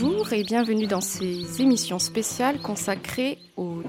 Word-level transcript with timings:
bonjour 0.00 0.32
et 0.32 0.42
bienvenue 0.44 0.86
dans 0.86 1.00
ces 1.00 1.60
émissions 1.60 1.98
spéciales 1.98 2.58
consacrées 2.60 3.38
au, 3.56 3.82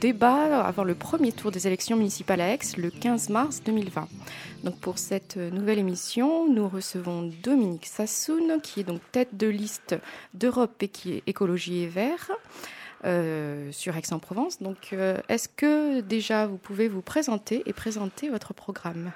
débat 0.00 0.64
avant 0.64 0.82
le 0.82 0.94
premier 0.94 1.32
tour 1.32 1.50
des 1.50 1.66
élections 1.66 1.96
municipales 1.96 2.40
à 2.40 2.52
Aix 2.52 2.58
le 2.76 2.90
15 2.90 3.28
mars 3.28 3.62
2020. 3.64 4.08
Donc 4.64 4.78
pour 4.80 4.98
cette 4.98 5.36
nouvelle 5.36 5.78
émission, 5.78 6.52
nous 6.52 6.68
recevons 6.68 7.30
Dominique 7.42 7.86
Sassoun, 7.86 8.60
qui 8.62 8.80
est 8.80 8.84
donc 8.84 9.00
tête 9.12 9.36
de 9.36 9.46
liste 9.46 9.96
d'Europe 10.32 10.82
Écologie 11.26 11.82
et 11.82 11.86
Vert. 11.86 12.30
Euh, 13.04 13.70
sur 13.70 13.94
Aix-en-Provence. 13.98 14.62
Donc, 14.62 14.94
euh, 14.94 15.18
est-ce 15.28 15.46
que 15.46 16.00
déjà 16.00 16.46
vous 16.46 16.56
pouvez 16.56 16.88
vous 16.88 17.02
présenter 17.02 17.62
et 17.66 17.74
présenter 17.74 18.30
votre 18.30 18.54
programme? 18.54 19.12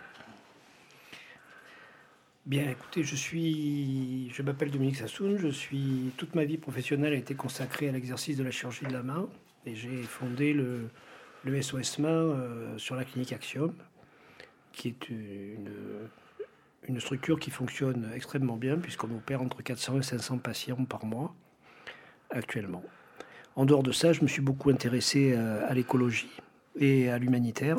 Bien, 2.48 2.70
écoutez, 2.70 3.02
je 3.02 3.14
suis, 3.14 4.30
je 4.32 4.40
m'appelle 4.40 4.70
Dominique 4.70 4.96
Sassoun. 4.96 5.36
Je 5.36 5.48
suis 5.48 6.14
toute 6.16 6.34
ma 6.34 6.46
vie 6.46 6.56
professionnelle 6.56 7.12
a 7.12 7.16
été 7.16 7.34
consacrée 7.34 7.90
à 7.90 7.92
l'exercice 7.92 8.38
de 8.38 8.42
la 8.42 8.50
chirurgie 8.50 8.86
de 8.86 8.92
la 8.94 9.02
main 9.02 9.28
et 9.66 9.74
j'ai 9.74 10.02
fondé 10.02 10.54
le, 10.54 10.88
SOS 11.60 11.98
main 11.98 12.08
euh, 12.08 12.78
sur 12.78 12.94
la 12.94 13.04
clinique 13.04 13.34
Axiom, 13.34 13.74
qui 14.72 14.88
est 14.88 15.10
une, 15.10 15.68
une 16.88 16.98
structure 17.00 17.38
qui 17.38 17.50
fonctionne 17.50 18.10
extrêmement 18.14 18.56
bien 18.56 18.78
puisqu'on 18.78 19.14
opère 19.14 19.42
entre 19.42 19.62
400 19.62 19.98
et 19.98 20.02
500 20.02 20.38
patients 20.38 20.86
par 20.86 21.04
mois 21.04 21.34
actuellement. 22.30 22.82
En 23.56 23.66
dehors 23.66 23.82
de 23.82 23.92
ça, 23.92 24.14
je 24.14 24.22
me 24.22 24.26
suis 24.26 24.40
beaucoup 24.40 24.70
intéressé 24.70 25.34
euh, 25.36 25.68
à 25.68 25.74
l'écologie 25.74 26.32
et 26.80 27.10
à 27.10 27.18
l'humanitaire. 27.18 27.76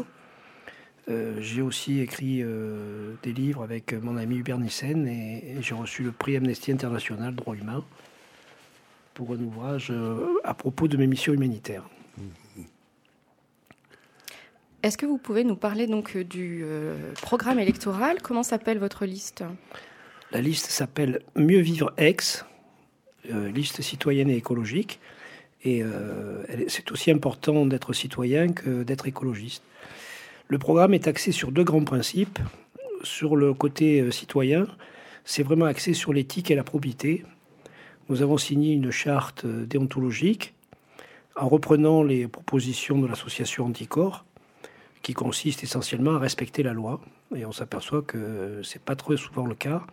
Euh, 1.10 1.38
j'ai 1.40 1.62
aussi 1.62 2.02
écrit 2.02 2.42
euh, 2.44 3.16
des 3.24 3.34
livres 3.34 3.64
avec 3.64 3.94
mon 3.94 4.16
ami 4.16 4.38
Hubert 4.38 4.60
Nissen 4.60 5.08
et, 5.08 5.56
j'ai 5.62 5.74
reçu 5.74 6.04
le 6.04 6.12
prix 6.12 6.36
Amnesty 6.36 6.72
International 6.72 7.34
Droits 7.34 7.56
Humains 7.56 7.84
pour 9.16 9.32
un 9.32 9.40
ouvrage 9.40 9.88
euh, 9.90 10.40
à 10.44 10.54
propos 10.54 10.88
de 10.88 10.98
mes 10.98 11.08
missions 11.08 11.34
humanitaires. 11.34 11.84
Est-ce 14.84 14.98
que 14.98 15.06
vous 15.06 15.18
pouvez 15.18 15.44
nous 15.44 15.56
parler 15.56 15.88
donc 15.88 16.16
du 16.16 16.64
programme 17.22 17.60
électoral? 17.60 18.22
Comment 18.22 18.44
s'appelle 18.44 18.78
votre 18.78 19.06
liste? 19.06 19.44
La 20.32 20.40
liste 20.40 20.68
s'appelle 20.68 21.22
Mieux 21.36 21.60
vivre 21.60 21.92
ex, 21.98 22.46
liste 23.30 23.82
citoyenne 23.82 24.30
et 24.30 24.38
écologique. 24.38 25.02
Et 25.66 25.84
c'est 26.70 26.94
aussi 26.94 27.12
important 27.12 27.66
d'être 27.66 27.92
citoyen 27.92 28.54
que 28.54 28.84
d'être 28.84 29.06
écologiste. 29.06 29.64
Le 30.52 30.58
programme 30.58 30.96
est 30.96 31.08
axé 31.08 31.32
sur 31.32 31.52
deux 31.52 31.64
grands 31.64 31.84
principes. 31.84 32.40
Sur 33.04 33.36
le 33.36 33.54
côté 33.54 34.02
euh, 34.02 34.10
citoyen, 34.10 34.66
c'est 35.24 35.44
vraiment 35.44 35.66
axé 35.66 35.94
sur 35.94 36.12
l'éthique 36.12 36.50
et 36.50 36.56
la 36.56 36.64
probité. 36.64 37.24
Nous 38.10 38.24
avons 38.24 38.40
signé 38.40 38.74
une 38.74 38.90
charte 38.90 39.46
euh, 39.46 39.68
déontologique 39.68 40.56
en 41.36 41.48
reprenant 41.48 42.02
les 42.02 42.28
propositions 42.28 42.98
de 42.98 43.06
l'association 43.06 43.68
Anticor, 43.68 44.26
qui 45.04 45.14
consiste 45.14 45.62
essentiellement 45.62 46.16
à 46.16 46.20
respecter 46.20 46.64
la 46.64 46.74
loi. 46.74 47.00
Et 47.36 47.46
on 47.46 47.52
s'aperçoit 47.52 48.02
que 48.02 48.62
ce 48.64 48.74
n'est 48.74 48.84
pas 48.84 48.96
très 48.96 49.18
souvent 49.18 49.46
le 49.46 49.54
cas 49.54 49.84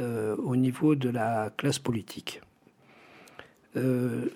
euh, 0.00 0.36
au 0.36 0.56
niveau 0.56 0.94
de 0.94 1.10
la 1.10 1.50
classe 1.54 1.78
politique. 1.78 2.40
Euh, 3.76 4.26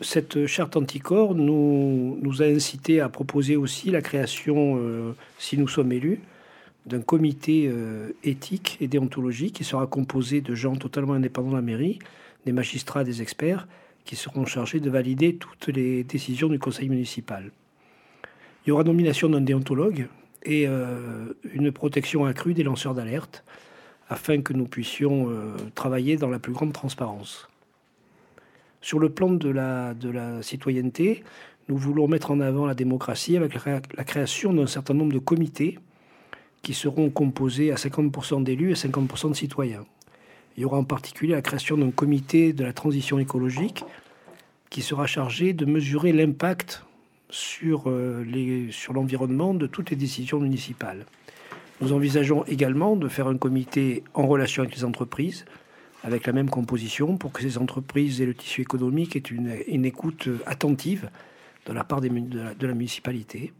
cette 0.00 0.46
charte 0.46 0.76
anticorps 0.76 1.34
nous, 1.34 2.16
a 2.40 2.44
incité 2.44 3.00
à 3.00 3.08
proposer 3.08 3.56
aussi 3.56 3.90
la 3.90 4.00
création, 4.00 4.78
euh, 4.78 5.12
si 5.38 5.58
nous 5.58 5.68
sommes 5.68 5.92
élus, 5.92 6.20
d'un 6.86 7.00
comité 7.00 7.68
euh, 7.68 8.12
éthique 8.24 8.78
et 8.80 8.88
déontologique 8.88 9.56
qui 9.56 9.64
sera 9.64 9.86
composé 9.86 10.40
de 10.40 10.54
gens 10.54 10.76
totalement 10.76 11.12
indépendants 11.12 11.50
de 11.50 11.56
la 11.56 11.62
mairie, 11.62 11.98
des 12.46 12.52
magistrats, 12.52 13.04
des 13.04 13.20
experts, 13.20 13.68
qui 14.06 14.16
seront 14.16 14.46
chargés 14.46 14.80
de 14.80 14.88
valider 14.88 15.36
toutes 15.36 15.68
les 15.68 16.02
décisions 16.02 16.48
du 16.48 16.58
conseil 16.58 16.88
municipal. 16.88 17.50
Il 18.64 18.70
y 18.70 18.72
aura 18.72 18.84
nomination 18.84 19.28
d'un 19.28 19.42
déontologue 19.42 20.06
et 20.44 20.66
une 20.66 21.72
protection 21.72 22.24
accrue 22.24 22.54
des 22.54 22.62
lanceurs 22.62 22.94
d'alerte 22.94 23.44
afin 24.08 24.40
que 24.40 24.54
nous 24.54 24.66
puissions 24.66 25.28
travailler 25.74 26.16
dans 26.16 26.30
la 26.30 26.38
plus 26.38 26.52
grande 26.52 26.72
transparence. 26.72 27.47
Sur 28.80 28.98
le 28.98 29.08
plan 29.08 29.30
de 29.30 29.48
la, 29.48 29.94
citoyenneté, 30.42 31.24
nous 31.68 31.76
voulons 31.76 32.08
mettre 32.08 32.30
en 32.30 32.40
avant 32.40 32.66
la 32.66 32.74
démocratie 32.74 33.36
avec 33.36 33.54
la 33.64 34.04
création 34.04 34.52
d'un 34.52 34.66
certain 34.66 34.94
nombre 34.94 35.12
de 35.12 35.18
comités 35.18 35.78
qui 36.62 36.74
seront 36.74 37.10
composés 37.10 37.72
à 37.72 37.76
50% 37.76 38.42
d'élus 38.42 38.70
et 38.70 38.74
50% 38.74 39.30
de 39.30 39.34
citoyens. 39.34 39.84
Il 40.56 40.62
y 40.62 40.64
aura 40.64 40.78
en 40.78 40.84
particulier 40.84 41.34
la 41.34 41.42
création 41.42 41.76
d'un 41.76 41.90
comité 41.90 42.52
de 42.52 42.64
la 42.64 42.72
transition 42.72 43.18
écologique 43.18 43.84
qui 44.70 44.82
sera 44.82 45.06
chargé 45.06 45.52
de 45.52 45.64
mesurer 45.64 46.12
l'impact 46.12 46.84
sur, 47.30 47.84
euh, 47.86 48.68
sur 48.70 48.92
l'environnement 48.92 49.54
de 49.54 49.66
toutes 49.66 49.90
les 49.90 49.96
décisions 49.96 50.40
municipales. 50.40 51.06
Nous 51.80 51.92
envisageons 51.92 52.44
également 52.46 52.96
de 52.96 53.08
faire 53.08 53.28
un 53.28 53.36
comité 53.36 54.02
en 54.14 54.26
relation 54.26 54.62
avec 54.62 54.74
les 54.74 54.84
entreprises 54.84 55.44
avec 56.04 56.26
la 56.26 56.32
même 56.32 56.50
composition 56.50 57.16
pour 57.16 57.32
que 57.32 57.42
ces 57.42 57.58
entreprises 57.58 58.20
et 58.20 58.26
le 58.26 58.34
tissu 58.34 58.62
économique 58.62 59.16
aient 59.16 59.18
une, 59.18 59.84
écoute 59.84 60.28
attentive 60.46 61.10
de 61.66 61.72
la 61.72 61.84
part 61.84 62.00
des, 62.00 62.08
de, 62.08 62.66
la, 62.66 62.74
municipalité. 62.74 63.52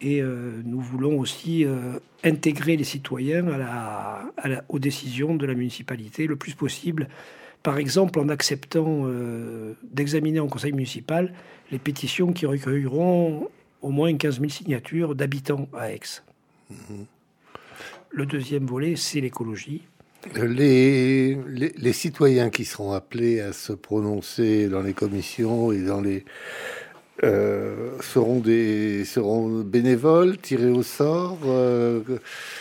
Et 0.00 0.22
euh, 0.22 0.60
nous 0.64 0.80
voulons 0.80 1.18
aussi 1.18 1.64
euh, 1.64 1.98
intégrer 2.24 2.76
les 2.76 2.84
citoyens 2.84 3.46
à 3.48 4.48
la, 4.48 4.64
aux 4.68 4.78
décisions 4.78 5.34
de 5.34 5.46
la 5.46 5.54
municipalité 5.54 6.26
le 6.26 6.36
plus 6.36 6.54
possible. 6.54 7.08
Par 7.62 7.76
exemple, 7.76 8.18
en 8.18 8.28
acceptant 8.28 9.02
euh, 9.04 9.74
d'examiner 9.82 10.40
en 10.40 10.48
conseil 10.48 10.72
municipal 10.72 11.32
les 11.70 11.78
pétitions 11.78 12.32
qui 12.32 12.46
recueilleront 12.46 13.48
au 13.82 13.90
moins 13.90 14.14
15 14.14 14.40
000 14.40 14.50
signatures 14.50 15.14
d'habitants 15.14 15.68
à 15.74 15.92
Aix. 15.92 16.00
Mmh. 16.70 16.74
Le 18.10 18.26
deuxième 18.26 18.66
volet, 18.66 18.96
c'est 18.96 19.20
l'écologie. 19.20 19.82
Les, 20.36 21.34
les, 21.34 21.92
citoyens 21.94 22.50
qui 22.50 22.66
seront 22.66 22.92
appelés 22.92 23.40
à 23.40 23.54
se 23.54 23.72
prononcer 23.72 24.68
dans 24.68 24.82
les 24.82 24.92
commissions 24.92 25.72
et 25.72 25.80
dans 25.80 26.02
les 26.02 26.26
euh, 27.22 27.98
seront 28.00 28.40
des 28.40 29.04
seront 29.04 29.60
bénévoles 29.60 30.38
tirés 30.38 30.70
au 30.70 30.82
sort. 30.82 31.38
Euh, 31.44 32.02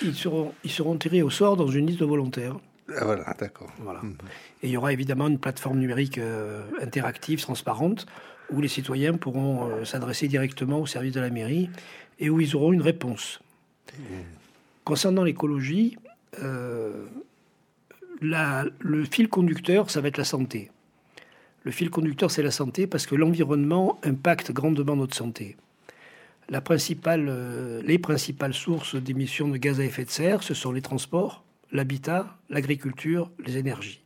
ils 0.02 0.16
seront 0.16 0.54
ils 0.66 0.72
seront 0.72 0.98
tirés 0.98 1.22
au 1.22 1.30
sort 1.30 1.56
dans 1.56 1.68
une 1.68 1.88
liste 1.88 2.00
de 2.00 2.06
volontaires. 2.06 2.58
Ah, 2.98 3.06
voilà, 3.06 3.34
d'accord. 3.40 3.72
Voilà. 3.80 4.02
Mhm. 4.02 4.16
Et 4.64 4.68
il 4.68 4.72
y 4.72 4.78
aura 4.78 4.92
évidemment 4.92 5.28
une 5.28 5.38
plateforme 5.38 5.80
numérique 5.80 6.18
euh, 6.18 6.64
interactive, 6.82 7.42
transparente, 7.42 8.06
où 8.52 8.60
les 8.60 8.68
citoyens 8.68 9.14
pourront 9.14 9.86
s'adresser 9.86 10.28
directement 10.28 10.80
au 10.80 10.88
service 10.88 11.14
de 11.14 11.22
la 11.22 11.30
mairie 11.30 11.70
et 12.20 12.30
où 12.30 12.42
ils 12.42 12.56
auront 12.56 12.74
une 12.74 12.82
réponse. 12.82 13.40
Mhm. 13.98 14.24
Concernant 14.84 15.24
l'écologie, 15.24 15.98
le 18.22 19.06
fil 19.06 19.30
conducteur, 19.30 19.90
ça 19.90 20.02
va 20.02 20.08
être 20.08 20.18
la 20.18 20.24
santé. 20.24 20.72
Le 21.64 21.72
fil 21.72 21.90
conducteur, 21.90 22.32
c'est 22.32 22.44
la 22.44 22.52
santé 22.52 22.88
parce 22.88 23.06
que 23.06 23.16
l'environnement 23.16 24.00
impacte 24.04 24.52
grandement 24.52 24.96
notre 24.96 25.16
santé. 25.16 25.58
Euh, 26.52 27.82
les 27.84 28.00
principales 28.00 28.54
sources 28.54 28.96
d'émissions 28.96 29.50
de 29.50 29.58
gaz 29.58 29.80
à 29.80 29.84
effet 29.84 30.06
de 30.06 30.10
serre, 30.10 30.42
ce 30.42 30.54
sont 30.54 30.72
les 30.72 30.82
transports, 30.82 31.44
l'habitat, 31.72 32.38
l'agriculture, 32.50 33.30
les 33.46 33.58
énergies. 33.58 34.02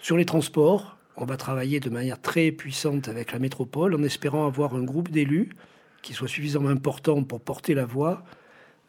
Sur 0.00 0.16
les 0.16 0.26
transports, 0.26 0.96
on 1.16 1.24
va 1.24 1.36
travailler 1.36 1.80
de 1.80 1.90
manière 1.90 2.20
très 2.20 2.52
puissante 2.52 3.08
avec 3.08 3.32
la 3.32 3.38
métropole 3.38 3.94
en 3.94 4.02
espérant 4.02 4.46
avoir 4.46 4.74
un 4.74 4.82
groupe 4.82 5.10
d'élus 5.10 5.50
qui 6.02 6.12
soit 6.12 6.28
suffisamment 6.28 6.68
important 6.68 7.22
pour 7.24 7.40
porter 7.40 7.74
la 7.74 7.86
voix 7.86 8.22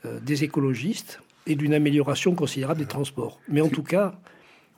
euh, 0.05 0.19
des 0.19 0.43
écologistes 0.43 1.21
et 1.47 1.55
d'une 1.55 1.73
amélioration 1.73 2.35
considérable 2.35 2.79
des 2.79 2.85
transports. 2.85 3.39
Mais 3.47 3.61
en 3.61 3.69
tout 3.69 3.83
cas, 3.83 4.19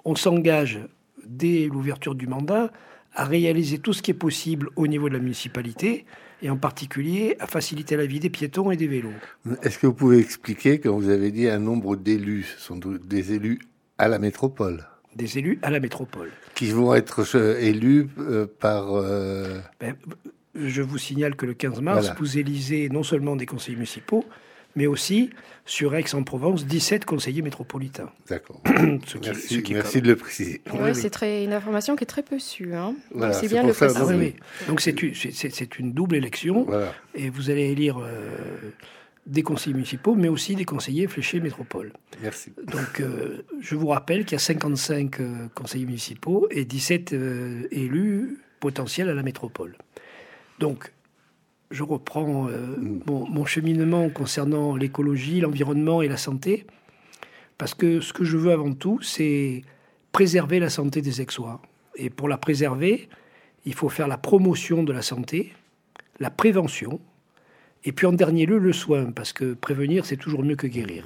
on 0.06 0.16
s'engage 0.16 0.80
dès 1.26 1.68
l'ouverture 1.68 2.16
du 2.16 2.28
mandat 2.28 2.72
à 3.14 3.26
réaliser 3.26 3.80
tout 3.80 3.94
ce 3.94 4.02
qui 4.02 4.12
est 4.12 4.16
possible 4.16 4.70
au 4.76 4.88
niveau 4.88 5.10
de 5.10 5.14
la 5.16 5.20
municipalité 5.20 6.06
et 6.42 6.50
en 6.50 6.58
particulier 6.58 7.36
à 7.40 7.48
faciliter 7.48 7.96
la 7.98 8.06
vie 8.06 8.20
des 8.20 8.30
piétons 8.30 8.72
et 8.72 8.78
des 8.78 8.88
vélos. 8.88 9.12
Est-ce 9.62 9.78
que 9.78 9.88
vous 9.88 9.94
pouvez 9.94 10.20
expliquer, 10.20 10.80
quand 10.80 10.98
vous 10.98 11.10
avez 11.10 11.32
dit 11.32 11.48
un 11.48 11.60
nombre 11.60 11.96
d'élus, 11.96 12.56
ce 12.58 12.62
sont 12.62 12.78
des 12.78 13.34
élus 13.34 13.60
à 13.98 14.08
la 14.08 14.18
métropole 14.18 14.88
Des 15.16 15.38
élus 15.38 15.60
à 15.62 15.70
la 15.70 15.80
métropole. 15.80 16.32
Qui 16.56 16.72
vont 16.72 16.96
être 16.96 17.26
euh, 17.36 17.60
élus 17.60 18.08
euh, 18.18 18.48
par... 18.60 18.94
Euh, 18.94 19.60
ben, 19.80 19.96
je 20.56 20.82
vous 20.82 20.98
signale 20.98 21.36
que 21.36 21.46
le 21.46 21.54
15 21.54 21.82
mars, 21.82 22.12
vous 22.20 22.38
élisez 22.38 22.90
non 22.90 23.04
seulement 23.04 23.36
des 23.36 23.46
conseillers 23.46 23.78
municipaux, 23.78 24.26
mais 24.76 24.88
aussi 24.88 25.30
sur 25.66 25.96
Aix-en-Provence, 25.96 26.66
17 26.66 27.06
conseillers 27.06 27.42
métropolitains. 27.42 28.10
D'accord. 28.28 28.62
merci, 29.24 29.62
de 30.02 30.08
le 30.08 30.16
préciser. 30.16 30.62
c'est 30.94 31.10
très 31.10 31.44
une 31.44 31.54
information 31.54 31.96
qui 31.96 32.04
est 32.04 32.08
très 32.08 32.24
peu 32.24 32.40
sûre. 32.40 32.76
Hein. 32.76 32.96
c'est 33.34 33.48
bien 33.48 33.64
le 33.64 33.74
préciser. 33.74 34.36
Donc 34.68 34.82
c'est 34.82 35.80
une, 35.80 35.94
double 35.94 36.16
élection 36.16 36.68
et 37.14 37.30
vous 37.30 37.50
allez 37.50 37.72
élire 37.72 38.00
des 39.28 39.44
conseillers 39.44 39.76
municipaux, 39.76 40.16
mais 40.16 40.28
aussi 40.28 40.56
des 40.56 40.66
conseillers 40.66 41.08
fléchés 41.08 41.40
métropole. 41.40 41.94
Merci. 42.22 42.52
Donc, 42.64 43.00
euh, 43.00 43.46
je 43.60 43.76
vous 43.76 43.88
rappelle 43.88 44.26
qu'il 44.26 44.34
y 44.34 44.36
a 44.36 44.40
55 44.40 45.20
euh, 45.20 45.48
conseillers 45.54 45.86
municipaux 45.86 46.48
et 46.50 46.66
17 46.66 47.14
euh, 47.14 47.68
élus 47.72 48.40
potentiels 48.60 49.10
à 49.10 49.14
la 49.14 49.24
métropole. 49.24 49.78
Donc, 50.60 50.92
je 51.72 51.84
reprends 51.84 52.44
mm. 52.44 53.02
mon, 53.08 53.28
mon, 53.28 53.46
cheminement 53.46 54.10
concernant 54.10 54.76
l'écologie, 54.76 55.42
l'environnement 55.42 56.02
et 56.02 56.08
la 56.08 56.18
santé, 56.18 56.66
parce 57.58 57.74
que 57.74 58.02
ce 58.02 58.14
que 58.14 58.24
je 58.24 58.38
veux 58.38 58.52
avant 58.52 58.74
tout, 58.74 59.00
c'est 59.02 59.64
préserver 60.12 60.60
la 60.60 60.70
santé 60.70 61.02
des 61.02 61.22
Aixois. 61.22 61.62
Et 61.96 62.10
pour 62.10 62.28
la 62.28 62.38
préserver, 62.38 63.10
il 63.66 63.74
faut 63.74 63.90
faire 63.90 64.08
la 64.08 64.18
promotion 64.18 64.84
de 64.84 64.94
la 64.94 65.02
santé, 65.02 65.54
la 66.20 66.30
prévention, 66.30 67.00
et 67.84 67.92
puis 67.92 68.06
en 68.06 68.14
dernier 68.14 68.46
lieu, 68.46 68.58
le 68.58 68.74
soin, 68.74 69.12
parce 69.12 69.34
que 69.34 69.54
prévenir, 69.54 70.06
c'est 70.06 70.18
toujours 70.18 70.44
mieux 70.44 70.56
que 70.56 70.68
guérir. 70.68 71.06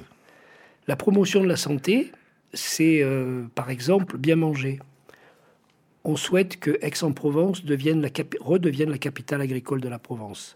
La 0.88 0.96
promotion 0.96 1.42
de 1.42 1.48
la 1.48 1.56
santé, 1.56 2.12
c'est 2.52 3.02
euh, 3.02 3.44
par 3.54 3.70
exemple 3.70 4.18
bien 4.18 4.36
manger. 4.36 4.78
On 6.08 6.14
souhaite 6.14 6.60
que 6.60 6.78
Aix-en-Provence 6.82 7.62
redevienne 7.64 8.90
la 8.90 8.98
capitale 8.98 9.40
agricole 9.40 9.80
de 9.80 9.88
la 9.88 9.98
Provence. 9.98 10.54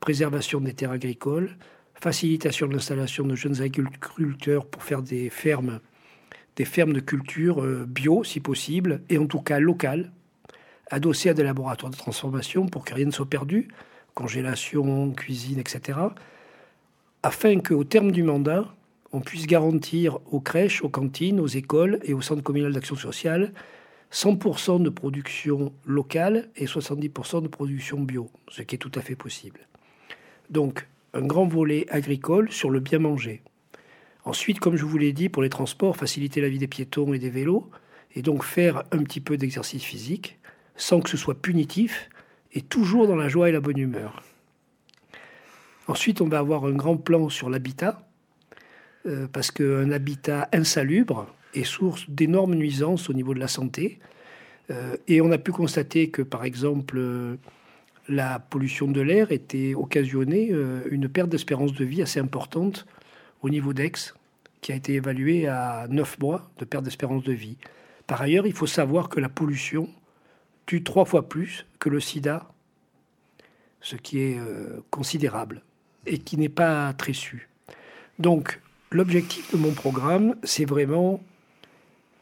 Préservation 0.00 0.60
des 0.60 0.72
terres 0.72 0.90
agricoles, 0.90 1.56
facilitation 1.94 2.66
de 2.66 2.72
l'installation 2.72 3.24
de 3.24 3.36
jeunes 3.36 3.62
agriculteurs 3.62 4.66
pour 4.66 4.82
faire 4.82 5.00
des 5.00 5.30
fermes, 5.30 5.78
des 6.56 6.64
fermes 6.64 6.92
de 6.92 6.98
culture 6.98 7.62
euh, 7.62 7.86
bio 7.86 8.24
si 8.24 8.40
possible, 8.40 9.02
et 9.08 9.18
en 9.18 9.26
tout 9.26 9.40
cas 9.40 9.60
locales, 9.60 10.10
adossées 10.90 11.28
à 11.28 11.34
des 11.34 11.44
laboratoires 11.44 11.92
de 11.92 11.96
transformation 11.96 12.66
pour 12.66 12.84
que 12.84 12.92
rien 12.92 13.06
ne 13.06 13.12
soit 13.12 13.30
perdu, 13.30 13.68
congélation, 14.14 15.12
cuisine, 15.12 15.60
etc., 15.60 16.00
afin 17.22 17.60
qu'au 17.60 17.84
terme 17.84 18.10
du 18.10 18.24
mandat, 18.24 18.74
on 19.12 19.20
puisse 19.20 19.46
garantir 19.46 20.18
aux 20.32 20.40
crèches, 20.40 20.82
aux 20.82 20.88
cantines, 20.88 21.38
aux 21.38 21.46
écoles 21.46 22.00
et 22.02 22.12
aux 22.12 22.22
centres 22.22 22.42
communaux 22.42 22.72
d'action 22.72 22.96
sociale 22.96 23.52
100% 24.12 24.82
de 24.82 24.90
production 24.90 25.72
locale 25.84 26.48
et 26.56 26.66
70% 26.66 27.42
de 27.42 27.48
production 27.48 28.00
bio, 28.00 28.28
ce 28.48 28.62
qui 28.62 28.74
est 28.74 28.78
tout 28.78 28.90
à 28.94 29.00
fait 29.00 29.14
possible. 29.14 29.60
Donc, 30.50 30.88
un 31.14 31.22
grand 31.22 31.46
volet 31.46 31.86
agricole 31.90 32.50
sur 32.50 32.70
le 32.70 32.80
bien 32.80 32.98
manger. 32.98 33.42
Ensuite, 34.24 34.60
comme 34.60 34.76
je 34.76 34.84
vous 34.84 34.98
l'ai 34.98 35.12
dit, 35.12 35.28
pour 35.28 35.42
les 35.42 35.48
transports, 35.48 35.96
faciliter 35.96 36.40
la 36.40 36.48
vie 36.48 36.58
des 36.58 36.66
piétons 36.66 37.14
et 37.14 37.18
des 37.18 37.30
vélos, 37.30 37.70
et 38.14 38.22
donc 38.22 38.44
faire 38.44 38.82
un 38.90 39.02
petit 39.02 39.20
peu 39.20 39.36
d'exercice 39.36 39.82
physique, 39.82 40.38
sans 40.76 41.00
que 41.00 41.08
ce 41.08 41.16
soit 41.16 41.40
punitif, 41.40 42.10
et 42.52 42.62
toujours 42.62 43.06
dans 43.06 43.16
la 43.16 43.28
joie 43.28 43.48
et 43.48 43.52
la 43.52 43.60
bonne 43.60 43.78
humeur. 43.78 44.22
Ensuite, 45.86 46.20
on 46.20 46.28
va 46.28 46.38
avoir 46.38 46.64
un 46.64 46.72
grand 46.72 46.96
plan 46.96 47.28
sur 47.28 47.48
l'habitat, 47.48 48.08
euh, 49.06 49.28
parce 49.32 49.50
qu'un 49.50 49.90
habitat 49.92 50.48
insalubre 50.52 51.26
est 51.54 51.64
source 51.64 52.08
d'énormes 52.08 52.54
nuisances 52.54 53.08
au 53.10 53.12
niveau 53.12 53.34
de 53.34 53.40
la 53.40 53.48
santé. 53.48 53.98
Euh, 54.70 54.96
et 55.08 55.20
on 55.20 55.30
a 55.32 55.38
pu 55.38 55.52
constater 55.52 56.10
que, 56.10 56.22
par 56.22 56.44
exemple, 56.44 56.96
euh, 56.98 57.36
la 58.08 58.38
pollution 58.38 58.88
de 58.88 59.00
l'air 59.00 59.32
était 59.32 59.74
occasionnée 59.74 60.52
une 60.90 61.08
perte 61.08 61.28
d'espérance 61.28 61.72
de 61.72 61.84
vie 61.84 62.02
assez 62.02 62.18
importante 62.18 62.86
au 63.42 63.50
niveau 63.50 63.72
d'Aix, 63.72 63.92
qui 64.60 64.72
a 64.72 64.74
été 64.74 64.94
évaluée 64.94 65.46
à 65.46 65.86
9 65.88 66.18
mois 66.18 66.50
de 66.58 66.64
perte 66.64 66.84
d'espérance 66.84 67.22
de 67.22 67.32
vie. 67.32 67.56
Par 68.06 68.20
ailleurs, 68.20 68.46
il 68.46 68.52
faut 68.52 68.66
savoir 68.66 69.08
que 69.08 69.20
la 69.20 69.28
pollution 69.28 69.88
tue 70.66 70.82
trois 70.82 71.04
fois 71.04 71.28
plus 71.28 71.66
que 71.78 71.88
le 71.88 72.00
sida, 72.00 72.48
ce 73.80 73.96
qui 73.96 74.20
est 74.20 74.38
euh, 74.38 74.80
considérable 74.90 75.62
et 76.06 76.18
qui 76.18 76.36
n'est 76.36 76.48
pas 76.48 76.92
très 76.92 77.12
su. 77.12 77.48
Donc, 78.18 78.60
l'objectif 78.90 79.52
de 79.52 79.58
mon 79.58 79.72
programme, 79.72 80.34
c'est 80.42 80.64
vraiment 80.64 81.22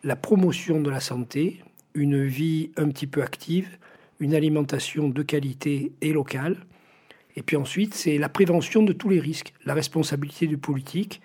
la 0.02 0.16
promotion 0.16 0.80
de 0.80 0.90
la 0.90 1.00
santé, 1.00 1.62
une 1.94 2.24
vie 2.24 2.70
un 2.76 2.88
petit 2.88 3.06
peu 3.06 3.22
active, 3.22 3.78
une 4.20 4.34
alimentation 4.34 5.08
de 5.08 5.22
qualité 5.22 5.92
et 6.00 6.12
locale. 6.12 6.56
Et 7.36 7.42
puis 7.42 7.56
ensuite, 7.56 7.94
c'est 7.94 8.18
la 8.18 8.28
prévention 8.28 8.82
de 8.82 8.92
tous 8.92 9.08
les 9.08 9.20
risques. 9.20 9.52
La 9.64 9.74
responsabilité 9.74 10.46
du 10.46 10.58
politique, 10.58 11.20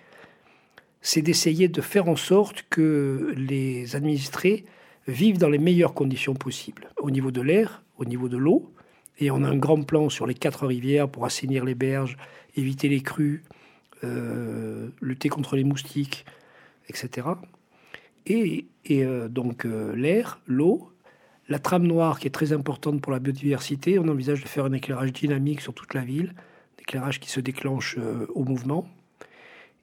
c'est 1.00 1.22
d'essayer 1.22 1.68
de 1.68 1.80
faire 1.80 2.08
en 2.08 2.16
sorte 2.16 2.64
que 2.70 3.34
les 3.36 3.96
administrés 3.96 4.64
vivent 5.06 5.38
dans 5.38 5.50
les 5.50 5.58
meilleures 5.58 5.94
conditions 5.94 6.34
possibles, 6.34 6.88
au 6.98 7.10
niveau 7.10 7.30
de 7.30 7.42
l'air, 7.42 7.82
au 7.98 8.04
niveau 8.04 8.28
de 8.28 8.36
l'eau. 8.36 8.72
Et 9.18 9.30
on 9.30 9.44
a 9.44 9.48
un 9.48 9.56
grand 9.56 9.82
plan 9.82 10.08
sur 10.08 10.26
les 10.26 10.34
quatre 10.34 10.66
rivières 10.66 11.08
pour 11.08 11.24
assainir 11.26 11.64
les 11.64 11.74
berges, 11.74 12.16
éviter 12.56 12.88
les 12.88 13.00
crues, 13.00 13.44
euh, 14.02 14.88
lutter 15.00 15.28
contre 15.28 15.56
les 15.56 15.64
moustiques, 15.64 16.24
etc. 16.88 17.28
Et, 18.26 18.66
euh, 18.90 19.28
donc 19.28 19.66
euh, 19.66 19.94
l'air, 19.94 20.40
l'eau, 20.46 20.90
la 21.48 21.58
trame 21.58 21.86
noire 21.86 22.18
qui 22.18 22.26
est 22.26 22.30
très 22.30 22.52
importante 22.52 23.00
pour 23.00 23.12
la 23.12 23.18
biodiversité. 23.18 23.98
On 23.98 24.08
envisage 24.08 24.42
de 24.42 24.48
faire 24.48 24.64
un 24.64 24.72
éclairage 24.72 25.12
dynamique 25.12 25.60
sur 25.60 25.74
toute 25.74 25.94
la 25.94 26.00
ville, 26.00 26.34
un 26.36 26.82
éclairage 26.82 27.20
qui 27.20 27.30
se 27.30 27.40
déclenche 27.40 27.98
au 28.34 28.44
mouvement. 28.44 28.88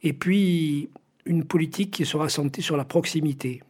Et 0.02 0.14
puis 0.14 0.90
une 1.26 1.44
politique 1.44 1.92
qui 1.92 2.06
sera 2.06 2.30
centrée 2.30 2.64
sur 2.64 2.78
la 2.78 2.86
proximité 2.86 3.62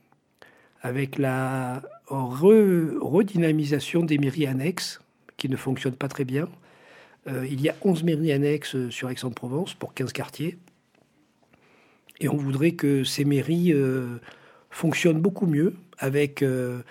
avec 0.82 1.18
la 1.18 1.82
redynamisation 2.08 4.04
des 4.04 4.18
mairies 4.18 4.48
annexes, 4.48 5.02
qui 5.38 5.50
ne 5.50 5.56
fonctionnent 5.56 5.96
pas 5.96 6.08
très 6.08 6.26
bien. 6.26 6.48
Euh, 7.28 7.46
il 7.50 7.62
y 7.62 7.70
a 7.70 7.76
11 7.84 8.04
mairies 8.04 8.32
annexes 8.32 8.90
sur 8.90 9.10
Aix-en-Provence 9.10 9.74
pour 9.76 9.94
15 9.94 10.14
quartiers. 10.14 10.58
Et 12.20 12.30
on 12.30 12.38
voudrait 12.38 12.72
que 12.72 13.04
ces 13.04 13.26
mairies 13.26 13.74
euh, 14.72 14.76
fonctionnent 14.76 15.22
beaucoup 15.22 15.46
mieux 15.46 15.76
avec 15.98 16.42
euh, 16.42 16.82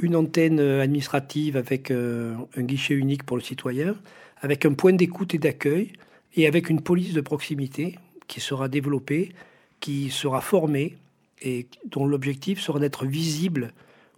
une 0.00 0.16
antenne 0.16 0.60
administrative, 0.60 1.56
avec 1.56 1.90
un 1.90 2.62
guichet 2.62 2.94
unique 2.94 3.24
pour 3.24 3.36
le 3.36 3.42
citoyen, 3.42 3.94
avec 4.40 4.64
un 4.64 4.74
point 4.74 4.92
d'écoute 4.92 5.34
et 5.34 5.38
d'accueil, 5.38 5.92
et 6.34 6.46
avec 6.46 6.70
une 6.70 6.80
police 6.80 7.14
de 7.14 7.20
proximité 7.20 7.98
qui 8.26 8.40
sera 8.40 8.68
développée, 8.68 9.32
qui 9.80 10.10
sera 10.10 10.40
formée 10.40 10.96
et 11.42 11.66
dont 11.86 12.06
l'objectif 12.06 12.60
sera 12.60 12.78
d'être 12.78 13.06
visible 13.06 13.72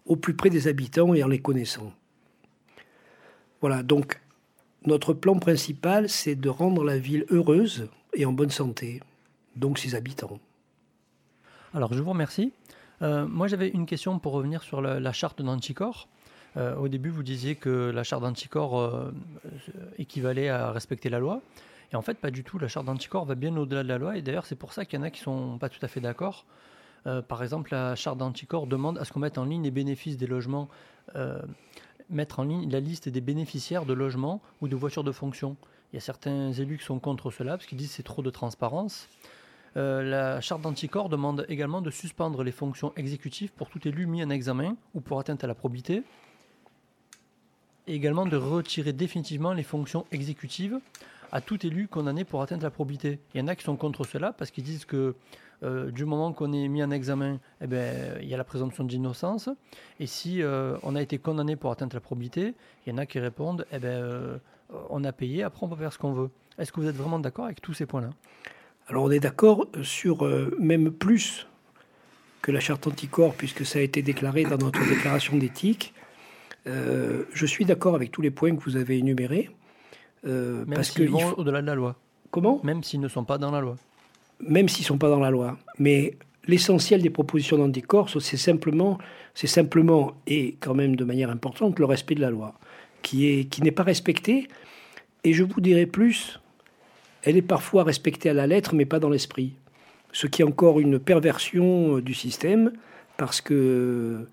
au 0.06 0.16
plus 0.16 0.34
près 0.34 0.50
des 0.50 0.68
habitants 0.68 1.14
et 1.14 1.22
en 1.22 1.28
les 1.28 1.38
connaissant. 1.38 1.92
Voilà, 3.60 3.82
donc 3.82 4.20
notre 4.86 5.12
plan 5.12 5.38
principal, 5.38 6.08
c'est 6.08 6.34
de 6.34 6.48
rendre 6.48 6.82
la 6.84 6.98
ville 6.98 7.26
heureuse 7.30 7.88
et 8.14 8.24
en 8.24 8.32
bonne 8.32 8.50
santé, 8.50 9.00
donc 9.56 9.78
ses 9.78 9.94
habitants. 9.94 10.40
Alors 11.74 11.92
je 11.92 12.02
vous 12.02 12.10
remercie. 12.10 12.52
Euh, 13.02 13.26
moi 13.26 13.48
j'avais 13.48 13.68
une 13.68 13.86
question 13.86 14.18
pour 14.18 14.32
revenir 14.32 14.62
sur 14.62 14.80
la, 14.80 15.12
charte 15.12 15.42
d'anticorps. 15.42 16.08
Euh, 16.56 16.74
au 16.76 16.88
début, 16.88 17.10
vous 17.10 17.22
disiez 17.22 17.54
que 17.54 17.90
la 17.90 18.02
charte 18.02 18.22
d'anticorps 18.22 18.78
euh, 18.78 19.12
équivalait 19.98 20.48
à 20.48 20.72
respecter 20.72 21.08
la 21.08 21.18
loi. 21.18 21.42
Et 21.92 21.96
en 21.96 22.02
fait, 22.02 22.14
pas 22.14 22.30
du 22.30 22.44
tout. 22.44 22.58
La 22.58 22.68
charte 22.68 22.86
d'anticorps 22.86 23.24
va 23.24 23.34
bien 23.34 23.56
au-delà 23.56 23.82
de 23.82 23.88
la 23.88 23.98
loi. 23.98 24.16
Et 24.16 24.22
d'ailleurs, 24.22 24.46
c'est 24.46 24.56
pour 24.56 24.72
ça 24.72 24.84
qu'il 24.84 24.98
y 24.98 25.02
en 25.02 25.04
a 25.04 25.10
qui 25.10 25.20
sont 25.20 25.58
pas 25.58 25.68
tout 25.68 25.78
à 25.82 25.88
fait 25.88 26.00
d'accord. 26.00 26.44
Euh, 27.06 27.22
par 27.22 27.42
exemple, 27.42 27.72
la 27.72 27.94
charte 27.96 28.18
d'anticorps 28.18 28.66
demande 28.66 28.98
à 28.98 29.04
ce 29.04 29.12
qu'on 29.12 29.20
mette 29.20 29.38
en 29.38 29.44
ligne 29.44 29.62
les 29.62 29.70
bénéfices 29.70 30.16
des 30.16 30.26
logements, 30.26 30.68
mettre 32.08 32.40
en 32.40 32.44
ligne 32.44 32.70
la 32.70 32.80
liste 32.80 33.08
des 33.08 33.20
bénéficiaires 33.20 33.86
de 33.86 33.92
logements 33.92 34.42
ou 34.60 34.68
de 34.68 34.76
voitures 34.76 35.04
de 35.04 35.12
fonction. 35.12 35.56
Il 35.92 35.96
y 35.96 35.98
a 35.98 36.00
certains 36.00 36.52
élus 36.52 36.78
qui 36.78 36.84
sont 36.84 37.00
contre 37.00 37.30
cela 37.30 37.56
parce 37.56 37.66
qu'ils 37.66 37.78
disent 37.78 37.88
que 37.90 37.94
c'est 37.94 38.02
trop 38.02 38.22
de 38.22 38.30
transparence. 38.30 39.08
Euh, 39.76 40.02
la 40.02 40.40
charte 40.40 40.62
d'anticorps 40.62 41.08
demande 41.08 41.46
également 41.48 41.80
de 41.80 41.90
suspendre 41.90 42.42
les 42.42 42.52
fonctions 42.52 42.92
exécutives 42.96 43.52
pour 43.52 43.68
tout 43.70 43.86
élu 43.86 44.06
mis 44.06 44.22
en 44.24 44.30
examen 44.30 44.76
ou 44.94 45.00
pour 45.00 45.20
atteinte 45.20 45.44
à 45.44 45.46
la 45.46 45.54
probité. 45.54 46.02
Et 47.86 47.94
également 47.94 48.26
de 48.26 48.36
retirer 48.36 48.92
définitivement 48.92 49.52
les 49.52 49.62
fonctions 49.62 50.06
exécutives 50.12 50.78
à 51.32 51.40
tout 51.40 51.64
élu 51.66 51.88
condamné 51.88 52.24
pour 52.24 52.42
atteinte 52.42 52.62
à 52.62 52.66
la 52.66 52.70
probité. 52.70 53.20
Il 53.34 53.40
y 53.40 53.44
en 53.44 53.48
a 53.48 53.54
qui 53.54 53.64
sont 53.64 53.76
contre 53.76 54.04
cela 54.04 54.32
parce 54.32 54.50
qu'ils 54.50 54.64
disent 54.64 54.84
que 54.84 55.14
euh, 55.62 55.90
du 55.90 56.04
moment 56.04 56.32
qu'on 56.32 56.52
est 56.52 56.68
mis 56.68 56.82
en 56.82 56.90
examen, 56.90 57.38
eh 57.60 57.66
ben, 57.66 58.18
il 58.22 58.28
y 58.28 58.34
a 58.34 58.36
la 58.36 58.44
présomption 58.44 58.84
d'innocence. 58.84 59.48
Et 59.98 60.06
si 60.06 60.42
euh, 60.42 60.76
on 60.82 60.96
a 60.96 61.02
été 61.02 61.18
condamné 61.18 61.56
pour 61.56 61.70
atteinte 61.70 61.92
à 61.94 61.96
la 61.96 62.00
probité, 62.00 62.54
il 62.86 62.90
y 62.90 62.92
en 62.92 62.98
a 62.98 63.06
qui 63.06 63.18
répondent 63.18 63.66
eh 63.72 63.78
ben, 63.78 63.88
euh, 63.88 64.38
on 64.88 65.04
a 65.04 65.12
payé, 65.12 65.42
après 65.42 65.66
on 65.66 65.68
peut 65.68 65.76
faire 65.76 65.92
ce 65.92 65.98
qu'on 65.98 66.12
veut. 66.12 66.30
Est-ce 66.58 66.72
que 66.72 66.80
vous 66.80 66.88
êtes 66.88 66.96
vraiment 66.96 67.18
d'accord 67.18 67.44
avec 67.44 67.60
tous 67.60 67.74
ces 67.74 67.86
points-là? 67.86 68.10
Alors 68.90 69.04
on 69.04 69.10
est 69.10 69.20
d'accord 69.20 69.68
sur 69.82 70.28
même 70.58 70.90
plus 70.90 71.46
que 72.42 72.52
la 72.52 72.60
charte 72.60 72.86
anticorps, 72.86 73.34
puisque 73.34 73.64
ça 73.64 73.78
a 73.78 73.82
été 73.82 74.02
déclaré 74.02 74.42
dans 74.44 74.58
notre 74.58 74.86
déclaration 74.86 75.36
d'éthique. 75.36 75.94
je 76.66 77.46
suis 77.46 77.64
d'accord 77.64 77.94
avec 77.94 78.10
tous 78.10 78.20
les 78.20 78.30
points 78.30 78.54
que 78.54 78.62
vous 78.62 78.76
avez 78.76 78.98
énumérés. 78.98 79.50
même 80.24 80.66
parce 80.74 80.90
qu'ils 80.90 81.08
vont 81.08 81.34
au-delà 81.38 81.62
de 81.62 81.66
la 81.66 81.74
loi. 81.74 81.96
Comment? 82.30 82.60
Même 82.64 82.82
s'ils 82.82 83.00
ne 83.00 83.08
sont 83.08 83.24
pas 83.24 83.38
dans 83.38 83.50
la 83.50 83.60
loi 83.60 83.76
même 84.46 84.68
s'ils 84.68 84.84
ne 84.84 84.88
sont 84.88 84.98
pas 84.98 85.10
dans 85.10 85.20
la 85.20 85.30
loi. 85.30 85.58
Mais 85.78 86.16
l'essentiel 86.46 87.02
des 87.02 87.10
propositions 87.10 87.58
d'anticorps, 87.58 88.10
c'est 88.20 88.36
simplement, 88.36 88.98
c'est 89.34 89.46
simplement, 89.46 90.12
et 90.26 90.56
quand 90.60 90.74
même 90.74 90.96
de 90.96 91.04
manière 91.04 91.30
importante, 91.30 91.78
le 91.78 91.84
respect 91.84 92.14
de 92.14 92.20
la 92.20 92.30
loi, 92.30 92.54
qui, 93.02 93.26
est, 93.26 93.44
qui 93.44 93.62
n'est 93.62 93.70
pas 93.70 93.82
respecté. 93.82 94.48
Et 95.24 95.32
je 95.32 95.44
vous 95.44 95.60
dirais 95.60 95.86
plus, 95.86 96.40
elle 97.22 97.36
est 97.36 97.42
parfois 97.42 97.84
respectée 97.84 98.30
à 98.30 98.34
la 98.34 98.46
lettre, 98.46 98.74
mais 98.74 98.84
pas 98.84 98.98
dans 98.98 99.10
l'esprit. 99.10 99.54
Ce 100.12 100.26
qui 100.26 100.42
est 100.42 100.44
encore 100.44 100.80
une 100.80 100.98
perversion 100.98 101.98
du 101.98 102.14
système, 102.14 102.72
parce 103.16 103.40
que 103.40 104.26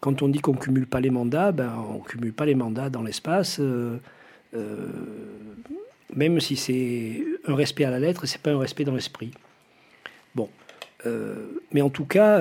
quand 0.00 0.22
on 0.22 0.28
dit 0.28 0.40
qu'on 0.40 0.52
ne 0.52 0.58
cumule 0.58 0.86
pas 0.86 1.00
les 1.00 1.10
mandats, 1.10 1.52
ben, 1.52 1.72
on 1.90 1.98
ne 1.98 2.04
cumule 2.04 2.32
pas 2.32 2.46
les 2.46 2.54
mandats 2.54 2.90
dans 2.90 3.02
l'espace. 3.02 3.60
même 6.14 6.40
si 6.40 6.56
c'est 6.56 7.24
un 7.46 7.54
respect 7.54 7.84
à 7.84 7.90
la 7.90 7.98
lettre, 7.98 8.26
c'est 8.26 8.40
pas 8.40 8.52
un 8.52 8.58
respect 8.58 8.84
dans 8.84 8.94
l'esprit. 8.94 9.32
Bon, 10.34 10.48
mais 11.72 11.80
en 11.80 11.90
tout 11.90 12.04
cas, 12.04 12.40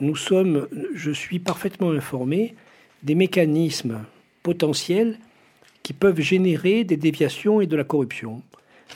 nous 0.00 0.16
sommes, 0.16 0.68
je 0.94 1.10
suis 1.10 1.38
parfaitement 1.38 1.90
informé 1.92 2.54
des 3.02 3.14
mécanismes 3.14 4.04
potentiels 4.42 5.18
qui 5.82 5.92
peuvent 5.92 6.20
générer 6.20 6.84
des 6.84 6.96
déviations 6.96 7.60
et 7.60 7.66
de 7.66 7.76
la 7.76 7.84
corruption. 7.84 8.42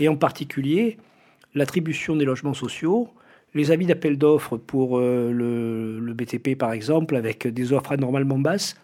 Et 0.01 0.09
en 0.09 0.17
particulier, 0.17 0.99
l'attribution 1.55 2.17
des 2.17 2.25
logements 2.25 2.55
sociaux, 2.55 3.09
les 3.55 3.71
avis 3.71 3.87
d'appel 3.87 4.19
d'offres 4.19 4.57
pour 4.57 4.99
euh, 4.99 5.33
le, 5.33 6.13
BTP 6.13 6.57
par 6.57 6.73
exemple, 6.73 7.17
avec 7.17 7.47
des 7.47 7.73
offres 7.73 7.93
anormalement 7.93 8.39
basses, 8.39 8.77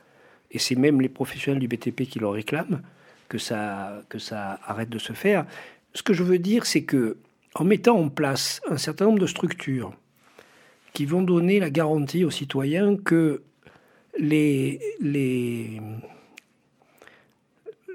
et 0.50 0.58
c'est 0.58 0.74
même 0.74 1.00
les 1.00 1.08
professionnels 1.08 1.60
du 1.60 1.68
BTP 1.68 2.02
qui 2.02 2.18
le 2.18 2.28
réclament, 2.28 2.82
que 3.28 3.38
ça, 3.38 4.02
que 4.08 4.18
ça 4.18 4.58
arrête 4.64 4.88
de 4.88 4.98
se 4.98 5.12
faire. 5.12 5.46
Ce 5.94 6.02
que 6.02 6.12
je 6.12 6.22
veux 6.22 6.38
dire, 6.38 6.66
c'est 6.66 6.82
que 6.82 7.16
en 7.54 7.64
mettant 7.64 7.98
en 7.98 8.08
place 8.08 8.60
un 8.68 8.78
certain 8.78 9.06
nombre 9.06 9.18
de 9.18 9.26
structures 9.26 9.94
qui 10.92 11.06
vont 11.06 11.22
donner 11.22 11.60
la 11.60 11.70
garantie 11.70 12.24
aux 12.24 12.30
citoyens 12.30 12.96
que 12.96 13.42
les, 14.18 14.80
les, 15.00 15.80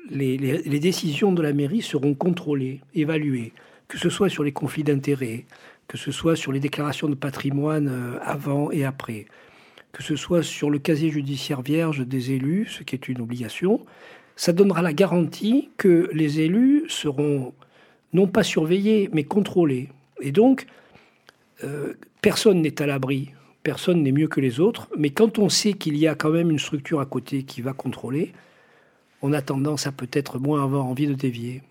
les, 0.09 0.79
décisions 0.79 1.31
de 1.31 1.41
la 1.41 1.53
mairie 1.53 1.81
seront 1.81 2.13
contrôlées, 2.13 2.81
évaluées, 2.93 3.53
que 3.87 3.97
ce 3.97 4.09
soit 4.09 4.29
sur 4.29 4.43
les 4.43 4.51
conflits 4.51 4.83
d'intérêts, 4.83 5.45
que 5.87 5.97
ce 5.97 6.11
soit 6.11 6.35
sur 6.35 6.51
les 6.51 6.59
déclarations 6.59 7.07
de 7.07 7.15
patrimoine 7.15 7.87
euh, 7.87 8.19
avant 8.21 8.71
et 8.71 8.83
après, 8.83 9.25
que 9.91 10.03
ce 10.03 10.15
soit 10.15 10.43
sur 10.43 10.69
le 10.69 10.79
casier 10.79 11.09
judiciaire 11.09 11.61
vierge 11.61 12.05
des 12.05 12.31
élus, 12.31 12.67
ce 12.67 12.83
qui 12.83 12.95
est 12.95 13.07
une 13.07 13.21
obligation, 13.21 13.85
ça 14.35 14.53
donnera 14.53 14.81
la 14.81 14.93
garantie 14.93 15.69
que 15.77 16.09
les 16.13 16.41
élus 16.41 16.85
seront 16.89 17.53
non 18.13 18.27
pas 18.27 18.43
surveillés, 18.43 19.09
mais 19.13 19.23
contrôlés. 19.23 19.89
Et 20.21 20.31
donc, 20.31 20.67
euh, 21.63 21.93
personne 22.21 22.61
n'est 22.61 22.81
à 22.81 22.85
l'abri, 22.85 23.31
personne 23.63 24.03
n'est 24.03 24.11
mieux 24.11 24.27
que 24.27 24.39
les 24.39 24.59
autres, 24.59 24.89
mais 24.97 25.09
quand 25.09 25.39
on 25.39 25.49
sait 25.49 25.73
qu'il 25.73 25.97
y 25.97 26.07
a 26.07 26.15
quand 26.15 26.29
même 26.29 26.51
une 26.51 26.59
structure 26.59 26.99
à 26.99 27.05
côté 27.05 27.43
qui 27.43 27.61
va 27.61 27.73
contrôler, 27.73 28.33
on 29.21 29.33
a 29.33 29.41
tendance 29.41 29.87
à 29.87 29.91
peut-être 29.91 30.39
moins 30.39 30.63
avoir 30.63 30.85
envie 30.85 31.07
de 31.07 31.13
dévier. 31.13 31.63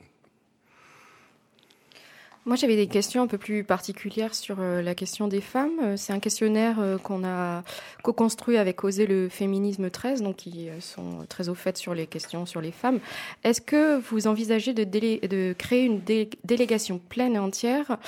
Moi, 2.46 2.54
j'avais 2.54 2.76
des 2.76 2.86
questions 2.86 3.22
un 3.22 3.26
peu 3.26 3.38
plus 3.38 3.64
particulières 3.64 4.32
sur 4.32 4.58
euh, 4.60 4.80
la 4.80 4.94
question 4.94 5.26
des 5.26 5.40
femmes. 5.40 5.80
Euh, 5.82 5.96
c'est 5.96 6.12
un 6.12 6.20
questionnaire 6.20 6.76
euh, 6.78 6.96
qu'on 6.96 7.24
a 7.24 7.64
co-construit 8.04 8.56
avec 8.56 8.84
Oser 8.84 9.08
le 9.08 9.28
féminisme 9.28 9.90
13, 9.90 10.22
donc 10.22 10.36
qui 10.36 10.68
sont 10.78 11.26
très 11.28 11.48
au 11.48 11.56
fait 11.56 11.76
sur 11.76 11.92
les 11.92 12.06
questions 12.06 12.46
sur 12.46 12.60
les 12.60 12.70
femmes. 12.70 13.00
Est-ce 13.42 13.60
que 13.60 13.98
vous 13.98 14.28
envisagez 14.28 14.72
de, 14.74 15.52
créer 15.54 15.86
une 15.86 16.00
délégation 16.44 17.00
pleine 17.00 17.34
et 17.34 17.40
entière 17.40 17.98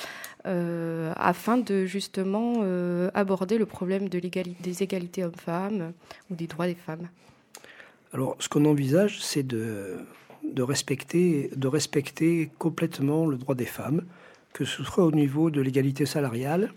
afin 0.45 1.57
de 1.57 1.85
justement 1.85 2.63
aborder 3.13 3.57
le 3.57 3.65
problème 3.65 4.07
de 4.07 4.19
des 4.19 4.83
égalités 4.83 5.25
hommes-femmes 5.25 5.91
ou 6.31 6.35
des 6.35 6.47
droits 6.47 6.67
des 6.67 6.75
femmes? 6.75 7.09
Alors, 8.13 8.35
ce 8.39 8.49
qu'on 8.49 8.65
envisage, 8.65 9.21
c'est 9.21 9.45
de, 9.45 9.97
respecter, 10.57 11.51
complètement 12.57 13.27
le 13.27 13.37
droit 13.37 13.55
des 13.55 13.65
femmes 13.65 14.03
que 14.53 14.65
ce 14.65 14.83
soit 14.83 15.05
au 15.05 15.11
niveau 15.11 15.51
de 15.51 15.61
l'égalité 15.61 16.05
salariale. 16.05 16.73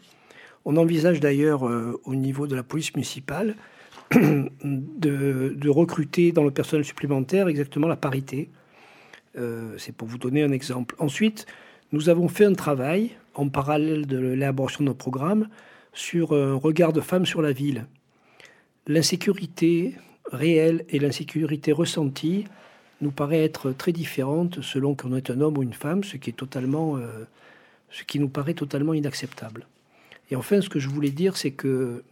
On 0.65 0.77
envisage 0.77 1.21
d'ailleurs 1.21 1.67
euh, 1.67 2.01
au 2.05 2.15
niveau 2.15 2.47
de 2.47 2.55
la 2.55 2.63
police 2.63 2.95
municipale 2.95 3.57
de, 4.13 5.69
recruter 5.69 6.33
dans 6.33 6.45
le 6.45 6.51
personnel 6.51 6.85
supplémentaire 6.85 7.49
exactement 7.49 7.89
la 7.89 7.97
parité. 7.97 8.51
Euh, 9.39 9.75
c'est 9.79 9.95
pour 9.95 10.07
vous 10.07 10.19
donner 10.19 10.43
un 10.43 10.53
exemple. 10.53 10.95
Ensuite, 10.99 11.47
nous 11.93 12.09
avons 12.09 12.29
fait 12.29 12.45
un 12.45 12.53
travail 12.53 13.11
en 13.35 13.49
parallèle 13.49 14.07
de 14.07 14.19
l'élaboration 14.19 14.81
de 14.81 14.89
notre 14.89 14.99
programme 14.99 15.49
sur 15.95 16.33
un 16.33 16.55
regard 16.55 16.93
de 16.93 17.01
femme 17.01 17.27
sur 17.27 17.43
la 17.43 17.53
ville. 17.53 17.87
L'insécurité 18.87 19.95
réelle 20.33 20.85
et 20.89 20.99
l'insécurité 20.99 21.73
ressentie 21.73 22.45
nous 23.01 23.11
paraît 23.11 23.45
être 23.45 23.73
très 23.73 23.93
différentes 23.93 24.61
selon 24.63 24.95
qu'on 24.95 25.15
est 25.15 25.31
un 25.31 25.41
homme 25.41 25.59
ou 25.59 25.63
une 25.63 25.73
femme, 25.73 26.05
ce 26.05 26.17
qui 26.17 26.31
est 26.31 26.35
totalement 26.35 26.97
euh, 26.97 27.25
ce 27.91 28.05
qui 28.05 28.19
nous 28.19 28.29
paraît 28.29 28.55
totalement 28.55 28.95
inacceptable. 28.95 29.67
Et 30.31 30.37
enfin, 30.37 30.61
ce 30.61 30.69
que 30.69 30.79
je 30.79 30.89
voulais 30.89 31.11
dire, 31.11 31.37
c'est 31.37 31.51
que 31.51 32.03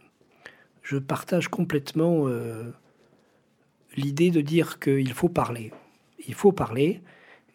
je 0.83 0.97
partage 0.97 1.47
complètement 1.47 2.27
euh, 2.27 2.71
l'idée 3.97 4.29
de 4.29 4.41
dire 4.41 4.79
qu'il 4.79 5.11
faut 5.13 5.29
parler. 5.29 5.71
Il 6.27 6.35
faut 6.35 6.51
parler 6.51 7.01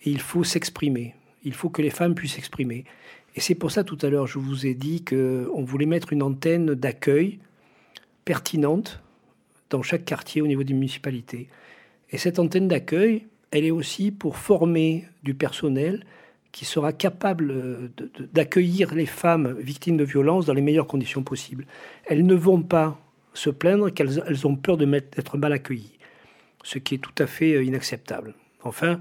et 0.02 0.10
il 0.10 0.20
faut 0.20 0.44
s'exprimer. 0.44 1.14
Il 1.44 1.54
faut 1.54 1.70
que 1.70 1.82
les 1.82 1.90
femmes 1.90 2.14
puissent 2.14 2.34
s'exprimer. 2.34 2.84
Et 3.36 3.40
c'est 3.40 3.54
pour 3.54 3.70
ça, 3.70 3.84
tout 3.84 3.98
à 4.02 4.08
l'heure, 4.08 4.26
je 4.26 4.38
vous 4.38 4.66
ai 4.66 4.74
dit 4.74 5.04
qu'on 5.04 5.62
voulait 5.62 5.86
mettre 5.86 6.12
une 6.12 6.22
antenne 6.22 6.74
d'accueil 6.74 7.38
pertinente 8.24 9.00
dans 9.70 9.82
chaque 9.82 10.04
quartier 10.04 10.42
au 10.42 10.46
niveau 10.46 10.64
des 10.64 10.74
municipalités. 10.74 11.48
Et 12.10 12.18
cette 12.18 12.38
antenne 12.38 12.68
d'accueil, 12.68 13.26
elle 13.50 13.64
est 13.64 13.70
aussi 13.70 14.10
pour 14.10 14.36
former 14.36 15.06
du 15.22 15.34
personnel 15.34 16.04
qui 16.52 16.64
sera 16.64 16.92
capable 16.92 17.50
euh, 17.50 17.88
d'accueillir 18.32 18.94
les 18.94 19.06
femmes 19.06 19.56
victimes 19.58 19.96
de 19.96 20.04
violences 20.04 20.46
dans 20.46 20.54
les 20.54 20.62
meilleures 20.62 20.86
conditions 20.86 21.22
possibles. 21.22 21.66
Elles 22.06 22.24
ne 22.24 22.34
vont 22.34 22.62
pas 22.62 22.98
se 23.34 23.50
plaindre 23.50 23.92
qu'elles 23.92 24.46
ont 24.46 24.56
peur 24.56 24.78
d'être 24.78 25.36
mal 25.36 25.52
accueillies, 25.52 25.98
ce 26.64 26.78
qui 26.78 26.94
est 26.94 26.98
tout 26.98 27.14
à 27.18 27.26
fait 27.26 27.54
euh, 27.54 27.64
inacceptable. 27.64 28.34
Enfin, 28.62 29.00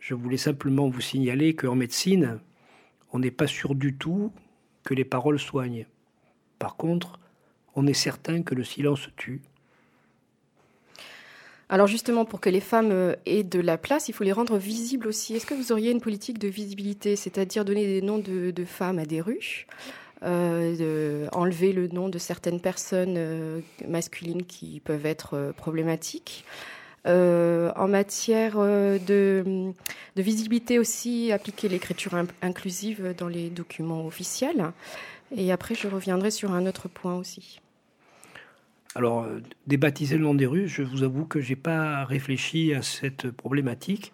je 0.00 0.14
voulais 0.14 0.36
simplement 0.36 0.88
vous 0.88 1.00
signaler 1.00 1.54
qu'en 1.54 1.74
médecine, 1.74 2.38
on 3.12 3.20
n'est 3.20 3.30
pas 3.30 3.46
sûr 3.46 3.74
du 3.74 3.94
tout 3.94 4.32
que 4.84 4.94
les 4.94 5.04
paroles 5.04 5.38
soignent. 5.38 5.86
Par 6.58 6.76
contre, 6.76 7.18
on 7.74 7.86
est 7.86 7.94
certain 7.94 8.42
que 8.42 8.54
le 8.54 8.64
silence 8.64 9.08
tue. 9.16 9.40
Alors 11.72 11.86
justement, 11.86 12.26
pour 12.26 12.38
que 12.38 12.50
les 12.50 12.60
femmes 12.60 12.90
euh, 12.92 13.16
aient 13.24 13.44
de 13.44 13.58
la 13.58 13.78
place, 13.78 14.10
il 14.10 14.12
faut 14.12 14.24
les 14.24 14.32
rendre 14.32 14.58
visibles 14.58 15.08
aussi. 15.08 15.34
Est-ce 15.34 15.46
que 15.46 15.54
vous 15.54 15.72
auriez 15.72 15.90
une 15.90 16.02
politique 16.02 16.38
de 16.38 16.46
visibilité, 16.46 17.16
c'est-à-dire 17.16 17.64
donner 17.64 17.86
des 17.86 18.02
noms 18.02 18.18
de, 18.18 18.64
femmes 18.66 18.98
à 18.98 19.06
des 19.06 19.22
rues 19.22 19.66
euh, 20.22 21.26
enlever 21.32 21.72
le 21.72 21.88
nom 21.88 22.10
de 22.10 22.18
certaines 22.18 22.60
personnes 22.60 23.14
euh, 23.16 23.60
masculines 23.88 24.44
qui 24.44 24.80
peuvent 24.84 25.06
être 25.06 25.54
problématiques. 25.56 26.44
en 27.06 27.88
matière 27.88 28.58
de, 28.58 29.72
visibilité 30.14 30.78
aussi, 30.78 31.32
appliquer 31.32 31.70
l'écriture 31.70 32.12
inclusive 32.42 33.14
dans 33.16 33.28
les 33.28 33.48
documents 33.48 34.06
officiels. 34.06 34.72
Et 35.34 35.50
après, 35.50 35.74
je 35.74 35.88
reviendrai 35.88 36.30
sur 36.30 36.52
un 36.52 36.66
autre 36.66 36.88
point 36.88 37.16
aussi. 37.16 37.62
Alors, 38.94 39.22
euh, 39.22 39.40
débaptiser 39.66 40.16
le 40.16 40.24
nom 40.24 40.34
des 40.34 40.46
rues, 40.46 40.68
je 40.68 40.82
vous 40.82 41.02
avoue 41.02 41.24
que 41.24 41.40
je 41.40 41.50
n'ai 41.50 41.56
pas 41.56 42.04
réfléchi 42.04 42.74
à 42.74 42.82
cette 42.82 43.30
problématique, 43.30 44.12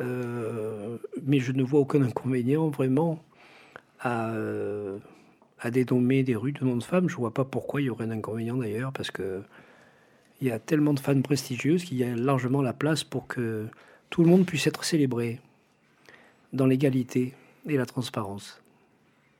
euh, 0.00 0.98
mais 1.24 1.40
je 1.40 1.52
ne 1.52 1.62
vois 1.62 1.80
aucun 1.80 2.02
inconvénient 2.02 2.68
vraiment 2.68 3.22
à, 4.00 4.32
euh, 4.32 4.98
à 5.58 5.70
dénommer 5.70 6.24
des 6.24 6.36
rues 6.36 6.52
de 6.52 6.64
noms 6.64 6.76
de 6.76 6.84
femmes. 6.84 7.08
Je 7.08 7.14
ne 7.14 7.20
vois 7.20 7.32
pas 7.32 7.44
pourquoi 7.44 7.80
il 7.80 7.84
y 7.84 7.90
aurait 7.90 8.04
un 8.04 8.10
inconvénient 8.10 8.56
d'ailleurs, 8.56 8.92
parce 8.92 9.10
que 9.10 9.42
il 10.40 10.48
y 10.48 10.50
a 10.50 10.58
tellement 10.58 10.92
de 10.92 11.00
femmes 11.00 11.22
prestigieuses 11.22 11.84
qu'il 11.84 11.98
y 11.98 12.04
a 12.04 12.16
largement 12.16 12.62
la 12.62 12.72
place 12.72 13.04
pour 13.04 13.28
que 13.28 13.68
tout 14.10 14.24
le 14.24 14.28
monde 14.28 14.44
puisse 14.44 14.66
être 14.66 14.84
célébré 14.84 15.40
dans 16.52 16.66
l'égalité 16.66 17.32
et 17.66 17.76
la 17.76 17.86
transparence. 17.86 18.60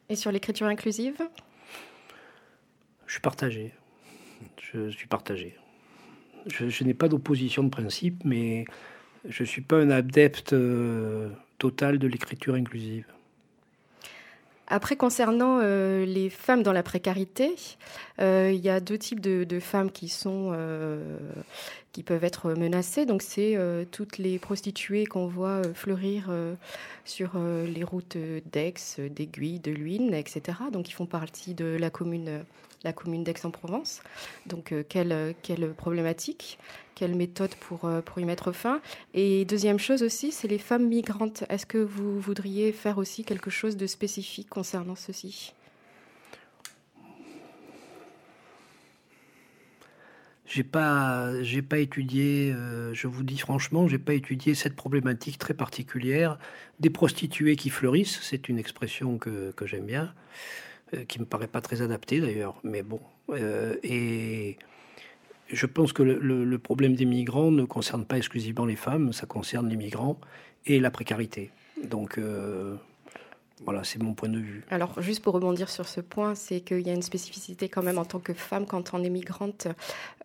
Et 0.08 0.14
sur 0.14 0.30
l'écriture 0.30 0.68
inclusive? 0.68 1.20
Je 3.06 3.12
suis 3.12 3.20
partagé 3.20 3.74
je 4.74 4.88
suis 4.90 5.06
partagé. 5.06 5.56
Je, 6.46 6.84
n'ai 6.84 6.94
pas 6.94 7.08
d'opposition 7.08 7.62
de 7.62 7.68
principe, 7.68 8.24
mais 8.24 8.64
je 9.28 9.42
ne 9.42 9.48
suis 9.48 9.62
pas 9.62 9.76
un 9.76 9.90
adepte 9.90 10.52
euh, 10.52 11.28
total 11.58 11.98
de 11.98 12.08
l'écriture 12.08 12.54
inclusive. 12.54 13.06
Après, 14.66 14.96
concernant 14.96 15.58
euh, 15.60 16.06
les 16.06 16.30
femmes 16.30 16.62
dans 16.62 16.72
la 16.72 16.82
précarité, 16.82 17.54
euh, 18.20 18.50
il 18.52 18.60
y 18.60 18.70
a 18.70 18.80
deux 18.80 18.96
types 18.96 19.20
de, 19.20 19.60
femmes 19.60 19.90
qui 19.90 20.08
sont 20.08 20.56
qui 21.92 22.02
peuvent 22.02 22.24
être 22.24 22.54
menacées. 22.54 23.04
Donc, 23.04 23.20
c'est 23.20 23.58
toutes 23.90 24.16
les 24.16 24.38
prostituées 24.38 25.04
qu'on 25.04 25.26
voit 25.26 25.62
fleurir 25.74 26.30
sur 27.04 27.32
les 27.38 27.84
routes 27.84 28.16
d'Aix, 28.50 28.74
d'Aiguille, 28.98 29.60
de 29.60 29.72
Luynes, 29.72 30.14
etc. 30.14 30.58
Donc, 30.72 30.88
ils 30.88 30.94
font 30.94 31.06
partie 31.06 31.52
de 31.52 31.76
la 31.78 31.90
commune 31.90 32.42
la 32.84 32.92
commune 32.92 33.24
d'Aix-en-Provence. 33.24 34.02
Donc, 34.46 34.74
quelle, 34.88 35.34
quelle 35.42 35.72
problématique 35.72 36.58
quelle 36.94 37.14
méthode 37.16 37.54
pour, 37.54 37.90
pour 38.04 38.20
y 38.20 38.24
mettre 38.24 38.52
fin 38.52 38.80
Et 39.14 39.44
deuxième 39.46 39.78
chose 39.78 40.02
aussi, 40.02 40.30
c'est 40.30 40.46
les 40.46 40.58
femmes 40.58 40.86
migrantes. 40.86 41.42
Est-ce 41.48 41.64
que 41.66 41.78
vous 41.78 42.20
voudriez 42.20 42.70
faire 42.70 42.98
aussi 42.98 43.24
quelque 43.24 43.50
chose 43.50 43.76
de 43.76 43.86
spécifique 43.86 44.48
concernant 44.50 44.94
ceci? 44.94 45.54
J'ai 50.52 50.64
pas, 50.64 51.32
étudié, 51.78 52.52
euh, 52.52 52.92
je 52.92 53.06
vous 53.06 53.22
dis 53.22 53.38
franchement, 53.38 53.88
j'ai 53.88 53.98
pas 53.98 54.12
étudié 54.12 54.54
cette 54.54 54.76
problématique 54.76 55.38
très 55.38 55.54
particulière 55.54 56.38
des 56.78 56.90
prostituées 56.90 57.56
qui 57.56 57.70
fleurissent. 57.70 58.20
C'est 58.20 58.50
une 58.50 58.58
expression 58.58 59.16
que, 59.16 59.54
j'aime 59.64 59.86
bien, 59.86 60.02
euh, 60.02 60.08
qui 61.08 61.18
me 61.18 61.24
paraît 61.24 61.48
pas 61.48 61.60
très 61.60 61.82
adaptée 61.82 62.20
d'ailleurs, 62.20 62.56
mais 62.64 62.82
bon. 62.82 63.00
Euh, 63.30 63.76
et 63.82 64.56
je 65.48 65.66
pense 65.66 65.92
que 65.92 66.02
le, 66.02 66.44
le, 66.44 66.58
problème 66.58 66.94
des 66.94 67.04
migrants 67.04 67.50
ne 67.50 67.64
concerne 67.64 68.04
pas 68.04 68.16
exclusivement 68.16 68.64
les 68.64 68.76
femmes, 68.76 69.12
ça 69.12 69.26
concerne 69.26 69.68
les 69.68 69.76
migrants 69.76 70.18
et 70.66 70.80
la 70.80 70.90
précarité. 70.90 71.50
Donc 71.84 72.18
voilà, 73.64 73.84
c'est 73.84 74.02
mon 74.02 74.14
point 74.14 74.28
de 74.28 74.38
vue. 74.38 74.64
Alors, 74.70 75.00
juste 75.00 75.22
pour 75.22 75.34
rebondir 75.34 75.68
sur 75.68 75.86
ce 75.86 76.00
point, 76.00 76.34
c'est 76.34 76.60
qu'il 76.60 76.80
y 76.80 76.90
a 76.90 76.94
une 76.94 77.02
spécificité 77.02 77.68
quand 77.68 77.82
même 77.82 77.98
en 77.98 78.04
tant 78.04 78.18
que 78.18 78.32
femme, 78.32 78.66
quand 78.66 78.92
on 78.92 79.04
est 79.04 79.10
migrante, 79.10 79.68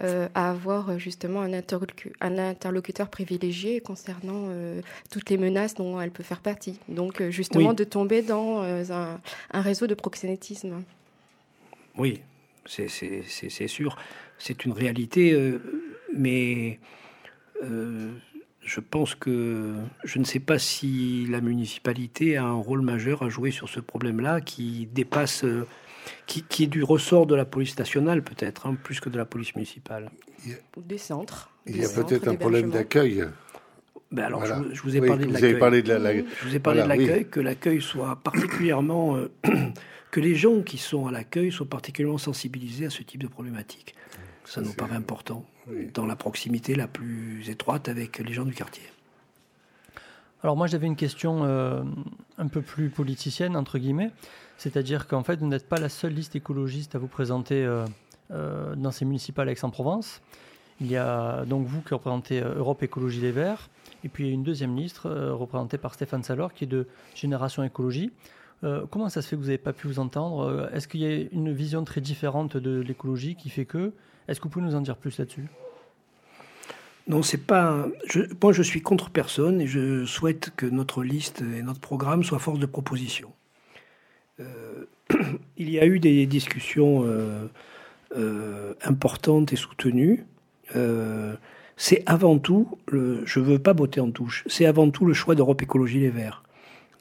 euh, 0.01 0.27
à 0.33 0.49
avoir 0.49 0.89
euh, 0.89 0.97
justement 0.97 1.41
un, 1.41 1.53
interlocuteur 1.53 3.09
privilégié 3.09 3.79
concernant 3.79 4.47
euh, 4.49 4.81
toutes 5.11 5.29
les 5.29 5.37
menaces 5.37 5.75
dont 5.75 6.01
elle 6.01 6.11
peut 6.11 6.23
faire 6.23 6.39
partie. 6.39 6.79
Donc, 6.89 7.21
justement, 7.29 7.73
de 7.73 7.83
tomber 7.83 8.23
dans 8.23 8.61
un, 8.63 9.19
un, 9.51 9.61
réseau 9.61 9.85
de 9.85 9.93
proxénétisme. 9.93 10.83
Oui, 11.95 12.21
c'est 12.65 12.87
sûr. 13.67 13.97
C'est 14.39 14.65
une 14.65 14.71
réalité, 14.71 15.35
mais 16.15 16.79
je 18.67 18.81
pense 18.81 19.15
que 19.15 19.75
je 20.03 20.19
ne 20.19 20.25
sais 20.25 20.41
pas 20.41 20.59
si 20.59 21.25
la 21.29 21.39
municipalité 21.39 22.35
a 22.35 22.43
un 22.43 22.61
rôle 22.61 22.81
majeur 22.81 23.23
à 23.23 23.29
jouer 23.29 23.49
sur 23.49 23.69
ce 23.69 23.79
problème-là 23.79 24.41
qui 24.41 24.89
dépasse, 24.91 25.45
euh, 25.45 25.65
qui, 26.25 26.63
est 26.63 26.67
du 26.67 26.83
ressort 26.83 27.25
de 27.27 27.33
la 27.33 27.45
police 27.45 27.79
nationale 27.79 28.21
peut-être, 28.21 28.67
hein, 28.67 28.75
plus 28.75 28.99
que 28.99 29.09
de 29.09 29.17
la 29.17 29.23
police 29.23 29.55
municipale. 29.55 30.11
Ou 30.75 30.81
des 30.81 30.97
centres. 30.97 31.49
Il 31.65 31.77
y 31.77 31.85
a 31.85 31.89
peut-être 31.89 32.27
un 32.27 32.35
problème 32.35 32.69
d'accueil. 32.69 33.23
Ben 34.11 34.23
alors, 34.25 34.45
je, 34.45 34.81
vous 34.81 34.95
ai 34.97 35.01
parlé 35.01 35.25
de 35.25 35.31
l'accueil. 35.31 36.25
Je 36.41 36.47
vous 36.47 36.55
ai 36.55 36.59
parlé 36.59 36.83
de 36.83 36.87
l'accueil, 36.87 37.25
que 37.25 37.39
l'accueil 37.39 37.81
soit 37.81 38.17
particulièrement, 38.17 39.15
euh, 39.15 39.31
que 40.11 40.19
les 40.19 40.35
gens 40.35 40.61
qui 40.61 40.77
sont 40.77 41.07
à 41.07 41.11
l'accueil 41.11 41.53
soient 41.53 41.69
particulièrement 41.69 42.17
sensibilisés 42.17 42.87
à 42.87 42.89
ce 42.89 43.01
type 43.03 43.23
de 43.23 43.27
problématique. 43.27 43.95
Ça 44.47 44.61
nous 44.61 44.71
paraît 44.71 44.95
important 44.95 45.43
dans 45.93 46.05
la 46.05 46.15
proximité 46.15 46.73
la 46.73 46.87
plus 46.87 47.49
étroite 47.49 47.89
avec 47.89 48.17
les 48.19 48.31
gens 48.31 48.45
du 48.45 48.53
quartier. 48.53 48.83
Alors 50.41 50.55
moi 50.55 50.67
j'avais 50.67 50.87
une 50.87 50.95
question 50.95 51.43
euh, 51.43 51.83
un 52.37 52.47
peu 52.47 52.61
plus 52.61 52.89
politicienne, 52.89 53.57
entre 53.57 53.77
guillemets, 53.77 54.11
c'est-à-dire 54.57 55.07
qu'en 55.07 55.23
fait 55.23 55.39
vous 55.39 55.47
n'êtes 55.47 55.67
pas 55.67 55.79
la 55.79 55.89
seule 55.89 56.13
liste 56.13 56.37
écologiste 56.37 56.95
à 56.95 56.99
vous 56.99 57.09
présenter 57.09 57.65
euh, 57.65 57.85
euh, 58.31 58.73
dans 58.75 58.91
ces 58.91 59.03
municipales 59.03 59.49
Aix-en-Provence. 59.49 60.21
Il 60.79 60.87
y 60.87 60.95
a 60.95 61.43
donc 61.43 61.65
vous 61.65 61.81
qui 61.81 61.93
représentez 61.93 62.39
Europe 62.39 62.83
Écologie 62.83 63.19
Les 63.19 63.31
Verts, 63.31 63.69
et 64.05 64.09
puis 64.09 64.25
il 64.25 64.27
y 64.27 64.31
a 64.31 64.33
une 64.33 64.43
deuxième 64.43 64.77
liste 64.77 64.99
représentée 64.99 65.77
par 65.77 65.93
Stéphane 65.93 66.23
Salor 66.23 66.53
qui 66.53 66.63
est 66.63 66.67
de 66.67 66.87
Génération 67.15 67.63
Écologie. 67.63 68.11
Comment 68.61 69.09
ça 69.09 69.21
se 69.21 69.27
fait 69.27 69.35
que 69.35 69.41
vous 69.41 69.47
n'avez 69.47 69.57
pas 69.57 69.73
pu 69.73 69.87
vous 69.87 69.99
entendre 69.99 70.69
Est-ce 70.73 70.87
qu'il 70.87 71.01
y 71.01 71.05
a 71.05 71.25
une 71.31 71.53
vision 71.53 71.83
très 71.83 72.01
différente 72.01 72.57
de 72.57 72.79
l'écologie 72.79 73.35
qui 73.35 73.49
fait 73.49 73.65
que 73.65 73.93
est-ce 74.27 74.39
que 74.39 74.45
vous 74.45 74.49
pouvez 74.49 74.65
nous 74.65 74.75
en 74.75 74.81
dire 74.81 74.97
plus 74.97 75.17
là-dessus? 75.19 75.47
Non, 77.07 77.23
c'est 77.23 77.37
pas. 77.37 77.87
Je, 78.05 78.21
moi, 78.41 78.51
je 78.51 78.61
suis 78.61 78.81
contre 78.81 79.09
personne 79.09 79.61
et 79.61 79.67
je 79.67 80.05
souhaite 80.05 80.51
que 80.57 80.65
notre 80.65 81.03
liste 81.03 81.41
et 81.41 81.61
notre 81.61 81.79
programme 81.79 82.23
soient 82.23 82.39
force 82.39 82.59
de 82.59 82.65
proposition. 82.65 83.31
Euh, 84.39 84.85
il 85.57 85.69
y 85.69 85.79
a 85.79 85.85
eu 85.85 85.99
des 85.99 86.25
discussions 86.25 87.03
euh, 87.05 87.47
euh, 88.17 88.73
importantes 88.83 89.53
et 89.53 89.55
soutenues. 89.55 90.25
c'est 91.77 92.03
avant 92.05 92.39
tout, 92.39 92.77
je 92.91 93.39
veux 93.39 93.59
pas 93.59 93.73
botter 93.73 94.01
en 94.01 94.11
touche, 94.11 94.43
c'est 94.47 94.65
avant 94.65 94.89
tout 94.89 95.05
le 95.05 95.13
choix 95.13 95.35
d'Europe 95.35 95.61
Écologie 95.61 95.99
Les 95.99 96.09
Verts. 96.09 96.43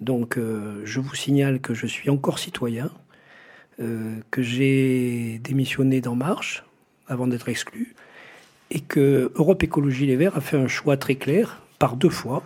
Donc, 0.00 0.38
je 0.38 1.00
vous 1.00 1.14
signale 1.14 1.60
que 1.60 1.72
je 1.72 1.86
suis 1.86 2.10
encore 2.10 2.38
citoyen, 2.38 2.90
que 3.78 4.42
j'ai 4.42 5.38
démissionné 5.42 6.00
d'En 6.00 6.14
Marche 6.14 6.64
avant 7.08 7.26
d'être 7.26 7.48
exclu, 7.48 7.94
et 8.70 8.80
que 8.80 9.32
Europe 9.36 9.62
Écologie 9.62 10.06
Les 10.06 10.16
Verts 10.16 10.36
a 10.36 10.40
fait 10.40 10.56
un 10.56 10.68
choix 10.68 10.96
très 10.96 11.14
clair 11.14 11.62
par 11.78 11.96
deux 11.96 12.10
fois. 12.10 12.42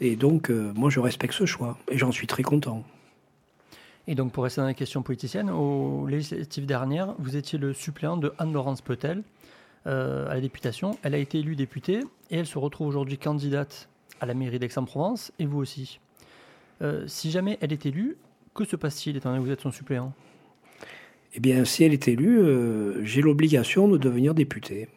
Et 0.00 0.16
donc, 0.16 0.50
euh, 0.50 0.72
moi, 0.74 0.90
je 0.90 1.00
respecte 1.00 1.34
ce 1.34 1.46
choix 1.46 1.78
et 1.90 1.98
j'en 1.98 2.12
suis 2.12 2.26
très 2.26 2.42
content. 2.42 2.82
Et 4.06 4.14
donc, 4.14 4.32
pour 4.32 4.44
rester 4.44 4.60
dans 4.60 4.66
la 4.66 4.74
question 4.74 5.02
politicienne, 5.02 5.50
aux 5.50 6.06
législatives 6.06 6.66
dernières, 6.66 7.14
vous 7.18 7.36
étiez 7.36 7.58
le 7.58 7.74
suppléant 7.74 8.16
de 8.16 8.32
Anne-Laurence 8.38 8.80
Petel 8.80 9.22
euh, 9.86 10.28
à 10.28 10.34
la 10.34 10.40
députation. 10.40 10.98
Elle 11.02 11.14
a 11.14 11.18
été 11.18 11.38
élue 11.38 11.54
députée 11.54 12.00
et 12.30 12.38
elle 12.38 12.46
se 12.46 12.58
retrouve 12.58 12.88
aujourd'hui 12.88 13.18
candidate 13.18 13.88
à 14.20 14.26
la 14.26 14.34
mairie 14.34 14.58
d'Aix-en-Provence 14.58 15.32
et 15.38 15.46
vous 15.46 15.58
aussi. 15.58 16.00
Euh, 16.82 17.04
si 17.06 17.30
jamais 17.30 17.58
elle 17.60 17.72
est 17.72 17.86
élue, 17.86 18.16
que 18.54 18.64
se 18.64 18.76
passe-t-il 18.76 19.16
étant 19.16 19.30
donné 19.30 19.42
que 19.42 19.46
vous 19.46 19.52
êtes 19.52 19.60
son 19.60 19.70
suppléant? 19.70 20.12
Eh 21.34 21.40
bien, 21.40 21.64
si 21.64 21.84
elle 21.84 21.92
est 21.92 22.08
élue, 22.08 22.40
euh, 22.40 23.04
j'ai 23.04 23.22
l'obligation 23.22 23.86
de 23.86 23.96
devenir 23.96 24.34
député. 24.34 24.88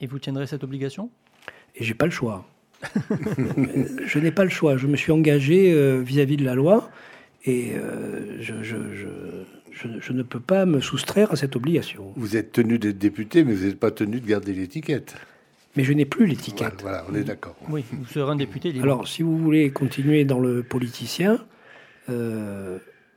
Et 0.00 0.06
vous 0.06 0.18
tiendrez 0.18 0.46
cette 0.46 0.64
obligation? 0.64 1.10
Et 1.76 1.84
j'ai 1.84 1.94
pas 1.94 2.06
le 2.06 2.10
choix. 2.10 2.46
je 4.06 4.18
n'ai 4.18 4.30
pas 4.30 4.44
le 4.44 4.50
choix. 4.50 4.76
Je 4.76 4.86
me 4.86 4.96
suis 4.96 5.12
engagé 5.12 5.72
euh, 5.72 6.00
vis-à-vis 6.00 6.36
de 6.36 6.44
la 6.44 6.54
loi 6.54 6.90
et 7.44 7.72
euh, 7.74 8.40
je, 8.40 8.62
je, 8.62 10.12
ne 10.12 10.22
peux 10.22 10.40
pas 10.40 10.64
me 10.64 10.80
soustraire 10.80 11.32
à 11.32 11.36
cette 11.36 11.56
obligation. 11.56 12.12
Vous 12.16 12.36
êtes 12.36 12.52
tenu 12.52 12.78
d'être 12.78 12.98
député, 12.98 13.44
mais 13.44 13.54
vous 13.54 13.66
n'êtes 13.66 13.78
pas 13.78 13.90
tenu 13.90 14.20
de 14.20 14.26
garder 14.26 14.52
l'étiquette. 14.52 15.16
Mais 15.78 15.84
je 15.84 15.92
n'ai 15.92 16.04
plus 16.04 16.26
l'étiquette. 16.26 16.82
Voilà, 16.82 17.04
on 17.08 17.14
est 17.14 17.22
d'accord. 17.22 17.54
Oui, 17.68 17.84
vous 17.92 18.04
serez 18.06 18.32
un 18.32 18.34
député. 18.34 18.74
Alors, 18.82 19.06
si 19.06 19.22
vous 19.22 19.38
voulez 19.38 19.70
continuer 19.70 20.24
dans 20.24 20.40
le 20.40 20.64
politicien, 20.64 21.38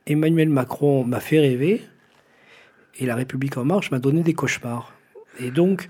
Emmanuel 0.06 0.48
Macron 0.48 1.02
m'a 1.02 1.18
fait 1.18 1.40
rêver 1.40 1.82
et 3.00 3.06
la 3.06 3.16
République 3.16 3.56
en 3.56 3.64
marche 3.64 3.90
m'a 3.90 3.98
donné 3.98 4.22
des 4.22 4.34
cauchemars. 4.34 4.92
Et 5.40 5.50
donc, 5.50 5.88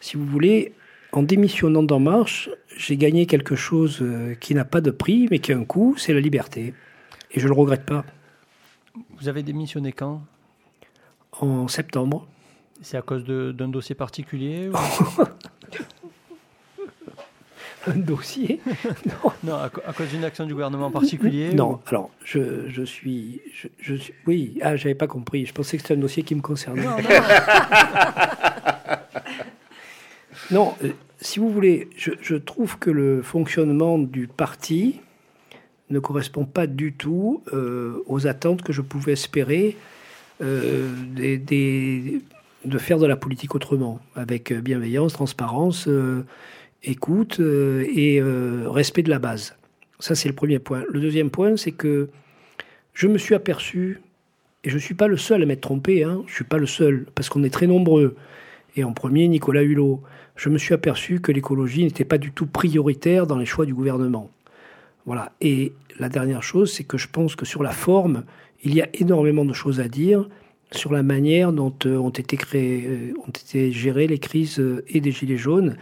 si 0.00 0.16
vous 0.16 0.24
voulez, 0.24 0.72
en 1.12 1.22
démissionnant 1.22 1.82
d'En 1.82 2.00
Marche, 2.00 2.48
j'ai 2.76 2.96
gagné 2.96 3.26
quelque 3.26 3.56
chose 3.56 3.98
euh, 4.00 4.34
qui 4.34 4.54
n'a 4.54 4.64
pas 4.64 4.80
de 4.80 4.90
prix, 4.90 5.28
mais 5.30 5.38
qui 5.40 5.52
a 5.52 5.58
un 5.58 5.64
coût, 5.64 5.94
c'est 5.98 6.12
la 6.12 6.20
liberté. 6.20 6.74
Et 7.32 7.40
je 7.40 7.44
ne 7.44 7.52
le 7.52 7.58
regrette 7.58 7.84
pas. 7.84 8.04
Vous 9.18 9.28
avez 9.28 9.42
démissionné 9.42 9.92
quand? 9.92 10.22
En 11.40 11.68
septembre. 11.68 12.26
C'est 12.80 12.96
à 12.96 13.02
cause 13.02 13.24
d'un 13.24 13.68
dossier 13.68 13.94
particulier 13.94 14.70
un 17.86 17.96
dossier. 17.96 18.60
non, 19.44 19.54
à, 19.54 19.68
cause 19.68 20.08
d'une 20.08 20.24
action 20.24 20.46
du 20.46 20.52
gouvernement 20.52 20.86
en 20.86 20.90
particulier 20.90 21.52
Non, 21.54 21.80
alors 21.86 22.10
je, 22.24 22.68
je, 22.68 22.82
suis, 22.82 23.40
je, 23.80 23.94
suis. 23.94 24.14
Oui, 24.26 24.58
ah, 24.62 24.76
j'avais 24.76 24.94
pas 24.94 25.06
compris. 25.06 25.46
Je 25.46 25.52
pensais 25.52 25.76
que 25.76 25.82
c'était 25.82 25.94
un 25.94 26.00
dossier 26.00 26.22
qui 26.22 26.34
me 26.34 26.40
concernait. 26.40 26.86
Non, 30.50 30.74
euh, 30.84 30.90
si 31.20 31.38
vous 31.38 31.50
voulez, 31.50 31.88
je, 31.96 32.34
trouve 32.34 32.78
que 32.78 32.90
le 32.90 33.22
fonctionnement 33.22 33.98
du 33.98 34.28
parti 34.28 35.00
ne 35.90 35.98
correspond 35.98 36.44
pas 36.44 36.66
du 36.66 36.92
tout 36.92 37.42
euh, 37.52 38.02
aux 38.06 38.26
attentes 38.26 38.62
que 38.62 38.72
je 38.72 38.80
pouvais 38.80 39.12
espérer 39.12 39.76
euh, 40.42 40.90
des, 41.14 42.20
de 42.64 42.78
faire 42.78 42.98
de 42.98 43.06
la 43.06 43.16
politique 43.16 43.54
autrement, 43.54 44.00
avec 44.16 44.52
bienveillance, 44.52 45.12
transparence 45.12 45.88
écoute 46.84 47.40
euh, 47.40 47.84
et 47.94 48.20
euh, 48.20 48.64
respect 48.68 49.02
de 49.02 49.10
la 49.10 49.18
base. 49.18 49.56
Ça, 49.98 50.14
c'est 50.14 50.28
le 50.28 50.34
premier 50.34 50.58
point. 50.58 50.82
Le 50.90 51.00
deuxième 51.00 51.30
point, 51.30 51.56
c'est 51.56 51.72
que 51.72 52.08
je 52.92 53.08
me 53.08 53.18
suis 53.18 53.34
aperçu, 53.34 54.00
et 54.62 54.70
je 54.70 54.74
ne 54.74 54.80
suis 54.80 54.94
pas 54.94 55.08
le 55.08 55.16
seul 55.16 55.42
à 55.42 55.46
m'être 55.46 55.62
trompé, 55.62 56.04
hein, 56.04 56.22
je 56.26 56.32
ne 56.32 56.34
suis 56.34 56.44
pas 56.44 56.58
le 56.58 56.66
seul, 56.66 57.06
parce 57.14 57.28
qu'on 57.28 57.42
est 57.42 57.50
très 57.50 57.66
nombreux, 57.66 58.16
et 58.76 58.84
en 58.84 58.92
premier, 58.92 59.28
Nicolas 59.28 59.62
Hulot, 59.62 60.02
je 60.36 60.48
me 60.48 60.58
suis 60.58 60.74
aperçu 60.74 61.20
que 61.20 61.32
l'écologie 61.32 61.84
n'était 61.84 62.04
pas 62.04 62.18
du 62.18 62.32
tout 62.32 62.46
prioritaire 62.46 63.26
dans 63.26 63.38
les 63.38 63.46
choix 63.46 63.66
du 63.66 63.74
gouvernement. 63.74 64.30
Voilà. 65.06 65.32
Et 65.40 65.72
la 65.98 66.08
dernière 66.08 66.42
chose, 66.42 66.72
c'est 66.72 66.84
que 66.84 66.98
je 66.98 67.08
pense 67.08 67.36
que 67.36 67.44
sur 67.44 67.62
la 67.62 67.70
forme, 67.70 68.24
il 68.64 68.74
y 68.74 68.82
a 68.82 68.88
énormément 68.94 69.44
de 69.44 69.52
choses 69.52 69.78
à 69.78 69.86
dire 69.86 70.28
sur 70.72 70.92
la 70.92 71.04
manière 71.04 71.52
dont 71.52 71.74
euh, 71.86 71.96
ont 71.96 72.10
été 72.10 72.36
créées, 72.36 73.12
ont 73.24 73.30
été 73.30 73.70
gérées 73.70 74.08
les 74.08 74.18
crises 74.18 74.60
et 74.88 75.00
des 75.00 75.12
gilets 75.12 75.36
jaunes 75.36 75.76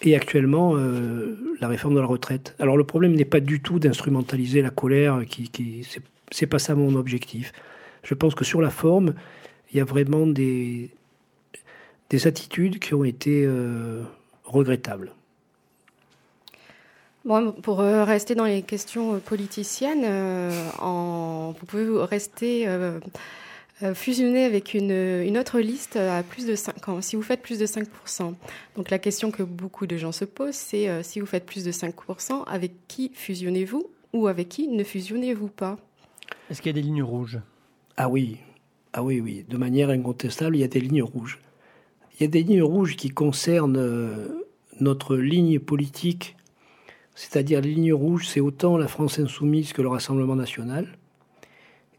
et 0.00 0.16
actuellement 0.16 0.72
euh, 0.76 1.36
la 1.60 1.68
réforme 1.68 1.94
de 1.94 2.00
la 2.00 2.06
retraite. 2.06 2.54
Alors 2.58 2.76
le 2.76 2.84
problème 2.84 3.14
n'est 3.14 3.24
pas 3.24 3.40
du 3.40 3.60
tout 3.60 3.78
d'instrumentaliser 3.78 4.62
la 4.62 4.70
colère, 4.70 5.24
qui, 5.28 5.48
qui 5.50 5.86
c'est 6.30 6.46
pas 6.46 6.58
ça 6.58 6.74
mon 6.74 6.94
objectif. 6.94 7.52
Je 8.02 8.14
pense 8.14 8.34
que 8.34 8.44
sur 8.44 8.60
la 8.60 8.70
forme, 8.70 9.14
il 9.70 9.76
y 9.76 9.80
a 9.80 9.84
vraiment 9.84 10.26
des, 10.26 10.90
des 12.10 12.26
attitudes 12.26 12.78
qui 12.78 12.94
ont 12.94 13.04
été 13.04 13.44
euh, 13.44 14.02
regrettables. 14.44 15.12
Bon, 17.24 17.52
pour 17.52 17.80
euh, 17.80 18.02
rester 18.02 18.34
dans 18.34 18.46
les 18.46 18.62
questions 18.62 19.20
politiciennes, 19.20 20.04
en, 20.80 21.54
vous 21.58 21.66
pouvez 21.66 21.86
rester 22.04 22.66
fusionner 23.94 24.44
avec 24.44 24.74
une, 24.74 24.90
une, 24.90 25.38
autre 25.38 25.60
liste 25.60 25.96
à 25.96 26.22
plus 26.22 26.46
de 26.46 26.54
5 26.54 26.74
si 27.00 27.16
vous 27.16 27.22
faites 27.22 27.42
plus 27.42 27.58
de 27.58 27.66
5%. 27.66 28.34
Donc 28.76 28.90
la 28.90 28.98
question 28.98 29.30
que 29.30 29.42
beaucoup 29.42 29.86
de 29.86 29.96
gens 29.96 30.12
se 30.12 30.24
posent, 30.24 30.54
c'est 30.54 30.88
euh, 30.88 31.02
si 31.02 31.20
vous 31.20 31.26
faites 31.26 31.46
plus 31.46 31.64
de 31.64 31.72
5%, 31.72 32.44
avec 32.46 32.72
qui 32.88 33.10
fusionnez-vous 33.14 33.90
ou 34.12 34.26
avec 34.26 34.48
qui 34.48 34.68
ne 34.68 34.84
fusionnez-vous 34.84 35.48
pas? 35.48 35.78
Est-ce 36.50 36.62
qu'il 36.62 36.70
y 36.70 36.78
a 36.78 36.80
des 36.80 36.86
lignes 36.86 37.02
rouges? 37.02 37.40
Ah 37.96 38.08
oui, 38.08 38.38
ah 38.92 39.02
oui, 39.02 39.20
oui. 39.20 39.44
De 39.48 39.56
manière 39.56 39.90
incontestable, 39.90 40.56
il 40.56 40.60
y 40.60 40.64
a 40.64 40.68
des 40.68 40.80
lignes 40.80 41.02
rouges. 41.02 41.40
Il 42.14 42.22
y 42.22 42.26
a 42.26 42.28
des 42.28 42.42
lignes 42.42 42.62
rouges 42.62 42.96
qui 42.96 43.08
concernent 43.08 43.78
euh, 43.78 44.46
notre 44.80 45.16
ligne 45.16 45.58
politique, 45.58 46.36
c'est-à-dire 47.14 47.60
les 47.60 47.72
lignes 47.74 47.92
rouges, 47.92 48.28
c'est 48.28 48.40
autant 48.40 48.76
la 48.76 48.88
France 48.88 49.18
insoumise 49.18 49.72
que 49.72 49.82
le 49.82 49.88
Rassemblement 49.88 50.36
national. 50.36 50.98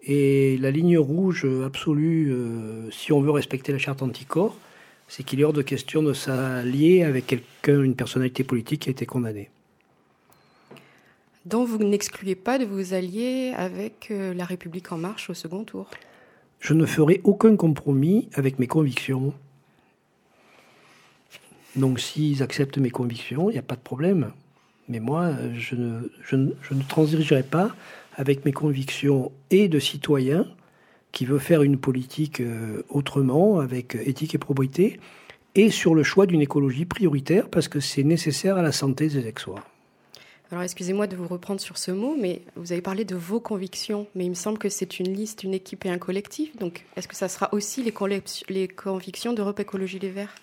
Et 0.06 0.58
la 0.58 0.72
ligne 0.72 0.98
rouge 0.98 1.48
absolue, 1.66 2.32
euh, 2.32 2.92
si 2.92 3.14
on 3.14 3.22
veut 3.22 3.32
respecter 3.32 3.72
la 3.72 3.78
charte 3.78 4.02
anticorps, 4.02 4.58
c'est 5.08 5.24
qu'il 5.24 5.40
est 5.40 5.44
hors 5.44 5.54
de 5.54 5.62
question 5.62 6.04
de 6.04 6.14
s'allier 6.14 7.04
avec 7.04 7.28
quelqu'un, 7.28 7.82
une 7.82 7.96
personnalité 7.96 8.44
politique 8.44 8.82
qui 8.82 8.90
a 8.90 8.92
été 8.92 9.06
condamnée. 9.06 9.50
Donc 11.46 11.68
vous 11.68 11.78
n'excluez 11.78 12.36
pas 12.36 12.58
de 12.58 12.66
vous 12.66 12.94
allier 12.94 13.54
avec 13.56 14.10
euh, 14.12 14.34
la 14.34 14.46
République 14.46 14.92
en 14.92 14.98
marche 14.98 15.30
au 15.30 15.34
second 15.34 15.64
tour? 15.64 15.88
Je 16.60 16.74
ne 16.74 16.86
ferai 16.86 17.22
aucun 17.24 17.56
compromis 17.56 18.30
avec 18.34 18.60
mes 18.60 18.68
convictions. 18.68 19.34
Donc 21.76 22.00
s'ils 22.00 22.44
acceptent 22.44 22.78
mes 22.78 22.92
convictions, 22.92 23.50
il 23.50 23.54
n'y 23.54 23.60
a 23.60 23.64
pas 23.64 23.76
de 23.76 23.82
problème. 23.82 24.32
Mais 24.90 25.00
moi, 25.00 25.32
je 25.54 25.76
ne, 25.76 26.12
je 26.24 26.36
je 26.62 26.74
ne 26.74 26.84
transigerai 26.84 27.44
pas 27.44 27.74
avec 28.16 28.46
mes 28.46 28.52
convictions 28.52 29.32
et 29.50 29.68
de 29.68 29.80
citoyen 29.80 30.48
qui 31.12 31.26
veut 31.26 31.40
faire 31.40 31.62
une 31.62 31.78
politique 31.78 32.42
euh, 32.42 32.84
autrement, 32.90 33.60
avec 33.60 33.96
éthique 33.96 34.36
et 34.36 34.40
probité, 34.40 35.00
et 35.56 35.70
sur 35.70 35.94
le 35.94 36.04
choix 36.04 36.26
d'une 36.26 36.42
écologie 36.42 36.86
prioritaire 36.86 37.50
parce 37.50 37.68
que 37.68 37.80
c'est 37.80 38.04
nécessaire 38.04 38.58
à 38.58 38.62
la 38.62 38.72
santé 38.72 39.08
des 39.08 39.28
Aixois. 39.28 39.64
Alors 40.52 40.64
excusez-moi 40.64 41.08
de 41.08 41.16
vous 41.16 41.28
reprendre 41.28 41.62
sur 41.62 41.78
ce 41.78 41.92
mot, 41.92 42.16
mais 42.20 42.42
vous 42.56 42.72
avez 42.72 42.82
parlé 42.82 43.06
de 43.06 43.16
vos 43.16 43.40
convictions, 43.40 44.08
mais 44.16 44.26
il 44.26 44.30
me 44.30 44.36
semble 44.36 44.58
que 44.58 44.70
c'est 44.70 45.00
une 45.00 45.12
liste, 45.12 45.44
une 45.44 45.54
équipe 45.54 45.86
et 45.86 45.90
un 45.90 45.98
collectif. 45.98 46.56
Donc 46.58 46.86
est-ce 46.96 47.08
que 47.08 47.16
ça 47.16 47.28
sera 47.28 47.52
aussi 47.54 47.84
les, 47.84 47.94
les 48.50 48.68
convictions 48.68 49.34
d'Europe 49.34 49.60
Écologie 49.60 50.00
Les 50.00 50.10
Verts? 50.10 50.36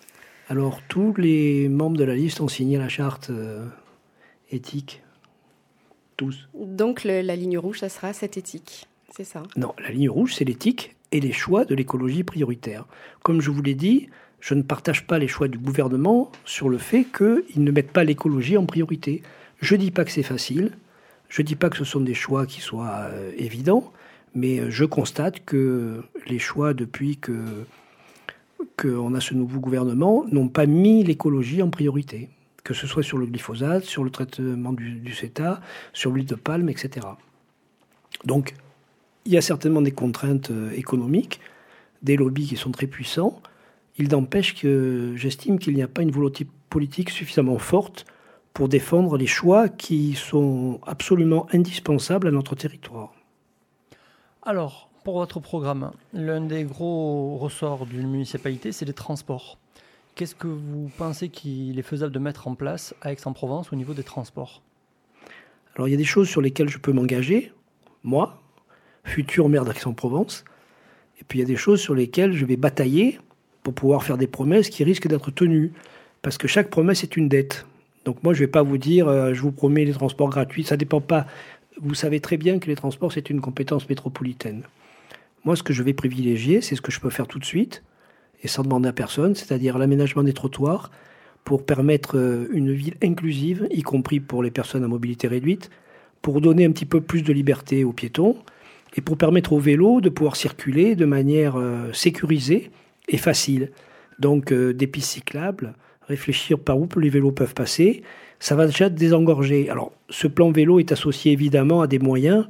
Alors 0.49 0.81
tous 0.89 1.13
les 1.15 1.69
membres 1.69 1.97
de 1.97 2.03
la 2.03 2.15
liste 2.15 2.41
ont 2.41 2.49
signé 2.49 2.77
la 2.77 2.89
charte 2.89 3.29
euh, 3.29 3.65
éthique 4.49 5.01
donc 6.53 7.03
la 7.03 7.35
ligne 7.35 7.57
rouge, 7.57 7.79
ça 7.79 7.89
sera 7.89 8.13
cette 8.13 8.37
éthique, 8.37 8.87
c'est 9.15 9.23
ça? 9.23 9.43
Non, 9.55 9.73
la 9.79 9.91
ligne 9.91 10.09
rouge, 10.09 10.35
c'est 10.35 10.45
l'éthique 10.45 10.95
et 11.11 11.19
les 11.19 11.33
choix 11.33 11.65
de 11.65 11.75
l'écologie 11.75 12.23
prioritaire. 12.23 12.85
Comme 13.23 13.41
je 13.41 13.51
vous 13.51 13.61
l'ai 13.61 13.75
dit, 13.75 14.09
je 14.39 14.53
ne 14.53 14.61
partage 14.61 15.05
pas 15.05 15.19
les 15.19 15.27
choix 15.27 15.47
du 15.47 15.57
gouvernement 15.57 16.31
sur 16.45 16.69
le 16.69 16.77
fait 16.77 17.05
qu'ils 17.05 17.63
ne 17.63 17.71
mettent 17.71 17.91
pas 17.91 18.03
l'écologie 18.03 18.57
en 18.57 18.65
priorité. 18.65 19.21
Je 19.59 19.75
ne 19.75 19.79
dis 19.79 19.91
pas 19.91 20.05
que 20.05 20.11
c'est 20.11 20.23
facile, 20.23 20.71
je 21.29 21.41
ne 21.41 21.47
dis 21.47 21.55
pas 21.55 21.69
que 21.69 21.77
ce 21.77 21.85
sont 21.85 22.01
des 22.01 22.13
choix 22.13 22.45
qui 22.45 22.61
soient 22.61 23.07
euh, 23.11 23.31
évidents, 23.37 23.91
mais 24.33 24.71
je 24.71 24.85
constate 24.85 25.43
que 25.45 26.03
les 26.27 26.39
choix 26.39 26.73
depuis 26.73 27.17
que 27.17 27.65
qu'on 28.77 29.15
a 29.15 29.19
ce 29.19 29.33
nouveau 29.33 29.59
gouvernement 29.59 30.23
n'ont 30.31 30.47
pas 30.47 30.67
mis 30.67 31.03
l'écologie 31.03 31.61
en 31.63 31.69
priorité 31.69 32.29
que 32.63 32.73
ce 32.73 32.87
soit 32.87 33.03
sur 33.03 33.17
le 33.17 33.25
glyphosate, 33.25 33.83
sur 33.83 34.03
le 34.03 34.09
traitement 34.09 34.73
du, 34.73 35.13
CETA, 35.13 35.61
sur 35.93 36.11
l'huile 36.11 36.25
de 36.25 36.35
palme, 36.35 36.69
etc. 36.69 37.07
Donc, 38.25 38.53
il 39.25 39.33
y 39.33 39.37
a 39.37 39.41
certainement 39.41 39.81
des 39.81 39.91
contraintes 39.91 40.51
euh, 40.51 40.71
économiques, 40.71 41.39
des 42.01 42.17
lobbies 42.17 42.47
qui 42.47 42.57
sont 42.57 42.71
très 42.71 42.87
puissants. 42.87 43.41
Il 43.97 44.09
n'empêche 44.09 44.55
que 44.55 45.13
j'estime 45.15 45.59
qu'il 45.59 45.75
n'y 45.75 45.83
a 45.83 45.87
pas 45.87 46.01
une 46.01 46.11
volonté 46.11 46.47
politique 46.69 47.09
suffisamment 47.09 47.57
forte 47.57 48.05
pour 48.53 48.67
défendre 48.67 49.17
les 49.17 49.27
choix 49.27 49.69
qui 49.69 50.13
sont 50.13 50.79
absolument 50.85 51.47
indispensables 51.51 52.27
à 52.27 52.31
notre 52.31 52.55
territoire. 52.55 53.13
Alors, 54.43 54.89
pour 55.03 55.15
votre 55.15 55.39
programme, 55.39 55.91
l'un 56.13 56.41
des 56.41 56.63
gros 56.63 57.37
ressorts 57.37 57.85
d'une 57.85 58.09
municipalité, 58.09 58.71
c'est 58.71 58.85
les 58.85 58.93
transports. 58.93 59.57
Qu'est-ce 60.15 60.35
que 60.35 60.47
vous 60.47 60.91
pensez 60.97 61.29
qu'il 61.29 61.79
est 61.79 61.83
faisable 61.83 62.13
de 62.13 62.19
mettre 62.19 62.47
en 62.47 62.55
place 62.55 62.93
à 63.01 63.11
Aix-en-Provence 63.11 63.71
au 63.71 63.75
niveau 63.75 63.93
des 63.93 64.03
transports? 64.03 64.61
Alors 65.75 65.87
il 65.87 65.91
y 65.91 65.93
a 65.93 65.97
des 65.97 66.03
choses 66.03 66.27
sur 66.27 66.41
lesquelles 66.41 66.69
je 66.69 66.77
peux 66.77 66.91
m'engager, 66.91 67.51
moi, 68.03 68.41
futur 69.03 69.47
maire 69.47 69.63
d'Aix-en-Provence, 69.63 70.43
et 71.19 71.23
puis 71.23 71.39
il 71.39 71.41
y 71.41 71.45
a 71.45 71.47
des 71.47 71.55
choses 71.55 71.79
sur 71.79 71.95
lesquelles 71.95 72.33
je 72.33 72.45
vais 72.45 72.57
batailler 72.57 73.19
pour 73.63 73.73
pouvoir 73.73 74.03
faire 74.03 74.17
des 74.17 74.27
promesses 74.27 74.69
qui 74.69 74.83
risquent 74.83 75.07
d'être 75.07 75.31
tenues, 75.31 75.71
parce 76.21 76.37
que 76.37 76.47
chaque 76.47 76.69
promesse 76.69 77.03
est 77.03 77.15
une 77.15 77.29
dette. 77.29 77.65
Donc 78.05 78.21
moi 78.23 78.33
je 78.33 78.41
ne 78.41 78.45
vais 78.45 78.51
pas 78.51 78.63
vous 78.63 78.77
dire 78.77 79.07
euh, 79.07 79.33
je 79.33 79.41
vous 79.41 79.51
promets 79.51 79.85
les 79.85 79.93
transports 79.93 80.29
gratuits, 80.29 80.63
ça 80.63 80.75
ne 80.75 80.79
dépend 80.79 81.01
pas. 81.01 81.25
Vous 81.79 81.95
savez 81.95 82.19
très 82.19 82.37
bien 82.37 82.59
que 82.59 82.67
les 82.67 82.75
transports 82.75 83.13
c'est 83.13 83.29
une 83.29 83.39
compétence 83.39 83.87
métropolitaine. 83.87 84.63
Moi 85.45 85.55
ce 85.55 85.63
que 85.63 85.73
je 85.73 85.83
vais 85.83 85.93
privilégier, 85.93 86.61
c'est 86.61 86.75
ce 86.75 86.81
que 86.81 86.91
je 86.91 86.99
peux 86.99 87.09
faire 87.09 87.27
tout 87.27 87.39
de 87.39 87.45
suite, 87.45 87.81
et 88.43 88.47
sans 88.47 88.63
demander 88.63 88.89
à 88.89 88.93
personne, 88.93 89.35
c'est-à-dire 89.35 89.77
l'aménagement 89.77 90.23
des 90.23 90.33
trottoirs 90.33 90.91
pour 91.43 91.65
permettre 91.65 92.17
euh, 92.17 92.47
une 92.51 92.71
ville 92.71 92.95
inclusive, 93.01 93.67
y 93.71 93.81
compris 93.81 94.19
pour 94.19 94.43
les 94.43 94.51
personnes 94.51 94.83
à 94.83 94.87
mobilité 94.87 95.27
réduite, 95.27 95.69
pour 96.21 96.41
donner 96.41 96.65
un 96.65 96.71
petit 96.71 96.85
peu 96.85 97.01
plus 97.01 97.23
de 97.23 97.33
liberté 97.33 97.83
aux 97.83 97.93
piétons 97.93 98.37
et 98.95 99.01
pour 99.01 99.17
permettre 99.17 99.53
aux 99.53 99.59
vélos 99.59 100.01
de 100.01 100.09
pouvoir 100.09 100.35
circuler 100.35 100.95
de 100.95 101.05
manière 101.05 101.55
euh, 101.57 101.91
sécurisée 101.93 102.71
et 103.07 103.17
facile. 103.17 103.71
Donc 104.19 104.51
euh, 104.51 104.73
des 104.73 104.87
pistes 104.87 105.11
cyclables, 105.11 105.73
réfléchir 106.07 106.59
par 106.59 106.79
où 106.79 106.87
les 106.97 107.09
vélos 107.09 107.31
peuvent 107.31 107.55
passer, 107.55 108.03
ça 108.39 108.55
va 108.55 108.65
déjà 108.65 108.89
désengorger. 108.89 109.69
Alors 109.69 109.93
ce 110.09 110.27
plan 110.27 110.51
vélo 110.51 110.79
est 110.79 110.91
associé 110.91 111.31
évidemment 111.31 111.81
à 111.81 111.87
des 111.87 111.99
moyens 111.99 112.47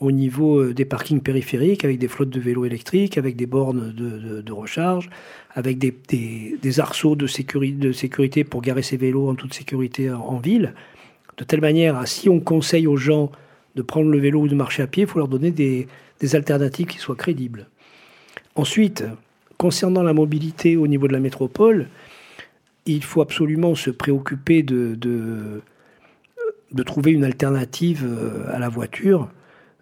au 0.00 0.10
niveau 0.12 0.60
euh, 0.60 0.74
des 0.74 0.86
parkings 0.86 1.20
périphériques, 1.20 1.84
avec 1.84 1.98
des 1.98 2.08
flottes 2.08 2.30
de 2.30 2.40
vélos 2.40 2.64
électriques, 2.64 3.18
avec 3.18 3.36
des 3.36 3.46
bornes 3.46 3.92
de, 3.92 4.52
recharge, 4.52 5.10
avec 5.54 5.78
des, 5.78 6.80
arceaux 6.80 7.14
de 7.16 7.26
sécurité, 7.26 8.44
pour 8.44 8.62
garer 8.62 8.82
ses 8.82 8.96
vélos 8.96 9.28
en 9.28 9.34
toute 9.34 9.54
sécurité 9.54 10.10
en, 10.10 10.38
ville, 10.38 10.74
de 11.36 11.44
telle 11.44 11.60
manière 11.60 11.96
à 11.96 12.06
si 12.06 12.28
on 12.28 12.40
conseille 12.40 12.86
aux 12.86 12.96
gens 12.96 13.30
de 13.76 13.82
prendre 13.82 14.10
le 14.10 14.18
vélo 14.18 14.40
ou 14.40 14.48
de 14.48 14.54
marcher 14.54 14.82
à 14.82 14.86
pied, 14.86 15.04
il 15.04 15.08
faut 15.08 15.18
leur 15.18 15.28
donner 15.28 15.50
des, 15.50 15.86
alternatives 16.34 16.86
qui 16.86 16.98
soient 16.98 17.16
crédibles. 17.16 17.66
Ensuite, 18.54 19.04
concernant 19.56 20.02
la 20.02 20.12
mobilité 20.12 20.76
au 20.76 20.86
niveau 20.86 21.08
de 21.08 21.12
la 21.12 21.20
métropole, 21.20 21.88
il 22.84 23.02
faut 23.04 23.22
absolument 23.22 23.74
se 23.74 23.90
préoccuper 23.90 24.62
de, 24.62 24.94
de 26.72 26.82
trouver 26.82 27.12
une 27.12 27.24
alternative 27.24 28.06
euh, 28.06 28.54
à 28.54 28.58
la 28.58 28.68
voiture 28.68 29.28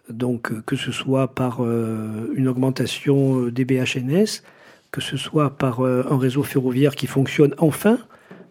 donc 0.09 0.51
euh, 0.51 0.61
que 0.65 0.75
ce 0.75 0.91
soit 0.91 1.33
par 1.33 1.63
euh, 1.63 2.31
une 2.35 2.47
augmentation 2.47 3.45
euh, 3.45 3.51
des 3.51 3.65
BHNS, 3.65 4.43
que 4.91 5.01
ce 5.01 5.17
soit 5.17 5.51
par 5.51 5.81
un 5.81 6.17
réseau 6.17 6.41
ferroviaire 6.41 6.95
qui 6.95 7.05
fonctionne 7.05 7.53
enfin, 7.59 7.99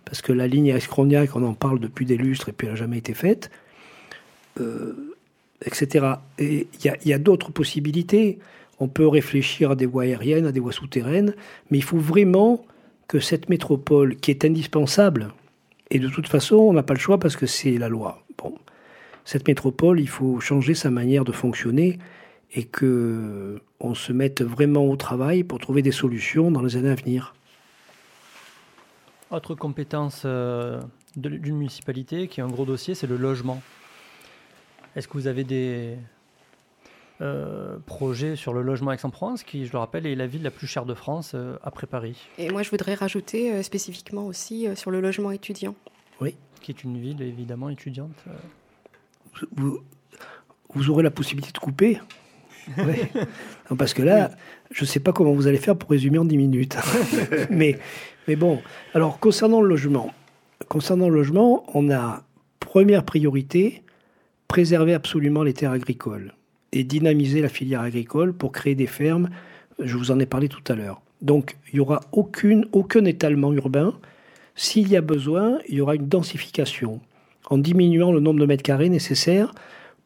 parce 0.04 0.22
que 0.22 0.32
la 0.32 0.46
ligne 0.46 0.68
Escroniac, 0.68 1.34
on 1.34 1.42
en 1.42 1.54
parle 1.54 1.80
depuis 1.80 2.06
des 2.06 2.16
lustres 2.16 2.48
et 2.48 2.52
puis 2.52 2.68
elle 2.68 2.74
n'a 2.74 2.78
jamais 2.78 2.98
été 2.98 3.12
faite, 3.12 3.50
etc. 5.66 6.06
Et 6.38 6.68
il 6.84 6.94
y 7.04 7.12
a, 7.12 7.18
d'autres 7.18 7.50
possibilités. 7.50 8.38
On 8.78 8.86
peut 8.86 9.08
réfléchir 9.08 9.72
à 9.72 9.74
des 9.74 9.86
voies 9.86 10.04
aériennes, 10.04 10.46
à 10.46 10.52
des 10.52 10.60
voies 10.60 10.70
souterraines, 10.70 11.34
mais 11.72 11.78
il 11.78 11.84
faut 11.84 11.98
vraiment 11.98 12.64
que 13.08 13.18
cette 13.18 13.48
métropole, 13.48 14.14
qui 14.14 14.30
est 14.30 14.44
indispensable, 14.44 15.32
et 15.90 15.98
de 15.98 16.08
toute 16.08 16.28
façon, 16.28 16.54
on 16.54 16.72
n'a 16.72 16.84
pas 16.84 16.94
le 16.94 17.00
choix 17.00 17.18
parce 17.18 17.34
que 17.34 17.46
c'est 17.46 17.78
la 17.78 17.88
loi. 17.88 18.22
Bon, 18.36 18.54
cette 19.28 19.46
métropole, 19.46 20.00
il 20.00 20.08
faut 20.08 20.40
changer 20.40 20.72
sa 20.72 20.88
manière 20.88 21.22
de 21.22 21.32
fonctionner 21.32 21.98
et 22.54 22.64
que 22.64 23.60
on 23.78 23.94
se 23.94 24.10
mette 24.10 24.40
vraiment 24.40 24.86
au 24.86 24.96
travail 24.96 25.44
pour 25.44 25.58
trouver 25.58 25.82
des 25.82 25.92
solutions 25.92 26.50
dans 26.50 26.62
les 26.62 26.78
années 26.78 26.88
à 26.88 26.94
venir. 26.94 27.34
Autre 29.30 29.54
compétence 29.54 30.22
euh, 30.24 30.80
d'une 31.14 31.56
municipalité 31.56 32.26
qui 32.26 32.40
est 32.40 32.42
un 32.42 32.48
gros 32.48 32.64
dossier, 32.64 32.94
c'est 32.94 33.06
le 33.06 33.18
logement. 33.18 33.60
Est-ce 34.96 35.06
que 35.06 35.12
vous 35.12 35.26
avez 35.26 35.44
des 35.44 35.98
euh, 37.20 37.76
projets 37.84 38.34
sur 38.34 38.54
le 38.54 38.62
logement 38.62 38.92
Aix-en-Provence, 38.92 39.42
qui, 39.42 39.66
je 39.66 39.72
le 39.72 39.78
rappelle, 39.78 40.06
est 40.06 40.14
la 40.14 40.26
ville 40.26 40.42
la 40.42 40.50
plus 40.50 40.66
chère 40.66 40.86
de 40.86 40.94
France 40.94 41.32
euh, 41.34 41.58
après 41.62 41.86
Paris? 41.86 42.16
Et 42.38 42.48
moi, 42.48 42.62
je 42.62 42.70
voudrais 42.70 42.94
rajouter 42.94 43.62
spécifiquement 43.62 44.24
aussi 44.24 44.66
sur 44.74 44.90
le 44.90 45.02
logement 45.02 45.32
étudiant. 45.32 45.74
Oui. 46.22 46.34
Qui 46.62 46.70
est 46.70 46.82
une 46.82 46.98
ville 46.98 47.20
évidemment 47.20 47.68
étudiante 47.68 48.24
vous, 49.52 50.90
aurez 50.90 51.02
la 51.02 51.10
possibilité 51.10 51.52
de 51.52 51.58
couper. 51.58 52.00
Parce 53.78 53.94
que 53.94 54.02
là, 54.02 54.30
je 54.70 54.84
ne 54.84 54.86
sais 54.86 55.00
pas 55.00 55.12
comment 55.12 55.32
vous 55.32 55.46
allez 55.46 55.58
faire 55.58 55.76
pour 55.76 55.90
résumer 55.90 56.18
en 56.18 56.24
10 56.24 56.36
minutes. 56.36 56.76
mais, 57.50 57.78
mais 58.26 58.36
bon, 58.36 58.60
alors 58.94 59.18
concernant 59.18 59.60
le 59.60 59.68
logement, 59.68 60.12
concernant 60.68 61.08
le 61.08 61.14
logement, 61.14 61.64
on 61.74 61.90
a 61.90 62.22
première 62.60 63.04
priorité, 63.04 63.82
préserver 64.48 64.94
absolument 64.94 65.42
les 65.42 65.54
terres 65.54 65.72
agricoles 65.72 66.34
et 66.72 66.84
dynamiser 66.84 67.40
la 67.40 67.48
filière 67.48 67.80
agricole 67.80 68.32
pour 68.32 68.52
créer 68.52 68.74
des 68.74 68.86
fermes. 68.86 69.30
Je 69.78 69.96
vous 69.96 70.10
en 70.10 70.18
ai 70.18 70.26
parlé 70.26 70.48
tout 70.48 70.62
à 70.68 70.74
l'heure. 70.74 71.00
Donc, 71.22 71.56
il 71.72 71.76
n'y 71.76 71.80
aura 71.80 72.00
aucune, 72.12 72.66
aucun 72.72 73.04
étalement 73.04 73.52
urbain. 73.52 73.94
S'il 74.54 74.88
y 74.88 74.96
a 74.96 75.00
besoin, 75.00 75.58
il 75.68 75.76
y 75.76 75.80
aura 75.80 75.94
une 75.94 76.08
densification 76.08 77.00
en 77.48 77.58
diminuant 77.58 78.12
le 78.12 78.20
nombre 78.20 78.40
de 78.40 78.46
mètres 78.46 78.62
carrés 78.62 78.88
nécessaires 78.88 79.52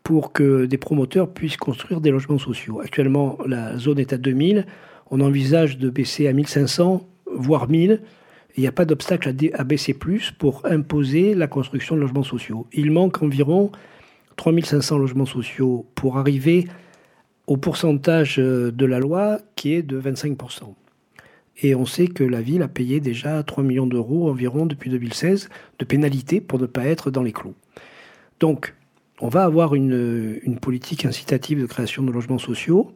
pour 0.02 0.32
que 0.32 0.66
des 0.66 0.78
promoteurs 0.78 1.32
puissent 1.32 1.56
construire 1.56 2.00
des 2.00 2.10
logements 2.10 2.38
sociaux. 2.38 2.80
Actuellement, 2.80 3.38
la 3.46 3.76
zone 3.78 3.98
est 3.98 4.12
à 4.12 4.18
2000. 4.18 4.66
On 5.10 5.20
envisage 5.20 5.78
de 5.78 5.90
baisser 5.90 6.26
à 6.26 6.32
1500, 6.32 7.06
voire 7.34 7.68
1000. 7.68 8.00
Il 8.56 8.60
n'y 8.60 8.66
a 8.66 8.72
pas 8.72 8.84
d'obstacle 8.84 9.34
à, 9.54 9.64
baisser 9.64 9.94
plus 9.94 10.30
pour 10.30 10.62
imposer 10.66 11.34
la 11.34 11.46
construction 11.46 11.96
de 11.96 12.00
logements 12.00 12.22
sociaux. 12.22 12.66
Il 12.72 12.90
manque 12.90 13.22
environ 13.22 13.70
3500 14.36 14.98
logements 14.98 15.26
sociaux 15.26 15.86
pour 15.94 16.18
arriver 16.18 16.66
au 17.46 17.56
pourcentage 17.56 18.38
euh, 18.38 18.70
de 18.70 18.86
la 18.86 18.98
loi 18.98 19.38
qui 19.56 19.74
est 19.74 19.82
de 19.82 20.00
25%. 20.00 20.74
Et 21.60 21.74
on 21.74 21.86
sait 21.86 22.06
que 22.06 22.24
la 22.24 22.40
ville 22.40 22.62
a 22.62 22.68
payé 22.68 23.00
déjà 23.00 23.42
3 23.42 23.62
millions 23.62 23.86
d'euros 23.86 24.30
environ 24.30 24.66
depuis 24.66 24.90
2016 24.90 25.48
de 25.78 25.84
pénalités 25.84 26.40
pour 26.40 26.58
ne 26.58 26.66
pas 26.66 26.86
être 26.86 27.10
dans 27.10 27.22
les 27.22 27.32
clous. 27.32 27.54
Donc, 28.40 28.74
on 29.20 29.28
va 29.28 29.44
avoir 29.44 29.74
une, 29.74 30.40
politique 30.60 31.04
incitative 31.04 31.60
de 31.60 31.66
création 31.66 32.02
de 32.02 32.10
logements 32.10 32.38
sociaux 32.38 32.92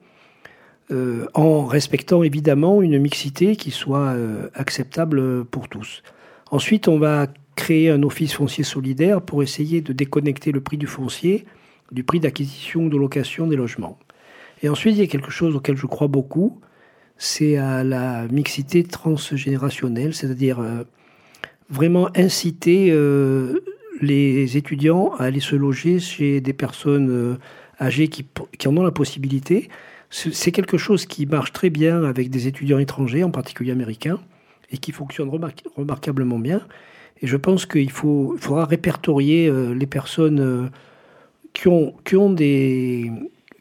euh, 0.90 1.26
en 1.34 1.66
respectant 1.66 2.22
évidemment 2.22 2.80
une 2.80 2.98
mixité 2.98 3.56
qui 3.56 3.70
soit 3.70 4.08
euh, 4.08 4.48
acceptable 4.54 5.44
pour 5.44 5.68
tous. 5.68 6.02
Ensuite, 6.50 6.88
on 6.88 6.98
va 6.98 7.26
créer 7.56 7.90
un 7.90 8.02
office 8.02 8.34
foncier 8.34 8.64
solidaire 8.64 9.20
pour 9.20 9.42
essayer 9.42 9.80
de 9.80 9.92
déconnecter 9.92 10.52
le 10.52 10.60
prix 10.60 10.76
du 10.76 10.86
foncier 10.86 11.44
du 11.92 12.04
prix 12.04 12.20
d'acquisition 12.20 12.84
ou 12.84 12.88
de 12.88 12.96
location 12.96 13.46
des 13.46 13.56
logements. 13.56 13.98
Et 14.62 14.68
ensuite, 14.68 14.96
il 14.96 15.00
y 15.00 15.04
a 15.04 15.06
quelque 15.06 15.30
chose 15.30 15.54
auquel 15.54 15.76
je 15.76 15.86
crois 15.86 16.08
beaucoup, 16.08 16.60
c'est 17.18 17.56
à 17.56 17.82
la 17.82 18.26
mixité 18.28 18.84
transgénérationnelle, 18.84 20.14
c'est-à-dire 20.14 20.60
euh, 20.60 20.84
vraiment 21.70 22.08
inciter 22.14 22.88
euh, 22.90 23.60
les 24.00 24.56
étudiants 24.56 25.12
à 25.18 25.24
aller 25.24 25.40
se 25.40 25.56
loger 25.56 25.98
chez 25.98 26.40
des 26.40 26.52
personnes 26.52 27.10
euh, 27.10 27.36
âgées 27.80 28.08
qui, 28.08 28.26
en 28.66 28.76
ont 28.76 28.82
la 28.82 28.90
possibilité. 28.90 29.68
C'est 30.10 30.52
quelque 30.52 30.78
chose 30.78 31.04
qui 31.04 31.26
marche 31.26 31.52
très 31.52 31.68
bien 31.68 32.04
avec 32.04 32.30
des 32.30 32.46
étudiants 32.46 32.78
étrangers, 32.78 33.24
en 33.24 33.30
particulier 33.30 33.72
américains, 33.72 34.20
et 34.70 34.78
qui 34.78 34.92
fonctionne 34.92 35.28
remarquablement 35.76 36.38
bien. 36.38 36.60
Et 37.22 37.26
je 37.26 37.36
pense 37.36 37.66
qu'il 37.66 37.90
faudra 37.90 38.66
répertorier 38.66 39.52
les 39.74 39.86
personnes 39.86 40.70
qui, 41.52 41.66
ont, 41.66 41.92
qui, 42.04 42.16
ont 42.16 42.30
des, 42.30 43.10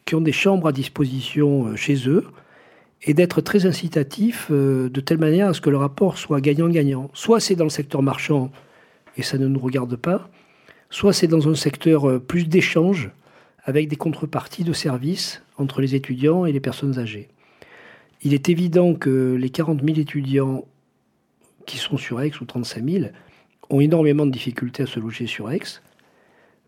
qui 0.04 0.14
ont 0.14 0.20
des 0.20 0.32
chambres 0.32 0.68
à 0.68 0.72
disposition 0.72 1.74
chez 1.74 2.08
eux, 2.08 2.24
et 3.06 3.14
d'être 3.14 3.40
très 3.40 3.66
incitatif 3.66 4.48
euh, 4.50 4.88
de 4.88 5.00
telle 5.00 5.18
manière 5.18 5.48
à 5.48 5.54
ce 5.54 5.60
que 5.60 5.70
le 5.70 5.76
rapport 5.76 6.18
soit 6.18 6.40
gagnant-gagnant. 6.40 7.08
Soit 7.14 7.40
c'est 7.40 7.54
dans 7.54 7.64
le 7.64 7.70
secteur 7.70 8.02
marchand 8.02 8.50
et 9.16 9.22
ça 9.22 9.38
ne 9.38 9.46
nous 9.46 9.60
regarde 9.60 9.96
pas, 9.96 10.28
soit 10.90 11.12
c'est 11.12 11.28
dans 11.28 11.48
un 11.48 11.54
secteur 11.54 12.08
euh, 12.08 12.18
plus 12.18 12.44
d'échange 12.44 13.10
avec 13.64 13.88
des 13.88 13.96
contreparties 13.96 14.64
de 14.64 14.72
services 14.72 15.42
entre 15.56 15.80
les 15.80 15.94
étudiants 15.94 16.46
et 16.46 16.52
les 16.52 16.60
personnes 16.60 16.98
âgées. 16.98 17.28
Il 18.22 18.34
est 18.34 18.48
évident 18.48 18.94
que 18.94 19.34
les 19.34 19.50
40 19.50 19.82
000 19.82 19.98
étudiants 19.98 20.64
qui 21.64 21.78
sont 21.78 21.96
sur 21.96 22.20
Aix 22.20 22.32
ou 22.40 22.44
35 22.44 22.84
000 22.84 23.04
ont 23.70 23.80
énormément 23.80 24.26
de 24.26 24.30
difficultés 24.30 24.84
à 24.84 24.86
se 24.86 25.00
loger 25.00 25.26
sur 25.26 25.50
Aix, 25.50 25.60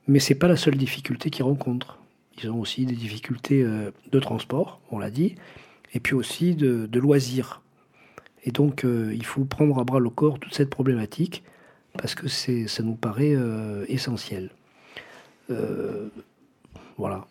mais 0.07 0.19
ce 0.19 0.33
n'est 0.33 0.39
pas 0.39 0.49
la 0.49 0.57
seule 0.57 0.77
difficulté 0.77 1.31
qu'ils 1.31 1.45
rencontrent. 1.45 1.99
Ils 2.43 2.51
ont 2.51 2.61
aussi 2.61 2.87
des 2.87 2.95
difficultés 2.95 3.63
euh, 3.63 3.91
de 4.11 4.21
transport, 4.21 4.81
on 4.91 4.99
l'a 4.99 5.11
dit, 5.11 5.37
et 5.95 6.01
puis 6.01 6.15
aussi 6.15 6.55
de, 6.55 6.99
loisirs. 6.99 7.63
Et 8.45 8.51
donc, 8.51 8.85
euh, 8.85 9.13
il 9.15 9.25
faut 9.25 9.45
prendre 9.45 9.79
à 9.79 9.85
bras 9.85 10.01
le 10.01 10.11
corps 10.11 10.39
toute 10.39 10.55
cette 10.55 10.71
problématique 10.71 11.43
parce 11.95 12.15
que 12.15 12.29
ça 12.29 12.83
nous 12.83 12.95
paraît 12.95 13.35
euh, 13.35 13.85
essentiel. 13.89 14.51
Euh, 15.51 16.09
voilà. 16.97 17.27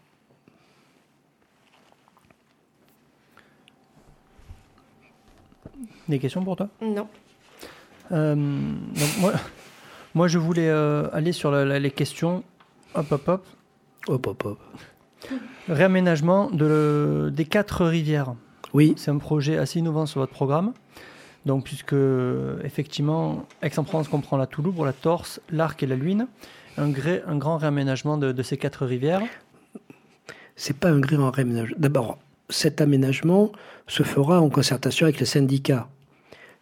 Des 6.09 6.19
questions 6.19 6.43
pour 6.43 6.55
toi? 6.55 6.69
Non. 6.81 7.07
moi, 8.09 9.33
moi, 10.13 10.27
je 10.27 10.37
voulais 10.37 10.69
aller 10.69 11.31
sur 11.31 11.51
les 11.51 11.91
questions. 11.91 12.43
Hop, 12.95 13.11
hop, 13.11 13.27
hop. 13.27 13.45
Hop, 14.07 14.27
hop, 14.27 14.45
hop. 14.45 14.59
Réaménagement 15.67 16.49
de, 16.49 17.29
des 17.33 17.45
quatre 17.45 17.85
rivières. 17.85 18.35
Oui. 18.73 18.93
C'est 18.97 19.11
un 19.11 19.17
projet 19.17 19.57
assez 19.57 19.79
innovant 19.79 20.05
sur 20.05 20.19
votre 20.19 20.33
programme. 20.33 20.73
Donc, 21.45 21.63
puisque 21.63 21.95
effectivement, 22.63 23.45
Aix-en-Provence 23.61 24.09
comprend 24.09 24.37
la 24.37 24.47
Toulouse, 24.47 24.75
la 24.83 24.93
Torse, 24.93 25.39
l'Arc 25.49 25.81
et 25.81 25.87
la 25.87 25.95
Luyne, 25.95 26.27
un, 26.77 26.91
un 27.27 27.37
grand 27.37 27.57
réaménagement 27.57 28.17
de, 28.17 28.43
ces 28.43 28.57
quatre 28.57 28.85
rivières. 28.85 29.21
C'est 30.55 30.77
pas 30.77 30.89
un 30.89 30.99
grand 30.99 31.31
réaménagement. 31.31 31.75
D'abord, 31.79 32.17
cet 32.49 32.81
aménagement 32.81 33.51
se 33.87 34.03
fera 34.03 34.41
en 34.41 34.49
concertation 34.49 35.05
avec 35.05 35.19
les 35.19 35.25
syndicats 35.25 35.87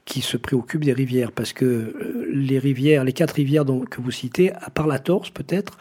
qui 0.05 0.21
se 0.21 0.37
préoccupent 0.37 0.85
des 0.85 0.93
rivières, 0.93 1.31
parce 1.31 1.51
que 1.51 1.65
euh, 1.65 2.29
les 2.31 2.59
rivières, 2.59 3.03
les 3.03 3.13
quatre 3.13 3.31
rivières 3.31 3.65
que 3.65 4.01
vous 4.01 4.11
citez, 4.11 4.53
à 4.53 4.69
part 4.69 4.85
la 4.85 4.99
Torse 4.99 5.31
peut-être, 5.31 5.79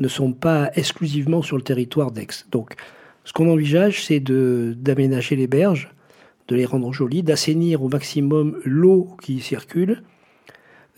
ne 0.00 0.08
sont 0.08 0.32
pas 0.32 0.70
exclusivement 0.74 1.40
sur 1.42 1.56
le 1.56 1.62
territoire 1.62 2.10
d'Aix. 2.10 2.26
Donc, 2.50 2.74
ce 3.30 3.32
qu'on 3.32 3.48
envisage, 3.48 4.04
c'est 4.04 4.18
d'aménager 4.18 5.36
les 5.36 5.46
berges, 5.46 5.94
de 6.48 6.56
les 6.56 6.64
rendre 6.64 6.92
jolies, 6.92 7.22
d'assainir 7.22 7.80
au 7.80 7.88
maximum 7.88 8.58
l'eau 8.64 9.06
qui 9.22 9.38
circule, 9.38 10.02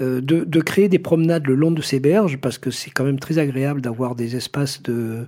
euh, 0.00 0.22
de, 0.22 0.60
créer 0.62 0.88
des 0.88 0.98
promenades 0.98 1.46
le 1.46 1.54
long 1.54 1.72
de 1.72 1.82
ces 1.82 2.00
berges, 2.00 2.38
parce 2.38 2.56
que 2.56 2.70
c'est 2.70 2.88
quand 2.88 3.04
même 3.04 3.18
très 3.18 3.38
agréable 3.38 3.82
d'avoir 3.82 4.14
des 4.14 4.34
espaces 4.34 4.82
de, 4.82 5.26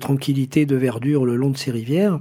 tranquillité, 0.00 0.64
de 0.64 0.76
verdure 0.76 1.26
le 1.26 1.36
long 1.36 1.50
de 1.50 1.58
ces 1.58 1.70
rivières, 1.70 2.18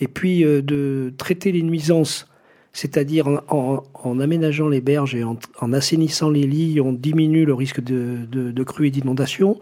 et 0.00 0.08
puis 0.08 0.44
euh, 0.44 0.60
de 0.60 1.14
traiter 1.16 1.52
les 1.52 1.62
nuisances, 1.62 2.28
c'est-à-dire 2.72 3.40
en, 3.50 4.18
aménageant 4.18 4.68
les 4.68 4.80
berges 4.80 5.14
et 5.14 5.22
en, 5.22 5.72
assainissant 5.72 6.28
les 6.28 6.48
lits, 6.48 6.80
on 6.80 6.92
diminue 6.92 7.44
le 7.44 7.54
risque 7.54 7.80
de, 7.84 8.26
de 8.28 8.62
crues 8.64 8.88
et 8.88 8.90
d'inondations. 8.90 9.60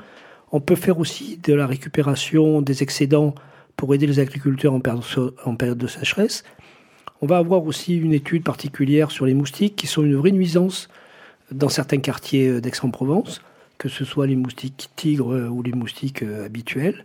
On 0.50 0.60
peut 0.60 0.76
faire 0.76 0.98
aussi 0.98 1.38
de 1.44 1.52
la 1.52 1.66
récupération 1.66 2.62
des 2.62 2.82
excédents 2.82 3.34
pour 3.76 3.94
aider 3.94 4.06
les 4.06 4.20
agriculteurs 4.20 4.74
en 4.74 4.80
période 5.56 5.78
de 5.78 5.86
sécheresse. 5.86 6.44
On 7.20 7.26
va 7.26 7.38
avoir 7.38 7.64
aussi 7.64 7.96
une 7.96 8.12
étude 8.12 8.44
particulière 8.44 9.10
sur 9.10 9.26
les 9.26 9.34
moustiques 9.34 9.76
qui 9.76 9.86
sont 9.86 10.02
une 10.02 10.16
vraie 10.16 10.32
nuisance 10.32 10.88
dans 11.50 11.68
certains 11.68 11.98
quartiers 11.98 12.60
d'Aix-en-Provence, 12.60 13.42
que 13.78 13.88
ce 13.88 14.04
soit 14.04 14.26
les 14.26 14.36
moustiques 14.36 14.90
tigres 14.96 15.48
ou 15.50 15.62
les 15.62 15.72
moustiques 15.72 16.22
euh, 16.22 16.46
habituels. 16.46 17.04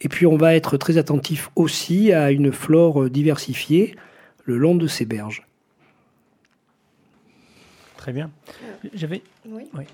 Et 0.00 0.08
puis 0.08 0.26
on 0.26 0.36
va 0.36 0.54
être 0.54 0.76
très 0.76 0.98
attentif 0.98 1.50
aussi 1.56 2.12
à 2.12 2.30
une 2.30 2.52
flore 2.52 3.08
diversifiée 3.08 3.96
le 4.44 4.58
long 4.58 4.74
de 4.74 4.86
ces 4.86 5.04
berges. 5.04 5.46
Très 7.96 8.12
bien. 8.12 8.30
J'avais. 8.94 9.22
Oui. 9.48 9.64
oui. 9.74 9.84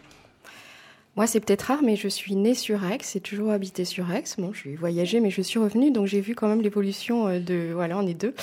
Moi, 1.14 1.26
c'est 1.26 1.40
peut-être 1.40 1.62
rare, 1.62 1.82
mais 1.82 1.94
je 1.94 2.08
suis 2.08 2.34
née 2.36 2.54
sur 2.54 2.82
Aix, 2.86 2.98
j'ai 3.12 3.20
toujours 3.20 3.50
habité 3.50 3.84
sur 3.84 4.10
Aix. 4.10 4.24
Bon, 4.38 4.54
je 4.54 4.60
suis 4.60 4.76
voyagée, 4.76 5.20
mais 5.20 5.28
je 5.28 5.42
suis 5.42 5.58
revenue, 5.58 5.90
donc 5.90 6.06
j'ai 6.06 6.22
vu 6.22 6.34
quand 6.34 6.48
même 6.48 6.62
l'évolution 6.62 7.28
euh, 7.28 7.38
de. 7.38 7.70
Voilà, 7.74 7.98
on 7.98 8.06
est 8.06 8.14
deux. 8.14 8.34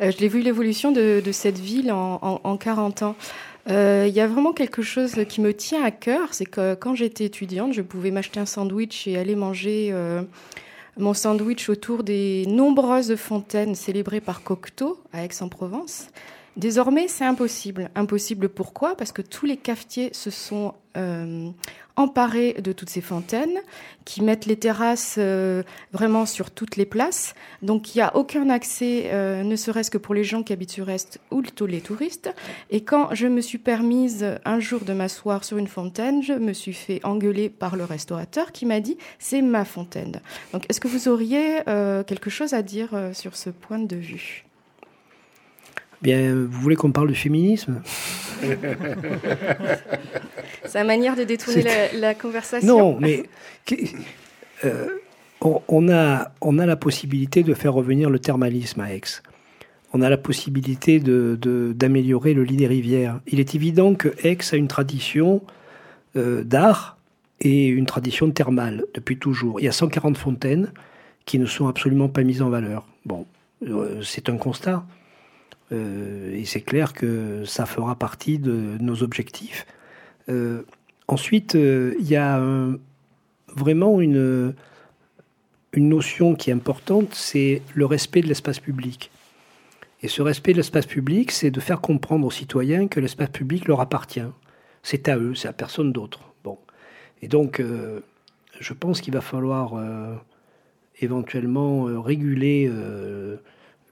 Euh, 0.00 0.10
je 0.10 0.18
l'ai 0.18 0.26
vu 0.26 0.40
l'évolution 0.40 0.90
de, 0.90 1.22
cette 1.30 1.58
ville 1.60 1.92
en, 1.92 2.18
en, 2.42 2.56
40 2.56 3.02
ans. 3.02 3.14
Euh, 3.70 4.06
il 4.08 4.14
y 4.14 4.20
a 4.20 4.26
vraiment 4.26 4.52
quelque 4.52 4.82
chose 4.82 5.14
qui 5.28 5.40
me 5.40 5.54
tient 5.54 5.84
à 5.84 5.92
cœur, 5.92 6.34
c'est 6.34 6.46
que 6.46 6.74
quand 6.74 6.96
j'étais 6.96 7.24
étudiante, 7.24 7.72
je 7.72 7.82
pouvais 7.82 8.10
m'acheter 8.10 8.40
un 8.40 8.46
sandwich 8.46 9.06
et 9.06 9.16
aller 9.16 9.36
manger 9.36 9.94
mon 10.96 11.14
sandwich 11.14 11.68
autour 11.68 12.02
des 12.02 12.44
nombreuses 12.46 13.14
fontaines 13.16 13.74
célébrées 13.74 14.20
par 14.20 14.42
Cocteau 14.42 14.98
à 15.12 15.24
Aix-en-Provence. 15.24 16.08
Désormais, 16.56 17.06
c'est 17.06 17.24
impossible. 17.24 17.90
Impossible 17.94 18.48
pourquoi? 18.48 18.96
Parce 18.96 19.12
que 19.12 19.20
tous 19.20 19.44
les 19.44 19.58
cafetiers 19.58 20.10
se 20.14 20.30
sont 20.30 20.72
euh, 20.96 21.50
emparés 21.96 22.54
de 22.54 22.72
toutes 22.72 22.90
ces 22.90 23.00
fontaines, 23.00 23.58
qui 24.04 24.22
mettent 24.22 24.44
les 24.44 24.56
terrasses 24.56 25.16
euh, 25.18 25.62
vraiment 25.92 26.26
sur 26.26 26.50
toutes 26.50 26.76
les 26.76 26.84
places. 26.84 27.34
Donc 27.62 27.94
il 27.94 27.98
n'y 27.98 28.02
a 28.02 28.16
aucun 28.16 28.50
accès, 28.50 29.10
euh, 29.12 29.42
ne 29.42 29.56
serait-ce 29.56 29.90
que 29.90 29.98
pour 29.98 30.14
les 30.14 30.24
gens 30.24 30.42
qui 30.42 30.52
habitent 30.52 30.70
sur 30.70 30.88
Est 30.90 31.18
ou 31.30 31.42
les 31.66 31.80
touristes. 31.80 32.34
Et 32.70 32.82
quand 32.82 33.14
je 33.14 33.26
me 33.26 33.40
suis 33.42 33.58
permise 33.58 34.26
un 34.44 34.60
jour 34.60 34.80
de 34.84 34.92
m'asseoir 34.94 35.44
sur 35.44 35.58
une 35.58 35.68
fontaine, 35.68 36.22
je 36.22 36.34
me 36.34 36.54
suis 36.54 36.74
fait 36.74 37.00
engueuler 37.04 37.50
par 37.50 37.76
le 37.76 37.84
restaurateur 37.84 38.52
qui 38.52 38.64
m'a 38.64 38.80
dit 38.80 38.96
c'est 39.18 39.42
ma 39.42 39.64
fontaine. 39.66 40.20
Donc 40.52 40.64
est-ce 40.68 40.80
que 40.80 40.88
vous 40.88 41.08
auriez 41.08 41.60
quelque 42.06 42.30
chose 42.30 42.54
à 42.54 42.62
dire 42.62 42.90
sur 43.12 43.36
ce 43.36 43.50
point 43.50 43.78
de 43.78 43.96
vue? 43.96 44.45
Bien, 46.02 46.34
vous 46.34 46.60
voulez 46.60 46.76
qu'on 46.76 46.92
parle 46.92 47.08
du 47.08 47.14
féminisme 47.14 47.80
C'est 50.64 50.78
la 50.78 50.84
manière 50.84 51.16
de 51.16 51.24
détourner 51.24 51.64
la, 51.94 52.14
conversation. 52.14 52.66
Non, 52.66 52.98
mais 53.00 53.24
euh, 54.64 54.88
on, 55.40 55.88
a, 55.90 56.32
on 56.40 56.58
a 56.58 56.66
la 56.66 56.76
possibilité 56.76 57.42
de 57.42 57.54
faire 57.54 57.72
revenir 57.72 58.10
le 58.10 58.18
thermalisme 58.18 58.80
à 58.80 58.92
Aix. 58.92 59.00
On 59.92 60.02
a 60.02 60.10
la 60.10 60.18
possibilité 60.18 61.00
d'améliorer 61.00 62.34
de, 62.34 62.40
le 62.40 62.44
lit 62.44 62.56
des 62.56 62.66
rivières. 62.66 63.20
Il 63.26 63.40
est 63.40 63.54
évident 63.54 63.94
que 63.94 64.08
Aix 64.26 64.38
a 64.52 64.56
une 64.56 64.68
tradition 64.68 65.42
euh, 66.16 66.44
d'art 66.44 66.98
et 67.40 67.66
une 67.68 67.86
tradition 67.86 68.30
thermale 68.30 68.84
depuis 68.94 69.18
toujours. 69.18 69.60
Il 69.60 69.64
y 69.64 69.68
a 69.68 69.72
140 69.72 70.16
fontaines 70.16 70.72
qui 71.24 71.38
ne 71.38 71.46
sont 71.46 71.68
absolument 71.68 72.08
pas 72.08 72.22
mises 72.22 72.42
en 72.42 72.50
valeur. 72.50 72.86
Bon, 73.04 73.26
euh, 73.66 74.00
c'est 74.02 74.28
un 74.28 74.36
constat. 74.36 74.84
Euh, 75.72 76.34
et 76.34 76.44
c'est 76.44 76.60
clair 76.60 76.92
que 76.92 77.44
ça 77.44 77.66
fera 77.66 77.96
partie 77.96 78.38
de 78.38 78.76
nos 78.80 79.02
objectifs. 79.02 79.66
Euh, 80.28 80.62
ensuite, 81.08 81.54
euh, 81.54 81.94
il 81.98 82.08
y 82.08 82.16
a 82.16 82.40
vraiment 83.48 84.00
une, 84.00 84.54
une 85.72 85.88
notion 85.88 86.34
qui 86.34 86.50
est 86.50 86.52
importante, 86.52 87.14
c'est 87.14 87.62
le 87.74 87.86
respect 87.86 88.20
de 88.20 88.28
l'espace 88.28 88.60
public. 88.60 89.10
Et 90.02 90.08
ce 90.08 90.22
respect 90.22 90.52
de 90.52 90.58
l'espace 90.58 90.86
public, 90.86 91.30
c'est 91.30 91.50
de 91.50 91.60
faire 91.60 91.80
comprendre 91.80 92.26
aux 92.26 92.30
citoyens 92.30 92.86
que 92.86 93.00
l'espace 93.00 93.30
public 93.30 93.66
leur 93.66 93.80
appartient. 93.80 94.20
C'est 94.82 95.08
à 95.08 95.16
eux, 95.16 95.34
c'est 95.34 95.48
à 95.48 95.52
personne 95.52 95.92
d'autre. 95.92 96.20
Bon. 96.44 96.58
Et 97.22 97.28
donc, 97.28 97.62
je 98.60 98.72
pense 98.74 99.00
qu'il 99.00 99.14
va 99.14 99.22
falloir 99.22 99.72
éventuellement 101.00 101.84
réguler 102.02 102.70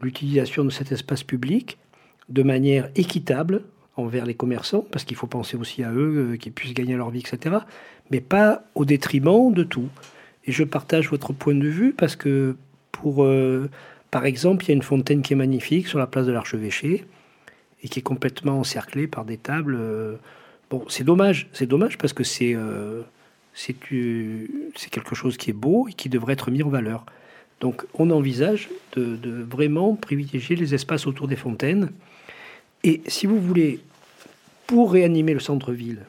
l'utilisation 0.04 0.64
de 0.64 0.70
cet 0.70 0.92
espace 0.92 1.22
public 1.22 1.78
de 2.28 2.42
manière 2.42 2.90
équitable 2.94 3.62
envers 3.96 4.26
les 4.26 4.34
commerçants, 4.34 4.84
parce 4.90 5.04
qu'il 5.04 5.16
faut 5.16 5.26
penser 5.26 5.56
aussi 5.56 5.82
à 5.82 5.92
eux, 5.92 6.32
euh, 6.32 6.36
qu'ils 6.36 6.52
puissent 6.52 6.74
gagner 6.74 6.96
leur 6.96 7.10
vie, 7.10 7.20
etc., 7.20 7.56
mais 8.10 8.20
pas 8.20 8.64
au 8.74 8.84
détriment 8.84 9.52
de 9.52 9.62
tout. 9.62 9.88
Et 10.46 10.52
je 10.52 10.64
partage 10.64 11.08
votre 11.08 11.32
point 11.32 11.54
de 11.54 11.68
vue 11.68 11.92
parce 11.92 12.16
que, 12.16 12.56
pour, 12.92 13.24
euh, 13.24 13.70
par 14.10 14.26
exemple, 14.26 14.64
il 14.64 14.68
y 14.68 14.70
a 14.72 14.74
une 14.74 14.82
fontaine 14.82 15.22
qui 15.22 15.32
est 15.32 15.36
magnifique 15.36 15.86
sur 15.86 15.98
la 15.98 16.06
place 16.06 16.26
de 16.26 16.32
l'Archevêché 16.32 17.04
et 17.82 17.88
qui 17.88 18.00
est 18.00 18.02
complètement 18.02 18.58
encerclée 18.58 19.06
par 19.06 19.24
des 19.24 19.38
tables. 19.38 19.76
Euh, 19.78 20.16
bon, 20.70 20.84
c'est 20.88 21.04
dommage, 21.04 21.48
c'est 21.52 21.66
dommage 21.66 21.96
parce 21.98 22.12
que 22.12 22.24
c'est 22.24 22.56
c'est 23.54 23.74
quelque 24.90 25.14
chose 25.14 25.36
qui 25.36 25.50
est 25.50 25.54
beau 25.54 25.86
et 25.88 25.92
qui 25.92 26.08
devrait 26.08 26.32
être 26.32 26.50
mis 26.50 26.62
en 26.62 26.68
valeur. 26.68 27.06
Donc 27.60 27.84
on 27.94 28.10
envisage 28.10 28.68
de, 28.92 29.18
vraiment 29.50 29.94
privilégier 29.94 30.56
les 30.56 30.74
espaces 30.74 31.06
autour 31.06 31.28
des 31.28 31.36
fontaines. 31.36 31.90
Et 32.82 33.00
si 33.06 33.26
vous 33.26 33.40
voulez, 33.40 33.80
pour 34.66 34.92
réanimer 34.92 35.34
le 35.34 35.40
centre-ville, 35.40 36.00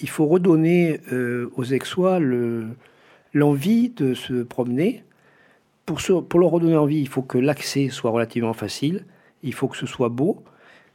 il 0.00 0.08
faut 0.08 0.26
redonner 0.26 1.00
euh, 1.12 1.50
aux 1.56 1.72
Aixois 1.72 2.18
l'envie 3.32 3.90
de 3.90 4.14
se 4.14 4.42
promener. 4.42 5.02
Pour, 5.86 6.00
leur 6.40 6.50
redonner 6.50 6.76
envie, 6.76 6.98
il 6.98 7.08
faut 7.08 7.22
que 7.22 7.38
l'accès 7.38 7.88
soit 7.90 8.10
relativement 8.10 8.52
facile, 8.52 9.04
il 9.42 9.54
faut 9.54 9.68
que 9.68 9.76
ce 9.76 9.86
soit 9.86 10.08
beau. 10.08 10.42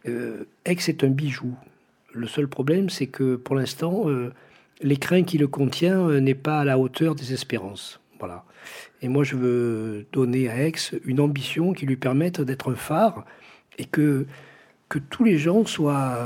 Euh, 0.07 0.43
Aix 0.65 0.77
est 0.87 1.03
un 1.03 1.09
bijou. 1.09 1.55
Le 2.13 2.27
seul 2.27 2.47
problème, 2.49 2.89
c'est 2.89 3.07
que 3.07 3.37
pour 3.37 3.55
l'instant, 3.55 4.09
euh, 4.09 4.33
l'écrin 4.81 5.23
qui 5.23 5.37
le 5.37 5.47
contient 5.47 6.19
n'est 6.19 6.35
pas 6.35 6.59
à 6.59 6.65
la 6.65 6.77
hauteur 6.77 7.15
des 7.15 7.31
espérances. 7.31 8.01
Voilà. 8.19 8.43
Et 9.01 9.07
moi, 9.07 9.23
je 9.23 9.35
veux 9.35 10.05
donner 10.11 10.49
à 10.49 10.67
Aix 10.67 10.73
une 11.05 11.19
ambition 11.19 11.73
qui 11.73 11.85
lui 11.85 11.97
permette 11.97 12.41
d'être 12.41 12.71
un 12.71 12.75
phare 12.75 13.25
et 13.77 13.85
que, 13.85 14.27
que 14.89 14.99
tous 14.99 15.23
les 15.23 15.37
gens 15.37 15.65
soient 15.65 16.17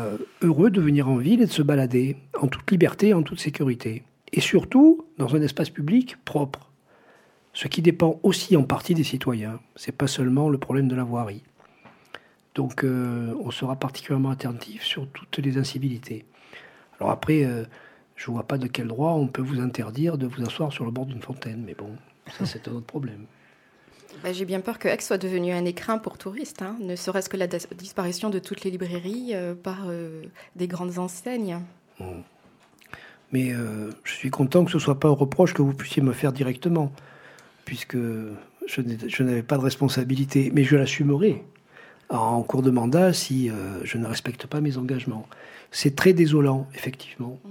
heureux 0.42 0.70
de 0.70 0.82
venir 0.82 1.08
en 1.08 1.16
ville 1.16 1.42
et 1.42 1.46
de 1.46 1.52
se 1.52 1.62
balader 1.62 2.18
en 2.40 2.48
toute 2.48 2.70
liberté, 2.70 3.14
en 3.14 3.24
toute 3.24 3.40
sécurité. 3.40 4.04
Et 4.34 4.42
surtout, 4.42 5.06
dans 5.18 5.36
un 5.36 5.42
espace 5.42 5.70
public 5.70 6.18
propre. 6.26 6.72
Ce 7.54 7.70
qui 7.70 7.82
dépend 7.82 8.20
aussi 8.24 8.58
en 8.58 8.64
partie 8.64 8.94
des 8.94 9.06
citoyens. 9.06 9.62
C'est 9.78 9.96
pas 9.96 10.08
seulement 10.08 10.50
le 10.50 10.58
problème 10.58 10.90
de 10.90 10.96
la 10.96 11.06
voirie. 11.06 11.44
Donc, 12.54 12.84
euh, 12.84 13.34
on 13.42 13.52
sera 13.52 13.78
particulièrement 13.78 14.32
attentif 14.32 14.84
sur 14.84 15.08
toutes 15.08 15.38
les 15.38 15.58
incivilités. 15.58 16.26
Alors 17.00 17.12
après, 17.12 17.46
euh, 17.46 17.64
je 18.16 18.32
vois 18.32 18.44
pas 18.44 18.58
de 18.58 18.68
quel 18.68 18.88
droit 18.88 19.12
on 19.12 19.28
peut 19.28 19.42
vous 19.42 19.62
interdire 19.62 20.18
de 20.18 20.26
vous 20.28 20.44
asseoir 20.44 20.74
sur 20.74 20.86
le 20.86 20.92
bord 20.92 21.06
d'une 21.06 21.22
fontaine, 21.22 21.64
mais 21.66 21.76
bon, 21.76 21.92
ça, 22.32 22.46
c'est 22.46 22.68
un 22.68 22.74
autre 22.74 22.86
problème. 22.86 23.26
Bah, 24.24 24.34
j'ai 24.34 24.46
bien 24.46 24.62
peur 24.62 24.80
que 24.80 24.88
Aix 24.88 25.02
soit 25.02 25.18
devenu 25.18 25.52
un 25.52 25.66
écrin 25.66 25.98
pour 25.98 26.18
touristes, 26.18 26.62
hein. 26.62 26.76
ne 26.80 26.96
serait-ce 26.96 27.30
que 27.30 27.38
la 27.38 27.48
disparition 27.48 28.30
de 28.30 28.40
toutes 28.40 28.64
les 28.64 28.72
librairies 28.72 29.32
euh, 29.34 29.54
par 29.56 29.86
euh, 29.88 30.24
des 30.56 30.68
grandes 30.68 30.98
enseignes. 30.98 31.60
Mais 33.32 33.54
euh, 33.54 33.90
je 34.04 34.14
suis 34.14 34.30
content 34.30 34.64
que 34.66 34.72
ce 34.72 34.78
ne 34.78 34.82
soit 34.82 35.00
pas 35.00 35.10
un 35.10 35.16
reproche 35.16 35.54
que 35.54 35.62
vous 35.62 35.74
puissiez 35.74 36.02
me 36.02 36.14
faire 36.14 36.32
directement, 36.32 36.92
puisque 37.66 37.98
je 38.68 39.24
n'avais 39.24 39.44
pas 39.44 39.58
de 39.58 39.64
responsabilité, 39.64 40.52
mais 40.54 40.64
je 40.64 40.76
l'assumerai 40.76 41.44
en 42.10 42.44
cours 42.44 42.62
de 42.62 42.70
mandat 42.70 43.14
si 43.14 43.50
je 43.84 43.98
ne 43.98 44.06
respecte 44.06 44.46
pas 44.46 44.62
mes 44.62 44.78
engagements. 44.78 45.28
C'est 45.72 45.96
très 45.96 46.14
désolant, 46.14 46.68
effectivement. 46.76 47.40
Mmh. 47.44 47.50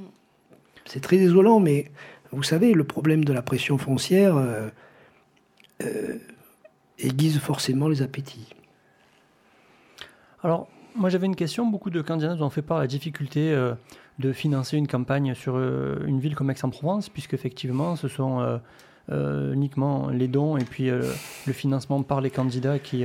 C'est 0.87 1.01
très 1.01 1.17
désolant, 1.17 1.61
mais 1.61 1.91
vous 2.35 2.43
savez, 2.43 2.75
le 2.75 2.85
problème 2.85 3.25
de 3.25 3.33
la 3.33 3.43
pression 3.43 3.79
foncière 3.79 4.37
euh, 4.37 4.69
euh, 5.83 6.19
aiguise 6.99 7.39
forcément 7.39 7.89
les 7.89 8.03
appétits. 8.03 8.49
Alors, 10.43 10.69
moi 10.95 11.11
j'avais 11.11 11.27
une 11.27 11.37
question. 11.37 11.67
Beaucoup 11.67 11.91
de 11.91 12.03
candidats 12.03 12.35
ont 12.41 12.51
fait 12.51 12.63
part 12.63 12.79
de 12.79 12.83
la 12.83 12.89
difficulté 12.89 13.53
euh, 13.53 13.75
de 14.19 14.33
financer 14.33 14.77
une 14.77 14.87
campagne 14.87 15.35
sur 15.35 15.59
une 15.59 16.21
ville 16.21 16.37
comme 16.37 16.51
Aix-en-Provence, 16.51 17.09
puisque 17.09 17.35
effectivement, 17.35 17.97
ce 17.97 18.07
sont 18.07 18.61
uniquement 19.11 20.09
les 20.09 20.29
dons 20.29 20.57
et 20.57 20.65
puis 20.65 20.89
le 20.89 21.53
financement 21.53 22.01
par 22.05 22.21
les 22.21 22.31
candidats 22.31 22.79
qui, 22.79 23.05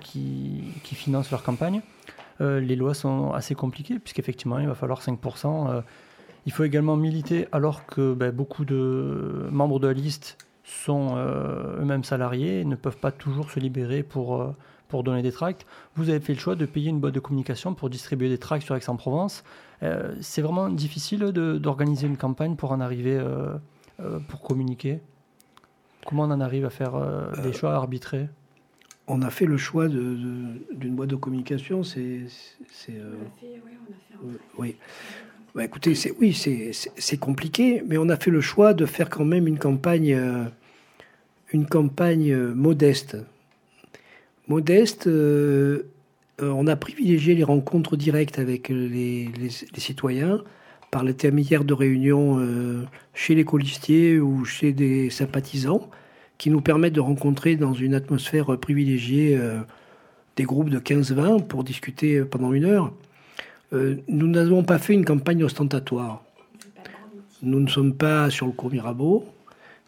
qui, 0.00 0.62
qui 0.84 0.94
financent 0.94 1.32
leur 1.32 1.42
campagne. 1.42 1.80
les 2.38 2.76
lois 2.76 2.94
sont 2.94 3.32
assez 3.32 3.56
compliquées, 3.56 3.98
puisqu'effectivement, 3.98 4.60
il 4.60 4.68
va 4.68 4.76
falloir 4.76 5.02
5% 5.02 5.82
il 6.46 6.52
faut 6.52 6.64
également 6.64 6.96
militer 6.96 7.48
alors 7.52 7.86
que 7.86 8.14
ben, 8.14 8.30
beaucoup 8.30 8.64
de 8.64 9.48
membres 9.50 9.80
de 9.80 9.88
la 9.88 9.92
liste 9.92 10.38
sont 10.62 11.16
euh, 11.16 11.80
eux-mêmes 11.80 12.04
salariés 12.04 12.60
et 12.60 12.64
ne 12.64 12.76
peuvent 12.76 12.98
pas 12.98 13.10
toujours 13.10 13.50
se 13.50 13.58
libérer 13.58 14.04
pour, 14.04 14.40
euh, 14.40 14.54
pour 14.88 15.02
donner 15.02 15.22
des 15.22 15.32
tracts. 15.32 15.66
Vous 15.96 16.08
avez 16.08 16.20
fait 16.20 16.34
le 16.34 16.38
choix 16.38 16.54
de 16.54 16.64
payer 16.64 16.90
une 16.90 17.00
boîte 17.00 17.14
de 17.14 17.20
communication 17.20 17.74
pour 17.74 17.90
distribuer 17.90 18.28
des 18.28 18.38
tracts 18.38 18.64
sur 18.64 18.76
Aix-en-Provence. 18.76 19.42
Euh, 19.82 20.14
c'est 20.20 20.40
vraiment 20.40 20.68
difficile 20.68 21.20
d'organiser 21.32 22.06
une 22.06 22.16
campagne 22.16 22.54
pour 22.54 22.72
en 22.72 22.80
arriver, 22.80 23.20
pour 24.28 24.40
communiquer? 24.42 25.00
Comment 26.06 26.24
on 26.24 26.30
en 26.30 26.40
arrive 26.40 26.64
à 26.64 26.70
faire 26.70 26.92
des 27.42 27.52
choix 27.52 27.74
arbitrés 27.74 28.28
on 29.08 29.22
a 29.22 29.30
fait 29.30 29.46
le 29.46 29.56
choix 29.56 29.86
d'une 29.86 30.58
boîte 30.72 31.10
de 31.10 31.14
communication. 31.14 31.84
C'est, 31.84 32.22
on 32.88 32.98
a 32.98 33.30
fait, 33.40 33.62
oui, 34.58 34.76
Bah, 35.56 35.64
écoutez, 35.64 35.94
c'est, 35.94 36.12
oui, 36.20 36.34
c'est 36.34 37.16
compliqué, 37.16 37.82
mais 37.86 37.96
on 37.96 38.10
a 38.10 38.18
fait 38.18 38.30
le 38.30 38.42
choix 38.42 38.74
de 38.74 38.84
faire 38.84 39.08
quand 39.08 39.24
même 39.24 39.46
une 39.48 39.58
campagne, 39.58 40.12
euh, 40.12 40.44
une 41.50 41.64
campagne 41.64 42.30
euh, 42.30 42.54
modeste. 42.54 43.16
Modeste, 44.48 45.06
euh, 45.06 45.84
on 46.42 46.66
a 46.66 46.76
privilégié 46.76 47.34
les 47.34 47.42
rencontres 47.42 47.96
directes 47.96 48.38
avec 48.38 48.68
les, 48.68 49.30
citoyens 49.78 50.44
par 50.90 51.02
l'intermédiaire 51.04 51.64
de 51.64 51.72
réunions 51.72 52.38
chez 53.14 53.34
les 53.34 53.44
colistiers 53.44 54.20
ou 54.20 54.44
chez 54.44 54.72
des 54.72 55.08
sympathisants 55.08 55.88
qui 56.36 56.50
nous 56.50 56.60
permettent 56.60 56.92
de 56.92 57.00
rencontrer 57.00 57.56
dans 57.56 57.72
une 57.72 57.94
atmosphère 57.94 58.56
privilégiée 58.58 59.40
des 60.36 60.44
groupes 60.44 60.68
de 60.68 60.78
15-20 60.78 61.46
pour 61.46 61.64
discuter 61.64 62.20
pendant 62.20 62.52
une 62.52 62.66
heure. 62.66 62.92
Euh, 63.72 63.96
nous 64.08 64.28
n'avons 64.28 64.62
pas 64.62 64.78
fait 64.78 64.94
une 64.94 65.04
campagne 65.04 65.42
ostentatoire. 65.44 66.22
Nous 67.42 67.60
ne 67.60 67.68
sommes 67.68 67.94
pas 67.94 68.30
sur 68.30 68.46
le 68.46 68.52
cours 68.52 68.70
Mirabeau 68.70 69.24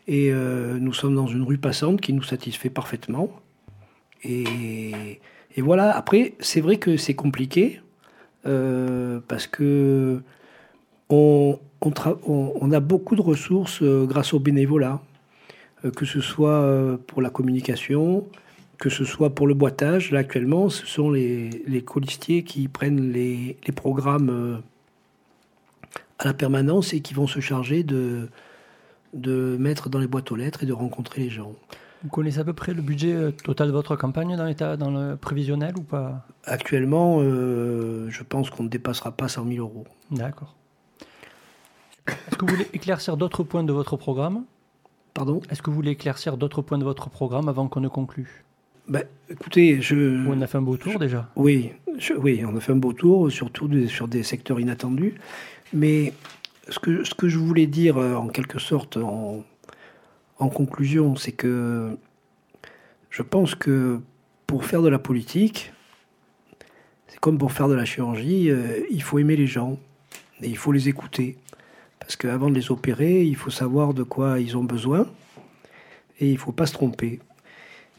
et 0.07 0.31
euh, 0.33 0.79
nous 0.79 0.93
sommes 0.93 1.14
dans 1.14 1.26
une 1.26 1.43
rue 1.43 1.59
passante 1.59 2.01
qui 2.01 2.12
nous 2.12 2.22
satisfait 2.22 2.70
parfaitement. 2.70 3.31
Et, 4.24 5.20
voilà, 5.57 5.97
après, 5.97 6.35
c'est 6.41 6.61
vrai 6.61 6.76
que 6.76 6.97
c'est 6.97 7.14
compliqué, 7.14 7.81
euh, 8.47 9.20
parce 9.26 9.49
que 9.49 10.20
on, 11.09 11.59
a 12.72 12.81
beaucoup 12.81 13.16
de 13.16 13.22
ressources 13.22 13.83
grâce 13.83 14.35
au 14.35 14.39
bénévolat, 14.39 15.01
que 15.97 16.05
ce 16.05 16.20
soit 16.20 16.99
pour 17.07 17.22
la 17.22 17.31
communication, 17.31 18.24
que 18.79 18.91
ce 18.91 19.05
soit 19.05 19.35
pour 19.35 19.47
le 19.47 19.55
boitage. 19.55 20.11
Là, 20.12 20.20
actuellement, 20.20 20.68
ce 20.68 20.87
sont 20.87 21.11
les, 21.11 21.51
les 21.66 21.83
colistiers 21.83 22.45
qui 22.45 22.68
prennent 22.68 23.12
les, 23.12 23.57
les 23.66 23.72
programmes 23.72 24.62
à 26.18 26.26
la 26.26 26.35
permanence 26.35 26.93
et 26.95 27.01
qui 27.01 27.14
vont 27.14 27.26
se 27.26 27.41
charger 27.41 27.83
de, 27.83 28.29
de 29.14 29.57
mettre 29.59 29.89
dans 29.89 29.99
les 29.99 30.07
boîtes 30.07 30.31
aux 30.33 30.37
lettres 30.37 30.62
et 30.62 30.66
de 30.66 30.72
rencontrer 30.72 31.22
les 31.22 31.31
gens. 31.31 31.53
Vous 32.03 32.11
connaissez 32.11 32.39
à 32.39 32.45
peu 32.45 32.53
près 32.53 32.74
le 32.74 32.83
budget 32.83 33.12
euh, 33.12 33.33
total 33.33 33.68
de 33.68 33.72
votre 33.72 33.97
campagne 33.97 34.37
dans, 34.37 34.45
l'état, 34.45 34.76
dans 34.76 34.91
le 34.91 35.16
prévisionnel 35.16 35.74
ou 35.76 35.83
pas? 35.83 36.24
Actuellement, 36.45 37.18
euh, 37.20 38.09
je 38.09 38.22
pense 38.22 38.51
qu'on 38.51 38.62
ne 38.62 38.68
dépassera 38.68 39.11
pas 39.11 39.29
100 39.29 39.47
000 39.49 39.59
euros. 39.59 39.85
D'accord. 40.12 40.55
Est-ce 42.07 42.37
que 42.37 42.45
vous 42.45 42.55
voulez 42.55 42.68
éclaircir 42.72 43.16
d'autres 43.16 43.43
points 43.43 43.64
de 43.64 43.72
votre 43.72 43.97
programme? 43.97 44.45
Pardon? 45.12 45.41
Est-ce 45.51 45.61
que 45.61 45.70
vous 45.70 45.76
voulez 45.76 45.91
éclaircir 45.91 46.37
d'autres 46.37 46.62
points 46.62 46.79
de 46.79 46.85
votre 46.85 47.11
programme 47.11 47.49
avant 47.49 47.68
qu'on 47.68 47.81
ne 47.81 47.89
conclue? 47.89 48.45
Ben, 48.89 49.05
écoutez, 49.28 49.80
je. 49.80 50.26
On 50.26 50.41
a 50.41 50.47
fait 50.47 50.59
un 50.59 50.62
beau 50.62 50.76
tour 50.76 50.99
déjà. 50.99 51.30
Oui, 51.36 51.72
oui, 52.18 52.43
on 52.47 52.57
a 52.57 52.61
fait 52.61 52.72
un 52.72 52.76
beau 52.76 52.93
tour, 52.93 53.30
surtout 53.30 53.70
sur 53.89 54.09
des 54.09 54.22
secteurs 54.22 54.61
inattendus. 54.61 55.14
Mais 55.72 56.14
ce 56.68 56.78
que, 56.78 57.05
ce 57.05 57.14
que 57.14 57.28
je 57.28 57.39
voulais 57.39 57.66
dire 57.66 57.99
euh, 57.99 58.14
en 58.14 58.28
quelque 58.28 58.59
sorte 58.59 58.97
en, 58.97 59.45
en 60.39 60.49
conclusion, 60.49 61.16
c'est 61.16 61.32
que 61.32 61.97
je 63.11 63.22
pense 63.22 63.55
que 63.55 64.01
pour 64.47 64.64
faire 64.64 64.82
de 64.82 64.89
la 64.89 64.99
politique, 64.99 65.72
c'est 67.09 67.20
comme 67.20 67.36
pour 67.36 67.53
faire 67.53 67.68
de 67.68 67.74
la 67.74 67.84
chirurgie, 67.84 68.51
euh, 68.51 68.80
il 68.91 69.03
faut 69.03 69.18
aimer 69.18 69.36
les 69.36 69.47
gens 69.47 69.78
et 70.41 70.49
il 70.49 70.57
faut 70.57 70.72
les 70.72 70.89
écouter. 70.89 71.36
Parce 72.01 72.16
qu'avant 72.16 72.49
de 72.49 72.55
les 72.55 72.70
opérer, 72.70 73.22
il 73.24 73.36
faut 73.36 73.51
savoir 73.51 73.93
de 73.93 74.03
quoi 74.03 74.41
ils 74.41 74.57
ont 74.57 74.64
besoin 74.64 75.07
et 76.20 76.28
il 76.28 76.34
ne 76.34 76.39
faut 76.39 76.53
pas 76.53 76.66
se 76.66 76.72
tromper. 76.72 77.20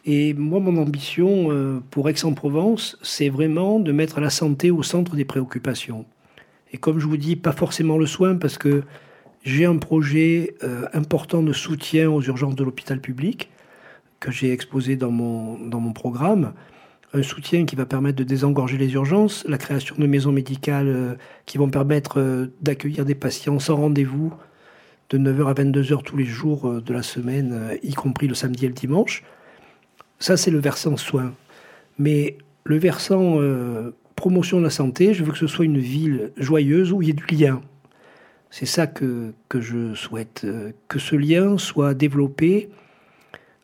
Et 0.05 0.33
moi, 0.33 0.59
mon 0.59 0.77
ambition 0.77 1.51
euh, 1.51 1.81
pour 1.91 2.09
Aix-en-Provence, 2.09 2.97
c'est 3.01 3.29
vraiment 3.29 3.79
de 3.79 3.91
mettre 3.91 4.19
la 4.19 4.29
santé 4.29 4.71
au 4.71 4.83
centre 4.83 5.15
des 5.15 5.25
préoccupations. 5.25 6.05
Et 6.71 6.77
comme 6.77 6.99
je 6.99 7.07
vous 7.07 7.17
dis, 7.17 7.35
pas 7.35 7.51
forcément 7.51 7.97
le 7.97 8.05
soin, 8.05 8.35
parce 8.35 8.57
que 8.57 8.83
j'ai 9.43 9.65
un 9.65 9.77
projet 9.77 10.55
euh, 10.63 10.85
important 10.93 11.41
de 11.43 11.53
soutien 11.53 12.09
aux 12.09 12.21
urgences 12.21 12.55
de 12.55 12.63
l'hôpital 12.63 13.01
public 13.01 13.49
que 14.19 14.31
j'ai 14.31 14.51
exposé 14.51 14.95
dans 14.95 15.11
mon, 15.11 15.93
programme. 15.93 16.53
Un 17.13 17.23
soutien 17.23 17.65
qui 17.65 17.75
va 17.75 17.85
permettre 17.85 18.17
de 18.17 18.23
désengorger 18.23 18.77
les 18.77 18.93
urgences, 18.93 19.45
la 19.47 19.57
création 19.57 19.95
de 19.97 20.05
maisons 20.05 20.31
médicales 20.31 20.87
euh, 20.87 21.15
qui 21.45 21.57
vont 21.57 21.69
permettre 21.69 22.49
d'accueillir 22.61 23.05
des 23.05 23.15
patients 23.15 23.59
sans 23.59 23.77
rendez-vous 23.77 24.33
de 25.09 25.17
9h 25.17 25.47
à 25.47 25.53
22h 25.53 26.03
tous 26.03 26.17
les 26.17 26.25
jours 26.25 26.81
de 26.81 26.93
la 26.93 27.01
semaine, 27.01 27.77
y 27.81 27.93
compris 27.93 28.27
le 28.27 28.35
samedi 28.35 28.65
et 28.65 28.67
le 28.67 28.75
dimanche. 28.75 29.23
Ça, 30.19 30.37
c'est 30.37 30.51
le 30.51 30.59
versant 30.59 30.97
soins. 30.97 31.33
Mais 31.97 32.37
le 32.65 32.77
versant 32.77 33.39
promotion 34.19 34.57
de 34.59 34.63
la 34.63 34.69
santé, 34.69 35.13
je 35.13 35.23
veux 35.23 35.31
que 35.31 35.37
ce 35.37 35.47
soit 35.47 35.63
une 35.63 35.79
ville 35.79 36.31
joyeuse 36.35 36.91
où 36.91 37.01
il 37.01 37.07
y 37.07 37.11
ait 37.11 37.13
du 37.13 37.25
lien. 37.33 37.61
C'est 38.51 38.65
ça 38.65 38.85
que, 38.85 39.33
que 39.47 39.61
je 39.61 39.93
souhaite, 39.93 40.41
euh, 40.43 40.71
que 40.87 40.99
ce 40.99 41.15
lien 41.15 41.57
soit 41.57 41.93
développé 41.93 42.69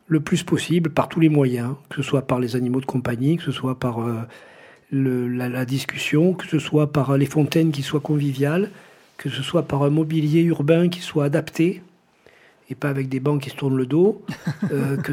le 0.06 0.20
plus 0.20 0.44
possible 0.44 0.90
par 0.90 1.08
tous 1.08 1.20
les 1.20 1.28
moyens, 1.28 1.74
que 1.90 1.96
ce 1.96 2.02
soit 2.02 2.22
par 2.22 2.38
les 2.38 2.56
animaux 2.56 2.80
de 2.80 2.86
compagnie, 2.86 3.36
que 3.36 3.42
ce 3.42 3.52
soit 3.52 3.78
par 3.78 3.98
euh, 3.98 4.22
le, 4.90 5.28
la, 5.28 5.64
discussion, 5.66 6.32
que 6.32 6.46
ce 6.46 6.58
soit 6.58 6.90
par 6.90 7.18
les 7.18 7.26
fontaines 7.26 7.70
qui 7.70 7.82
soient 7.82 8.00
conviviales, 8.00 8.70
que 9.18 9.28
ce 9.28 9.42
soit 9.42 9.64
par 9.64 9.82
un 9.82 9.90
mobilier 9.90 10.42
urbain 10.42 10.88
qui 10.88 11.00
soit 11.00 11.24
adapté 11.24 11.82
et 12.70 12.74
pas 12.74 12.88
avec 12.88 13.08
des 13.08 13.20
bancs 13.20 13.42
qui 13.42 13.50
se 13.50 13.56
tournent 13.56 13.76
le 13.76 13.86
dos, 13.86 14.24
euh, 14.72 14.96
que, 14.96 15.12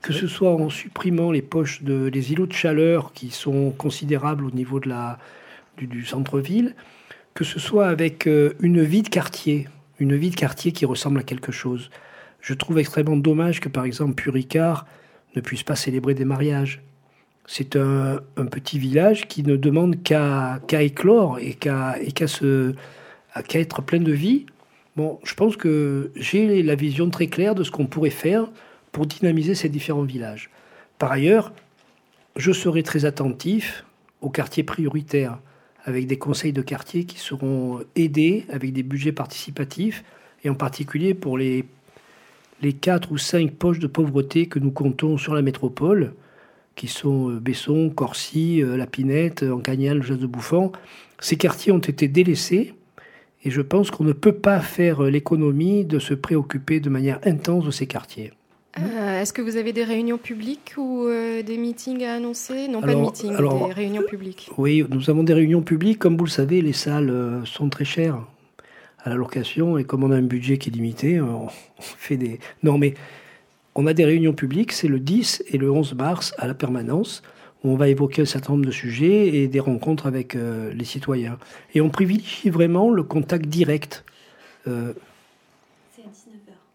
que 0.00 0.12
ce 0.12 0.26
soit 0.26 0.54
en 0.54 0.70
supprimant 0.70 1.32
les 1.32 1.42
poches 1.42 1.82
de 1.82 2.06
les 2.06 2.32
îlots 2.32 2.46
de 2.46 2.52
chaleur 2.52 3.12
qui 3.12 3.30
sont 3.30 3.70
considérables 3.70 4.44
au 4.44 4.50
niveau 4.50 4.80
de 4.80 4.88
la, 4.88 5.18
du, 5.78 6.04
centre-ville, 6.04 6.74
que 7.34 7.44
ce 7.44 7.58
soit 7.58 7.88
avec 7.88 8.26
euh, 8.26 8.54
une 8.60 8.82
vie 8.82 9.02
de 9.02 9.08
quartier, 9.08 9.68
une 9.98 10.16
vie 10.16 10.30
de 10.30 10.36
quartier 10.36 10.72
qui 10.72 10.86
ressemble 10.86 11.20
à 11.20 11.22
quelque 11.22 11.52
chose. 11.52 11.90
Je 12.40 12.54
trouve 12.54 12.78
extrêmement 12.78 13.16
dommage 13.16 13.60
que 13.60 13.68
par 13.68 13.84
exemple 13.84 14.14
Puricard 14.14 14.86
ne 15.34 15.40
puisse 15.40 15.62
pas 15.62 15.76
célébrer 15.76 16.14
des 16.14 16.24
mariages. 16.24 16.82
C'est 17.46 17.76
un, 17.76 18.20
petit 18.50 18.78
village 18.78 19.26
qui 19.26 19.42
ne 19.42 19.56
demande 19.56 20.02
qu'à 20.02 20.60
éclore 20.70 21.38
et 21.40 21.54
qu'à 21.54 21.96
qu'à 23.48 23.58
être 23.58 23.82
plein 23.82 23.98
de 23.98 24.12
vie. 24.12 24.46
Bon, 24.96 25.18
je 25.24 25.34
pense 25.34 25.56
que 25.56 26.12
j'ai 26.14 26.62
la 26.62 26.74
vision 26.76 27.10
très 27.10 27.26
claire 27.26 27.54
de 27.54 27.64
ce 27.64 27.70
qu'on 27.70 27.86
pourrait 27.86 28.10
faire 28.10 28.48
pour 28.92 29.06
dynamiser 29.06 29.54
ces 29.54 29.68
différents 29.68 30.02
villages. 30.02 30.50
Par 30.98 31.10
ailleurs, 31.10 31.52
je 32.36 32.52
serai 32.52 32.82
très 32.82 33.04
attentif 33.04 33.84
aux 34.20 34.30
quartiers 34.30 34.62
prioritaires, 34.62 35.38
avec 35.84 36.06
des 36.06 36.18
conseils 36.18 36.52
de 36.52 36.62
quartier 36.62 37.04
qui 37.04 37.18
seront 37.18 37.80
aidés 37.96 38.46
avec 38.50 38.72
des 38.72 38.82
budgets 38.82 39.12
participatifs, 39.12 40.04
et 40.44 40.50
en 40.50 40.54
particulier 40.54 41.14
pour 41.14 41.38
les, 41.38 41.64
les 42.60 42.72
4 42.72 43.10
ou 43.10 43.18
5 43.18 43.52
poches 43.52 43.78
de 43.80 43.86
pauvreté 43.86 44.46
que 44.46 44.58
nous 44.58 44.70
comptons 44.70 45.18
sur 45.18 45.34
la 45.34 45.42
métropole, 45.42 46.14
qui 46.76 46.88
sont 46.88 47.30
euh, 47.30 47.40
Besson, 47.40 47.90
Corcy, 47.90 48.62
euh, 48.62 48.76
La 48.76 48.86
Pinette, 48.86 49.42
Encagnal, 49.42 50.00
de 50.00 50.26
Bouffant. 50.26 50.72
Ces 51.20 51.36
quartiers 51.36 51.72
ont 51.72 51.78
été 51.78 52.08
délaissés, 52.08 52.74
et 53.44 53.50
je 53.50 53.60
pense 53.60 53.90
qu'on 53.90 54.04
ne 54.04 54.12
peut 54.12 54.32
pas 54.32 54.60
faire 54.60 55.02
l'économie 55.02 55.84
de 55.84 55.98
se 55.98 56.14
préoccuper 56.14 56.78
de 56.80 56.90
manière 56.90 57.18
intense 57.24 57.64
de 57.64 57.70
ces 57.70 57.86
quartiers. 57.86 58.32
Euh, 58.78 59.20
est-ce 59.20 59.32
que 59.32 59.42
vous 59.42 59.56
avez 59.56 59.72
des 59.72 59.84
réunions 59.84 60.16
publiques 60.16 60.74
ou 60.78 61.06
euh, 61.06 61.42
des 61.42 61.58
meetings 61.58 62.04
à 62.04 62.14
annoncer? 62.14 62.68
Non, 62.68 62.80
pas 62.80 62.94
de 62.94 63.00
meetings, 63.00 63.36
des 63.36 63.72
réunions 63.72 64.02
publiques. 64.02 64.50
Oui, 64.56 64.84
nous 64.88 65.10
avons 65.10 65.22
des 65.22 65.34
réunions 65.34 65.60
publiques. 65.60 65.98
Comme 65.98 66.16
vous 66.16 66.24
le 66.24 66.30
savez, 66.30 66.62
les 66.62 66.72
salles 66.72 67.10
euh, 67.10 67.44
sont 67.44 67.68
très 67.68 67.84
chères 67.84 68.18
à 69.04 69.10
la 69.10 69.16
location 69.16 69.76
et 69.76 69.84
comme 69.84 70.04
on 70.04 70.10
a 70.10 70.16
un 70.16 70.22
budget 70.22 70.56
qui 70.56 70.70
est 70.70 70.72
limité, 70.72 71.20
on 71.20 71.48
fait 71.80 72.16
des. 72.16 72.40
Non, 72.62 72.78
mais 72.78 72.94
on 73.74 73.86
a 73.86 73.92
des 73.92 74.06
réunions 74.06 74.32
publiques, 74.32 74.72
c'est 74.72 74.88
le 74.88 75.00
10 75.00 75.44
et 75.48 75.58
le 75.58 75.70
11 75.70 75.94
mars 75.94 76.34
à 76.38 76.46
la 76.46 76.54
permanence. 76.54 77.22
Où 77.64 77.70
on 77.70 77.76
va 77.76 77.88
évoquer 77.88 78.22
un 78.22 78.24
certain 78.24 78.54
nombre 78.54 78.66
de 78.66 78.72
sujets 78.72 79.36
et 79.36 79.46
des 79.46 79.60
rencontres 79.60 80.08
avec 80.08 80.34
les 80.34 80.84
citoyens. 80.84 81.38
Et 81.76 81.80
on 81.80 81.90
privilégie 81.90 82.50
vraiment 82.50 82.90
le 82.90 83.04
contact 83.04 83.46
direct. 83.46 84.02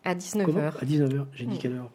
À 0.08 0.16
19h. 0.16 0.72
À 0.82 0.86
19h, 0.86 1.26
j'ai 1.34 1.46
dit 1.46 1.58
quelle 1.58 1.74
heure 1.74 1.92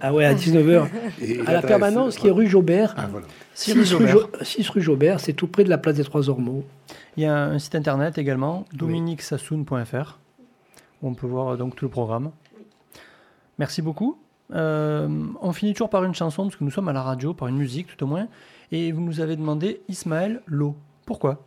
ah 0.00 0.12
ouais, 0.12 0.24
à 0.24 0.34
19h. 0.34 0.88
à 1.46 1.52
la 1.52 1.62
permanence 1.62 2.16
qui 2.16 2.28
est 2.28 2.30
rue 2.30 2.46
Jaubert. 2.46 2.94
Ah, 2.96 3.08
voilà. 3.10 3.26
6, 3.54 3.72
rue, 4.70 4.80
Jaubert, 4.80 5.20
c'est 5.20 5.32
tout 5.32 5.46
près 5.46 5.64
de 5.64 5.68
la 5.68 5.78
place 5.78 5.96
des 5.96 6.04
Trois 6.04 6.28
Ormeaux. 6.28 6.64
Il 7.16 7.22
y 7.22 7.26
a 7.26 7.44
un 7.44 7.58
site 7.58 7.74
internet 7.74 8.18
également, 8.18 8.64
dominiquesassoun.fr, 8.72 10.18
où 11.02 11.08
on 11.08 11.14
peut 11.14 11.26
voir 11.26 11.56
donc 11.56 11.76
tout 11.76 11.84
le 11.84 11.90
programme. 11.90 12.30
Merci 13.58 13.82
beaucoup. 13.82 14.18
Euh, 14.54 15.08
on 15.40 15.52
finit 15.52 15.72
toujours 15.72 15.90
par 15.90 16.04
une 16.04 16.14
chanson, 16.14 16.44
parce 16.44 16.56
que 16.56 16.64
nous 16.64 16.70
sommes 16.70 16.88
à 16.88 16.92
la 16.92 17.02
radio, 17.02 17.34
par 17.34 17.48
une 17.48 17.56
musique 17.56 17.86
tout 17.86 18.04
au 18.04 18.06
moins. 18.06 18.28
Et 18.72 18.92
vous 18.92 19.00
nous 19.00 19.20
avez 19.20 19.36
demandé 19.36 19.82
Ismaël 19.88 20.42
Lo. 20.46 20.74
Pourquoi? 21.04 21.44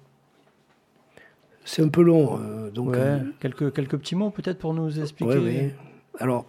C'est 1.70 1.84
un 1.84 1.88
peu 1.88 2.01
long. 2.01 2.39
Euh, 2.41 2.72
donc, 2.72 2.95
euh, 2.95 3.20
quelques, 3.39 3.72
quelques 3.74 3.97
petits 3.97 4.15
mots 4.15 4.32
peut-être 4.32 4.57
pour 4.57 4.74
nous 4.74 4.99
expliquer. 4.99 5.72
Alors, 6.20 6.45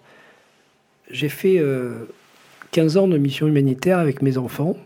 j'ai 1.10 1.28
fait 1.28 1.62
15 2.70 2.96
euh, 2.96 3.00
ans 3.00 3.08
de 3.08 3.18
mission 3.18 3.46
humanitaire 3.46 3.98
avec 3.98 4.22
mes 4.22 4.38
enfants. 4.38 4.76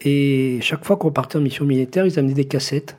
et 0.00 0.58
chaque 0.62 0.84
fois 0.84 0.96
qu'on 0.96 1.12
partait 1.12 1.38
en 1.38 1.42
mission 1.42 1.64
humanitaire, 1.64 2.06
ils 2.06 2.18
amenaient 2.18 2.34
des 2.34 2.48
cassettes. 2.48 2.96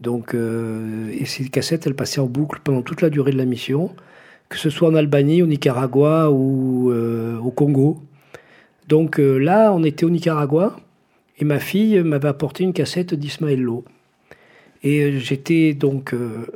Donc, 0.00 0.34
et 0.34 1.24
ces 1.26 1.48
cassettes, 1.50 1.86
elles 1.86 1.94
passaient 1.94 2.20
en 2.20 2.26
boucle 2.26 2.60
pendant 2.64 2.82
toute 2.82 3.02
la 3.02 3.10
durée 3.10 3.32
de 3.32 3.38
la 3.38 3.44
mission, 3.44 3.94
que 4.48 4.56
ce 4.56 4.70
soit 4.70 4.88
en 4.88 4.94
Albanie, 4.94 5.42
au 5.42 5.46
Nicaragua 5.46 6.30
ou 6.30 6.90
au 6.90 7.50
Congo. 7.50 8.00
Donc 8.86 9.18
là, 9.18 9.74
on 9.74 9.84
était 9.84 10.06
au 10.06 10.10
Nicaragua 10.10 10.76
et 11.36 11.44
ma 11.44 11.58
fille 11.58 12.00
m'avait 12.02 12.28
apporté 12.28 12.64
une 12.64 12.72
cassette 12.72 13.12
d'Ismaël 13.12 13.60
Lo. 13.60 13.84
Et 14.82 15.02
euh, 15.02 15.18
j'étais 15.18 15.74
donc 15.74 16.14
euh, 16.14 16.46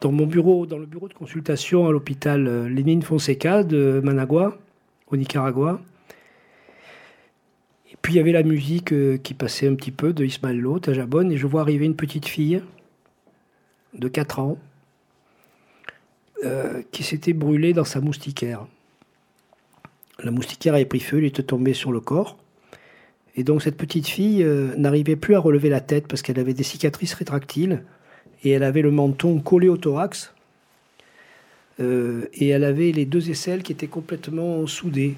dans 0.00 0.12
mon 0.12 0.26
bureau, 0.26 0.66
dans 0.66 0.78
le 0.78 0.86
bureau 0.86 1.08
de 1.08 1.14
consultation 1.14 1.86
à 1.86 1.92
l'hôpital 1.92 2.46
euh, 2.46 2.68
Lénine 2.68 3.02
Fonseca 3.02 3.62
de 3.62 4.00
Managua, 4.04 4.58
au 5.08 5.16
Nicaragua. 5.16 5.80
Et 7.90 7.96
puis 8.00 8.14
il 8.14 8.16
y 8.16 8.20
avait 8.20 8.32
la 8.32 8.42
musique 8.42 8.92
qui 9.22 9.34
passait 9.34 9.68
un 9.68 9.74
petit 9.74 9.92
peu 9.92 10.12
de 10.12 10.24
Ismaël 10.24 10.58
Lo, 10.58 10.78
Tajabon, 10.78 11.30
et 11.30 11.36
je 11.36 11.46
vois 11.46 11.60
arriver 11.60 11.86
une 11.86 11.96
petite 11.96 12.26
fille 12.26 12.62
de 13.94 14.08
4 14.08 14.38
ans 14.40 14.58
qui 16.90 17.04
s'était 17.04 17.34
brûlée 17.34 17.72
dans 17.72 17.84
sa 17.84 18.00
moustiquaire. 18.00 18.66
la 20.24 20.32
moustiquaire 20.32 20.74
avait 20.74 20.86
pris 20.86 20.98
feu, 20.98 21.18
il 21.18 21.26
était 21.26 21.44
tombé 21.44 21.72
sur 21.72 21.92
le 21.92 22.00
corps. 22.00 22.36
Et 23.34 23.44
donc 23.44 23.62
cette 23.62 23.76
petite 23.76 24.06
fille 24.06 24.42
euh, 24.42 24.74
n'arrivait 24.76 25.16
plus 25.16 25.34
à 25.34 25.38
relever 25.38 25.68
la 25.68 25.80
tête 25.80 26.06
parce 26.06 26.22
qu'elle 26.22 26.38
avait 26.38 26.54
des 26.54 26.62
cicatrices 26.62 27.14
rétractiles 27.14 27.82
et 28.44 28.50
elle 28.50 28.62
avait 28.62 28.82
le 28.82 28.90
menton 28.90 29.40
collé 29.40 29.68
au 29.68 29.76
thorax. 29.76 30.34
Euh, 31.80 32.26
et 32.34 32.48
elle 32.48 32.64
avait 32.64 32.92
les 32.92 33.06
deux 33.06 33.30
aisselles 33.30 33.62
qui 33.62 33.72
étaient 33.72 33.86
complètement 33.86 34.66
soudées. 34.66 35.16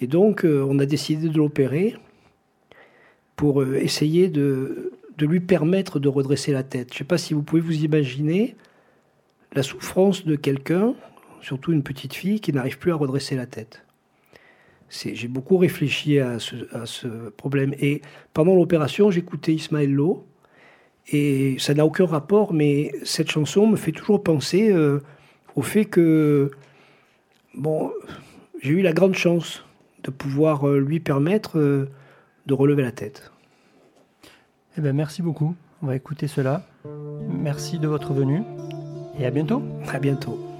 Et 0.00 0.08
donc 0.08 0.44
euh, 0.44 0.66
on 0.68 0.78
a 0.80 0.86
décidé 0.86 1.28
de 1.28 1.36
l'opérer 1.36 1.96
pour 3.36 3.64
essayer 3.64 4.28
de, 4.28 4.92
de, 5.18 5.26
lui 5.26 5.40
permettre 5.40 5.98
de 5.98 6.08
redresser 6.08 6.52
la 6.52 6.62
tête. 6.62 6.88
Je 6.90 6.94
ne 6.94 6.98
sais 6.98 7.04
pas 7.04 7.18
si 7.18 7.34
vous 7.34 7.42
pouvez 7.42 7.62
vous 7.62 7.84
imaginer 7.84 8.56
la 9.52 9.62
souffrance 9.62 10.24
de 10.24 10.36
quelqu'un, 10.36 10.94
surtout 11.40 11.72
une 11.72 11.82
petite 11.82 12.14
fille, 12.14 12.40
qui 12.40 12.52
n'arrive 12.52 12.78
plus 12.78 12.92
à 12.92 12.94
redresser 12.94 13.34
la 13.34 13.46
tête 13.46 13.82
j'ai 14.92 15.28
beaucoup 15.28 15.56
réfléchi 15.56 16.18
à 16.18 16.38
ce, 16.38 17.30
problème. 17.30 17.74
Et 17.80 18.02
pendant 18.34 18.54
l'opération, 18.54 19.10
j'écoutais 19.10 19.54
Ismaël 19.54 19.92
Lo. 19.92 20.26
Et 21.10 21.56
ça 21.58 21.74
n'a 21.74 21.84
aucun 21.84 22.06
rapport, 22.06 22.52
mais 22.52 22.92
cette 23.02 23.30
chanson 23.30 23.66
me 23.66 23.76
fait 23.76 23.90
toujours 23.90 24.22
penser 24.22 24.70
euh, 24.70 25.00
au 25.56 25.62
fait 25.62 25.84
que, 25.84 26.50
bon, 27.54 27.90
j'ai 28.60 28.70
eu 28.70 28.82
la 28.82 28.92
grande 28.92 29.14
chance 29.14 29.64
de 30.04 30.10
pouvoir 30.12 30.68
euh, 30.68 30.78
lui 30.78 31.00
permettre 31.00 31.58
euh, 31.58 31.88
de 32.46 32.54
relever 32.54 32.82
la 32.82 32.92
tête. 32.92 33.32
Eh 34.78 34.80
bien, 34.80 34.92
merci 34.92 35.22
beaucoup. 35.22 35.56
On 35.82 35.86
va 35.86 35.96
écouter 35.96 36.28
cela. 36.28 36.64
Merci 37.28 37.80
de 37.80 37.88
votre 37.88 38.12
venue 38.12 38.42
et 39.18 39.26
à 39.26 39.30
bientôt. 39.30 39.62
À 39.92 39.98
bientôt. 39.98 40.51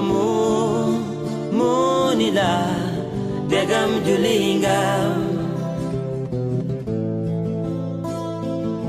monila 0.00 0.96
munila 1.52 2.52
degam 3.50 3.90
julingam 4.04 5.12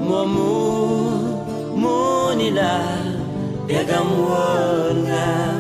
momu 0.08 0.56
munila 1.82 2.74
degam 3.68 4.08
wonga 4.24 5.51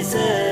Jesus. 0.00 0.49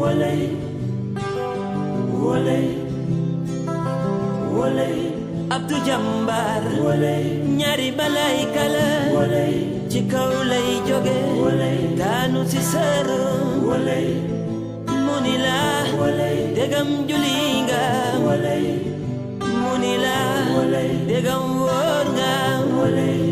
Olé, 0.00 0.50
olé, 2.22 2.60
olé. 4.62 4.90
Abdou 5.50 5.78
Jambar. 5.84 6.62
Olé. 6.86 7.42
Ñaari 7.58 7.90
kala. 8.54 8.86
Olé. 9.20 9.46
Lay 10.50 10.70
jóge. 10.86 11.18
Olé. 11.46 11.72
Si 12.50 12.60
sëru. 12.70 13.22
Munila. 15.04 15.58
Degam 16.54 16.88
julinga, 17.08 17.84
Munila. 19.60 20.16
Degam 21.08 21.44
wóor 21.60 22.06
nga. 22.14 23.27